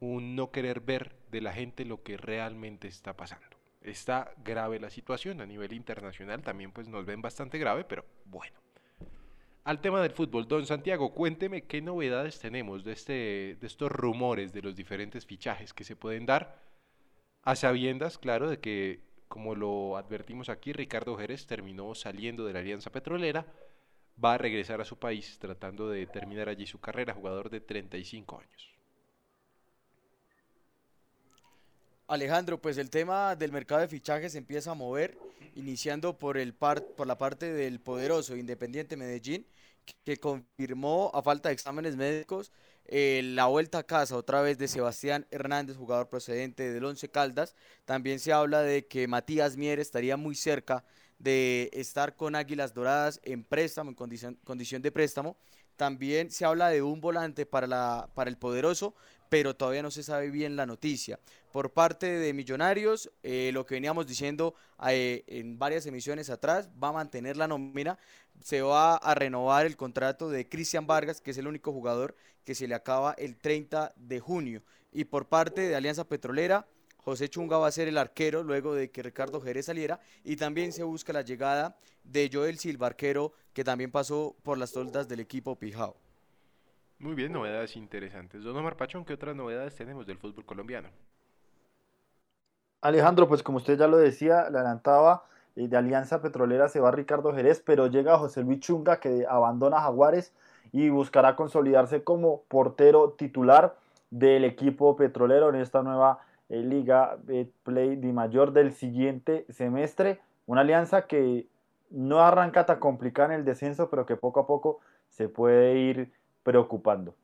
un 0.00 0.36
no 0.36 0.50
querer 0.50 0.80
ver 0.80 1.16
de 1.30 1.40
la 1.40 1.52
gente 1.52 1.84
lo 1.84 2.02
que 2.02 2.16
realmente 2.16 2.88
está 2.88 3.16
pasando. 3.16 3.56
Está 3.82 4.34
grave 4.44 4.80
la 4.80 4.90
situación 4.90 5.40
a 5.40 5.46
nivel 5.46 5.72
internacional, 5.72 6.42
también 6.42 6.72
pues 6.72 6.88
nos 6.88 7.04
ven 7.04 7.22
bastante 7.22 7.58
grave, 7.58 7.84
pero 7.84 8.04
bueno 8.24 8.64
al 9.64 9.80
tema 9.80 10.02
del 10.02 10.12
fútbol. 10.12 10.46
Don 10.46 10.66
Santiago, 10.66 11.12
cuénteme 11.12 11.64
qué 11.64 11.80
novedades 11.80 12.38
tenemos 12.38 12.84
de, 12.84 12.92
este, 12.92 13.56
de 13.58 13.66
estos 13.66 13.90
rumores 13.90 14.52
de 14.52 14.62
los 14.62 14.76
diferentes 14.76 15.26
fichajes 15.26 15.72
que 15.72 15.84
se 15.84 15.96
pueden 15.96 16.26
dar, 16.26 16.62
a 17.42 17.56
sabiendas, 17.56 18.18
claro, 18.18 18.48
de 18.48 18.60
que, 18.60 19.00
como 19.34 19.56
lo 19.56 19.96
advertimos 19.96 20.48
aquí, 20.48 20.72
Ricardo 20.72 21.16
Jerez 21.16 21.44
terminó 21.44 21.92
saliendo 21.96 22.46
de 22.46 22.52
la 22.52 22.60
Alianza 22.60 22.92
Petrolera, 22.92 23.44
va 24.24 24.34
a 24.34 24.38
regresar 24.38 24.80
a 24.80 24.84
su 24.84 24.96
país 24.96 25.40
tratando 25.40 25.88
de 25.88 26.06
terminar 26.06 26.48
allí 26.48 26.68
su 26.68 26.78
carrera, 26.78 27.14
jugador 27.14 27.50
de 27.50 27.60
35 27.60 28.38
años. 28.38 28.74
Alejandro, 32.06 32.62
pues 32.62 32.78
el 32.78 32.90
tema 32.90 33.34
del 33.34 33.50
mercado 33.50 33.80
de 33.80 33.88
fichajes 33.88 34.30
se 34.30 34.38
empieza 34.38 34.70
a 34.70 34.74
mover, 34.74 35.18
iniciando 35.56 36.16
por, 36.16 36.38
el 36.38 36.54
par, 36.54 36.84
por 36.84 37.08
la 37.08 37.18
parte 37.18 37.52
del 37.52 37.80
poderoso 37.80 38.36
Independiente 38.36 38.96
Medellín, 38.96 39.44
que 40.04 40.16
confirmó 40.16 41.10
a 41.12 41.22
falta 41.22 41.48
de 41.48 41.54
exámenes 41.54 41.96
médicos 41.96 42.52
eh, 42.86 43.22
la 43.24 43.46
vuelta 43.46 43.78
a 43.78 43.82
casa 43.82 44.16
otra 44.16 44.42
vez 44.42 44.58
de 44.58 44.68
Sebastián 44.68 45.26
Hernández, 45.30 45.76
jugador 45.76 46.08
procedente 46.08 46.72
del 46.72 46.84
Once 46.84 47.08
Caldas. 47.08 47.54
También 47.84 48.18
se 48.18 48.32
habla 48.32 48.62
de 48.62 48.86
que 48.86 49.08
Matías 49.08 49.56
Mier 49.56 49.80
estaría 49.80 50.16
muy 50.16 50.34
cerca 50.34 50.84
de 51.18 51.70
estar 51.72 52.16
con 52.16 52.34
Águilas 52.34 52.74
Doradas 52.74 53.20
en 53.22 53.44
préstamo, 53.44 53.90
en 53.90 53.96
condición, 53.96 54.38
condición 54.44 54.82
de 54.82 54.92
préstamo. 54.92 55.36
También 55.76 56.30
se 56.30 56.44
habla 56.44 56.68
de 56.68 56.82
un 56.82 57.00
volante 57.00 57.46
para, 57.46 57.66
la, 57.66 58.08
para 58.14 58.30
el 58.30 58.36
poderoso, 58.36 58.94
pero 59.28 59.56
todavía 59.56 59.82
no 59.82 59.90
se 59.90 60.04
sabe 60.04 60.30
bien 60.30 60.54
la 60.54 60.66
noticia. 60.66 61.18
Por 61.50 61.72
parte 61.72 62.06
de 62.06 62.32
Millonarios, 62.32 63.10
eh, 63.22 63.50
lo 63.52 63.66
que 63.66 63.74
veníamos 63.74 64.06
diciendo 64.06 64.54
eh, 64.88 65.24
en 65.26 65.58
varias 65.58 65.86
emisiones 65.86 66.30
atrás, 66.30 66.70
va 66.80 66.88
a 66.88 66.92
mantener 66.92 67.36
la 67.36 67.48
nómina, 67.48 67.98
se 68.42 68.62
va 68.62 68.96
a 68.96 69.14
renovar 69.14 69.66
el 69.66 69.76
contrato 69.76 70.28
de 70.30 70.48
Cristian 70.48 70.86
Vargas, 70.86 71.20
que 71.20 71.30
es 71.30 71.38
el 71.38 71.46
único 71.46 71.72
jugador 71.72 72.14
que 72.44 72.54
se 72.54 72.68
le 72.68 72.74
acaba 72.74 73.14
el 73.14 73.36
30 73.36 73.94
de 73.96 74.20
junio. 74.20 74.62
Y 74.92 75.04
por 75.04 75.26
parte 75.26 75.62
de 75.62 75.74
Alianza 75.74 76.04
Petrolera, 76.04 76.66
José 76.98 77.28
Chunga 77.28 77.58
va 77.58 77.66
a 77.66 77.72
ser 77.72 77.88
el 77.88 77.98
arquero 77.98 78.42
luego 78.42 78.74
de 78.74 78.90
que 78.90 79.02
Ricardo 79.02 79.40
Jerez 79.40 79.66
saliera 79.66 80.00
y 80.24 80.36
también 80.36 80.72
se 80.72 80.82
busca 80.82 81.12
la 81.12 81.22
llegada 81.22 81.76
de 82.02 82.30
Joel 82.32 82.58
Silva, 82.58 82.86
arquero 82.86 83.32
que 83.52 83.64
también 83.64 83.90
pasó 83.90 84.34
por 84.42 84.56
las 84.56 84.72
toldas 84.72 85.06
del 85.08 85.20
equipo 85.20 85.56
Pijao. 85.56 85.96
Muy 86.98 87.14
bien, 87.14 87.32
novedades 87.32 87.76
interesantes. 87.76 88.42
Don 88.42 88.56
Omar 88.56 88.76
Pachón, 88.76 89.04
¿qué 89.04 89.12
otras 89.12 89.36
novedades 89.36 89.74
tenemos 89.74 90.06
del 90.06 90.16
fútbol 90.16 90.46
colombiano? 90.46 90.88
Alejandro, 92.80 93.28
pues 93.28 93.42
como 93.42 93.58
usted 93.58 93.78
ya 93.78 93.86
lo 93.86 93.96
decía, 93.96 94.48
le 94.50 94.58
adelantaba, 94.58 95.26
de 95.56 95.76
Alianza 95.76 96.20
Petrolera 96.20 96.68
se 96.68 96.80
va 96.80 96.90
Ricardo 96.90 97.32
Jerez, 97.32 97.62
pero 97.64 97.86
llega 97.86 98.18
José 98.18 98.42
Luis 98.42 98.60
Chunga 98.60 98.98
que 98.98 99.24
abandona 99.28 99.80
Jaguares 99.80 100.34
y 100.72 100.88
buscará 100.88 101.36
consolidarse 101.36 102.02
como 102.02 102.42
portero 102.48 103.10
titular 103.10 103.76
del 104.10 104.44
equipo 104.44 104.96
petrolero 104.96 105.48
en 105.48 105.56
esta 105.56 105.82
nueva 105.82 106.20
eh, 106.48 106.58
Liga 106.62 107.16
Play 107.62 107.96
de 107.96 108.12
Mayor 108.12 108.52
del 108.52 108.72
siguiente 108.72 109.46
semestre. 109.48 110.20
Una 110.46 110.62
alianza 110.62 111.06
que 111.06 111.46
no 111.90 112.20
arranca 112.20 112.66
tan 112.66 112.80
complicada 112.80 113.32
en 113.32 113.40
el 113.40 113.44
descenso, 113.44 113.88
pero 113.88 114.04
que 114.04 114.16
poco 114.16 114.40
a 114.40 114.46
poco 114.46 114.80
se 115.08 115.28
puede 115.28 115.78
ir 115.78 116.12
preocupando. 116.42 117.14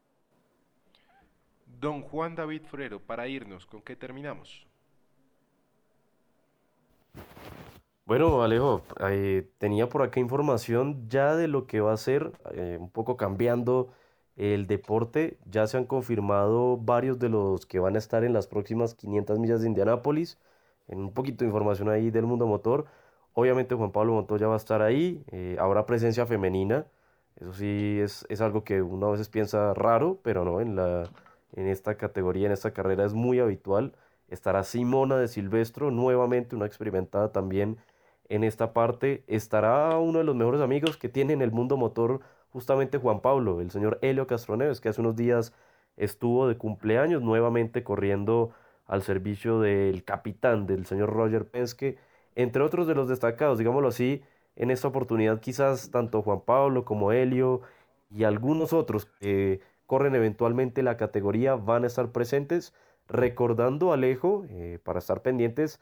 Don 1.81 2.03
Juan 2.03 2.35
David 2.37 2.63
Frero, 2.67 3.01
para 3.01 3.27
irnos, 3.27 3.67
¿con 3.67 3.83
qué 3.83 3.97
terminamos? 3.97 4.70
Bueno, 8.11 8.43
Alejo, 8.43 8.83
tenía 9.59 9.89
por 9.89 10.03
acá 10.03 10.19
información 10.19 11.09
ya 11.09 11.37
de 11.37 11.47
lo 11.47 11.69
que 11.69 11.81
va 11.81 11.93
a 11.93 11.97
ser, 11.97 12.33
eh, 12.51 12.77
un 12.81 12.91
poco 12.91 13.17
cambiando 13.17 13.93
el 14.37 14.67
deporte. 14.67 15.39
Ya 15.49 15.69
se 15.69 15.77
han 15.77 15.85
confirmado 15.85 16.77
varios 16.77 17.21
de 17.21 17.29
los 17.29 17.67
que 17.67 17.79
van 17.79 17.95
a 17.95 17.99
estar 18.01 18.25
en 18.25 18.33
las 18.33 18.49
próximas 18.49 18.97
500 18.97 19.39
millas 19.39 19.61
de 19.61 19.69
Indianápolis. 19.69 20.39
En 20.89 20.99
un 20.99 21.15
poquito 21.15 21.45
de 21.45 21.51
información 21.51 21.89
ahí 21.89 22.11
del 22.11 22.27
mundo 22.27 22.49
motor. 22.49 22.87
Obviamente 23.33 23.77
Juan 23.77 23.93
Pablo 23.93 24.15
Montoya 24.15 24.49
va 24.49 24.55
a 24.55 24.57
estar 24.57 24.83
ahí. 24.83 25.23
Eh, 25.31 25.57
habrá 25.61 25.87
presencia 25.87 26.27
femenina. 26.27 26.87
Eso 27.37 27.53
sí 27.53 28.01
es, 28.03 28.27
es, 28.29 28.41
algo 28.41 28.65
que 28.65 28.83
uno 28.83 29.07
a 29.07 29.11
veces 29.13 29.29
piensa 29.29 29.73
raro, 29.73 30.19
pero 30.25 30.45
no, 30.45 30.61
en, 30.61 30.75
la, 30.75 31.05
en 31.55 31.69
esta 31.69 31.97
categoría, 31.97 32.47
en 32.47 32.53
esta 32.53 32.73
carrera 32.73 33.05
es 33.05 33.15
muy 33.15 33.39
habitual. 33.39 33.95
Estará 34.29 34.65
Simona 34.65 35.17
de 35.17 35.29
Silvestro, 35.29 35.93
nuevamente 35.93 36.57
una 36.57 36.67
experimentada 36.67 37.31
también 37.31 37.79
en 38.31 38.45
esta 38.45 38.73
parte. 38.73 39.23
Estará 39.27 39.99
uno 39.99 40.21
de 40.21 40.25
los 40.25 40.35
mejores 40.35 40.63
amigos 40.63 40.97
que 40.97 41.11
tiene 41.11 41.35
en 41.35 41.43
el 41.43 41.51
mundo 41.53 41.77
motor 41.77 42.21
justamente 42.51 42.99
Juan 42.99 43.21
Pablo, 43.21 43.61
el 43.61 43.71
señor 43.71 43.99
Helio 44.01 44.27
Castroneves, 44.27 44.81
que 44.81 44.89
hace 44.89 45.03
unos 45.03 45.17
días 45.17 45.53
estuvo 45.99 46.49
de 46.49 46.57
cumpleaños 46.57 47.23
nuevamente 47.23 47.85
corriendo 47.85 48.53
al 48.87 49.03
servicio 49.03 49.61
del 49.61 50.05
capitán, 50.05 50.67
del 50.67 50.87
señor 50.87 51.11
Roger 51.11 51.47
Penske, 51.49 51.99
entre 52.35 52.63
otros 52.63 52.87
de 52.87 52.95
los 52.95 53.09
destacados, 53.09 53.59
digámoslo 53.59 53.89
así, 53.89 54.23
en 54.57 54.71
esta 54.71 54.89
oportunidad 54.89 55.41
quizás 55.41 55.91
tanto 55.91 56.23
Juan 56.23 56.41
Pablo 56.41 56.85
como 56.85 57.13
Helio 57.13 57.61
y 58.11 58.25
algunos 58.25 58.73
otros 58.73 59.07
que 59.07 59.61
corren 59.87 60.15
eventualmente 60.15 60.83
la 60.83 60.97
categoría 60.97 61.55
van 61.57 61.85
a 61.85 61.87
estar 61.89 62.11
presentes, 62.11 62.75
recordando 63.09 63.91
a 63.91 63.95
Alejo 63.95 64.45
eh, 64.49 64.79
para 64.83 65.01
estar 65.01 65.23
pendientes, 65.23 65.81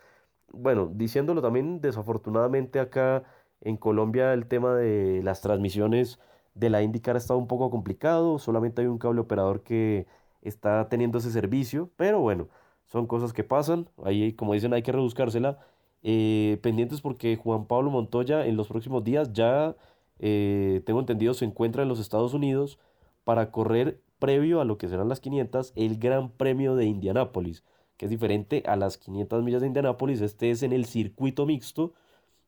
bueno, 0.52 0.90
diciéndolo 0.94 1.42
también 1.42 1.80
desafortunadamente 1.80 2.80
acá 2.80 3.24
en 3.60 3.76
Colombia 3.76 4.32
el 4.32 4.46
tema 4.46 4.74
de 4.74 5.22
las 5.22 5.40
transmisiones 5.40 6.18
de 6.54 6.70
la 6.70 6.82
IndyCar 6.82 7.16
ha 7.16 7.18
estado 7.18 7.38
un 7.38 7.46
poco 7.48 7.70
complicado, 7.70 8.38
solamente 8.38 8.82
hay 8.82 8.88
un 8.88 8.98
cable 8.98 9.20
operador 9.20 9.62
que 9.62 10.06
está 10.42 10.88
teniendo 10.88 11.18
ese 11.18 11.30
servicio, 11.30 11.90
pero 11.96 12.20
bueno, 12.20 12.48
son 12.86 13.06
cosas 13.06 13.32
que 13.32 13.44
pasan, 13.44 13.88
ahí 14.04 14.32
como 14.32 14.54
dicen 14.54 14.72
hay 14.72 14.82
que 14.82 14.92
rebuscársela. 14.92 15.58
Eh, 16.02 16.58
pendientes 16.62 17.00
porque 17.00 17.36
Juan 17.36 17.66
Pablo 17.66 17.90
Montoya 17.90 18.46
en 18.46 18.56
los 18.56 18.68
próximos 18.68 19.02
días 19.02 19.32
ya, 19.32 19.76
eh, 20.20 20.82
tengo 20.86 21.00
entendido, 21.00 21.34
se 21.34 21.44
encuentra 21.44 21.82
en 21.82 21.88
los 21.88 21.98
Estados 21.98 22.34
Unidos 22.34 22.78
para 23.24 23.50
correr 23.50 24.00
previo 24.18 24.60
a 24.60 24.64
lo 24.64 24.78
que 24.78 24.88
serán 24.88 25.08
las 25.08 25.20
500, 25.20 25.72
el 25.76 25.98
Gran 25.98 26.30
Premio 26.30 26.76
de 26.76 26.86
Indianápolis, 26.86 27.64
que 27.98 28.06
es 28.06 28.10
diferente 28.10 28.62
a 28.66 28.76
las 28.76 28.96
500 28.96 29.42
millas 29.42 29.60
de 29.60 29.66
Indianápolis, 29.66 30.22
este 30.22 30.50
es 30.50 30.62
en 30.62 30.72
el 30.72 30.86
circuito 30.86 31.44
mixto 31.44 31.92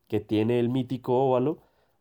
que 0.09 0.21
tiene 0.21 0.59
el 0.59 0.71
mítico 0.71 1.15
óvalo 1.15 1.59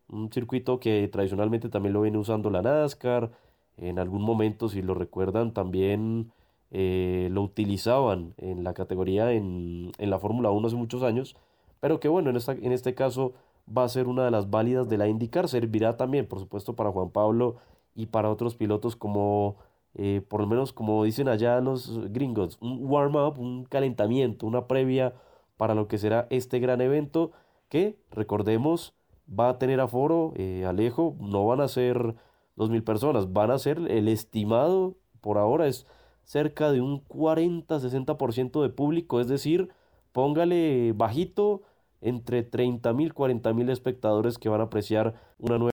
un 0.10 0.32
circuito 0.32 0.80
que 0.80 1.08
tradicionalmente 1.08 1.70
también 1.70 1.94
lo 1.94 2.02
viene 2.02 2.18
usando 2.18 2.50
la 2.50 2.62
NASCAR, 2.62 3.32
en 3.78 4.00
algún 4.00 4.22
momento, 4.22 4.68
si 4.68 4.82
lo 4.82 4.94
recuerdan, 4.94 5.54
también 5.54 6.32
eh, 6.72 7.30
lo 7.32 7.44
utilizaban 7.44 8.34
en 8.38 8.64
la 8.64 8.74
categoría 8.74 9.32
en, 9.32 9.92
en 9.98 10.10
la 10.10 10.20
Fórmula 10.20 10.52
1 10.52 10.68
hace 10.68 10.76
muchos 10.76 11.04
años, 11.04 11.36
pero 11.80 12.00
que 12.00 12.10
bueno, 12.10 12.30
en, 12.30 12.36
esta, 12.36 12.54
en 12.54 12.72
este 12.72 12.94
caso 12.94 13.34
va 13.76 13.84
a 13.84 13.90
ser 13.90 14.08
una 14.08 14.26
de 14.26 14.32
las 14.32 14.50
válidas 14.50 14.90
de 14.90 14.98
la 14.98 15.08
IndyCar, 15.08 15.48
servirá 15.48 15.96
también, 15.96 16.26
por 16.26 16.40
supuesto, 16.40 16.76
para 16.76 16.92
Juan 16.92 17.10
Pablo 17.10 17.58
y 17.96 18.08
para 18.08 18.30
otros 18.30 18.56
pilotos 18.56 18.96
como, 18.96 19.56
eh, 19.96 20.22
por 20.28 20.42
lo 20.42 20.48
menos 20.48 20.74
como 20.74 21.04
dicen 21.04 21.28
allá 21.28 21.60
los 21.62 22.12
gringos, 22.12 22.58
un 22.62 22.80
warm-up, 22.86 23.40
un 23.40 23.66
calentamiento, 23.66 24.46
una 24.46 24.68
previa 24.68 25.14
para 25.58 25.76
lo 25.76 25.88
que 25.88 25.98
será 25.98 26.28
este 26.30 26.60
gran 26.60 26.82
evento 26.82 27.32
que, 27.70 27.98
recordemos, 28.12 28.94
va 29.30 29.50
a 29.50 29.60
tener 29.60 29.80
aforo, 29.80 30.34
eh, 30.36 30.66
Alejo, 30.66 31.16
no 31.20 31.46
van 31.46 31.62
a 31.62 31.68
ser 31.68 32.16
2.000 32.56 32.84
personas, 32.84 33.34
van 33.34 33.52
a 33.52 33.60
ser 33.60 33.80
el 33.90 34.08
estimado 34.08 34.96
por 35.22 35.38
ahora 35.38 35.68
es 35.68 35.86
cerca 36.24 36.72
de 36.72 36.82
un 36.82 37.04
40-60% 37.08 38.62
de 38.62 38.70
público, 38.70 39.20
es 39.20 39.28
decir, 39.28 39.70
póngale 40.12 40.94
bajito 40.96 41.64
entre 42.02 42.50
30.000 42.50 43.14
40.000 43.14 43.72
espectadores 43.72 44.38
que 44.38 44.50
van 44.50 44.62
a 44.62 44.66
apreciar 44.66 45.16
una 45.40 45.58
nueva 45.58 45.72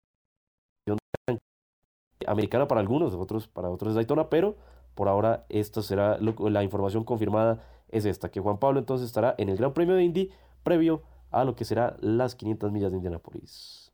americana 2.27 2.69
para 2.69 2.81
algunos, 2.81 3.15
otros 3.15 3.49
para 3.49 3.69
otros 3.71 3.91
es 3.91 3.95
Daytona, 3.97 4.29
pero 4.29 4.57
por 4.95 5.09
ahora 5.09 5.45
esta 5.49 5.83
será 5.83 6.19
la 6.19 6.63
información 6.63 7.05
confirmada 7.05 7.63
es 7.89 8.05
esta, 8.05 8.31
que 8.31 8.41
Juan 8.41 8.59
Pablo 8.59 8.79
entonces 8.79 9.07
estará 9.07 9.35
en 9.39 9.49
el 9.49 9.57
Gran 9.57 9.73
Premio 9.73 9.95
de 9.95 10.03
Indy 10.03 10.33
previo 10.63 11.03
a 11.31 11.45
lo 11.45 11.55
que 11.55 11.65
será 11.65 11.97
las 12.01 12.35
500 12.35 12.73
millas 12.73 12.91
de 12.91 12.97
Indianapolis. 12.97 13.93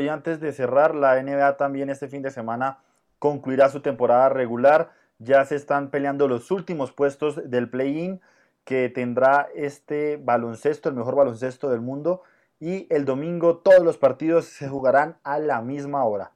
Y 0.00 0.08
antes 0.08 0.40
de 0.40 0.52
cerrar, 0.52 0.94
la 0.94 1.20
NBA 1.20 1.56
también 1.56 1.90
este 1.90 2.08
fin 2.08 2.22
de 2.22 2.30
semana 2.30 2.78
concluirá 3.18 3.68
su 3.68 3.80
temporada 3.80 4.28
regular. 4.28 4.92
Ya 5.18 5.44
se 5.44 5.56
están 5.56 5.90
peleando 5.90 6.28
los 6.28 6.50
últimos 6.50 6.92
puestos 6.92 7.50
del 7.50 7.68
play-in 7.68 8.20
que 8.64 8.88
tendrá 8.88 9.48
este 9.54 10.16
baloncesto, 10.16 10.88
el 10.88 10.94
mejor 10.94 11.16
baloncesto 11.16 11.68
del 11.68 11.80
mundo. 11.80 12.22
Y 12.60 12.86
el 12.94 13.04
domingo 13.04 13.58
todos 13.58 13.82
los 13.84 13.98
partidos 13.98 14.46
se 14.46 14.68
jugarán 14.68 15.16
a 15.24 15.38
la 15.40 15.60
misma 15.62 16.04
hora. 16.04 16.32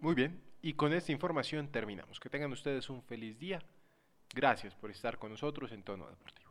Muy 0.00 0.14
bien, 0.14 0.40
y 0.62 0.74
con 0.74 0.92
esta 0.92 1.12
información 1.12 1.68
terminamos. 1.68 2.20
Que 2.20 2.30
tengan 2.30 2.52
ustedes 2.52 2.88
un 2.88 3.02
feliz 3.02 3.38
día. 3.38 3.60
Gracias 4.34 4.74
por 4.74 4.90
estar 4.90 5.18
con 5.18 5.30
nosotros 5.30 5.72
en 5.72 5.82
Tono 5.82 6.08
Deportivo. 6.08 6.47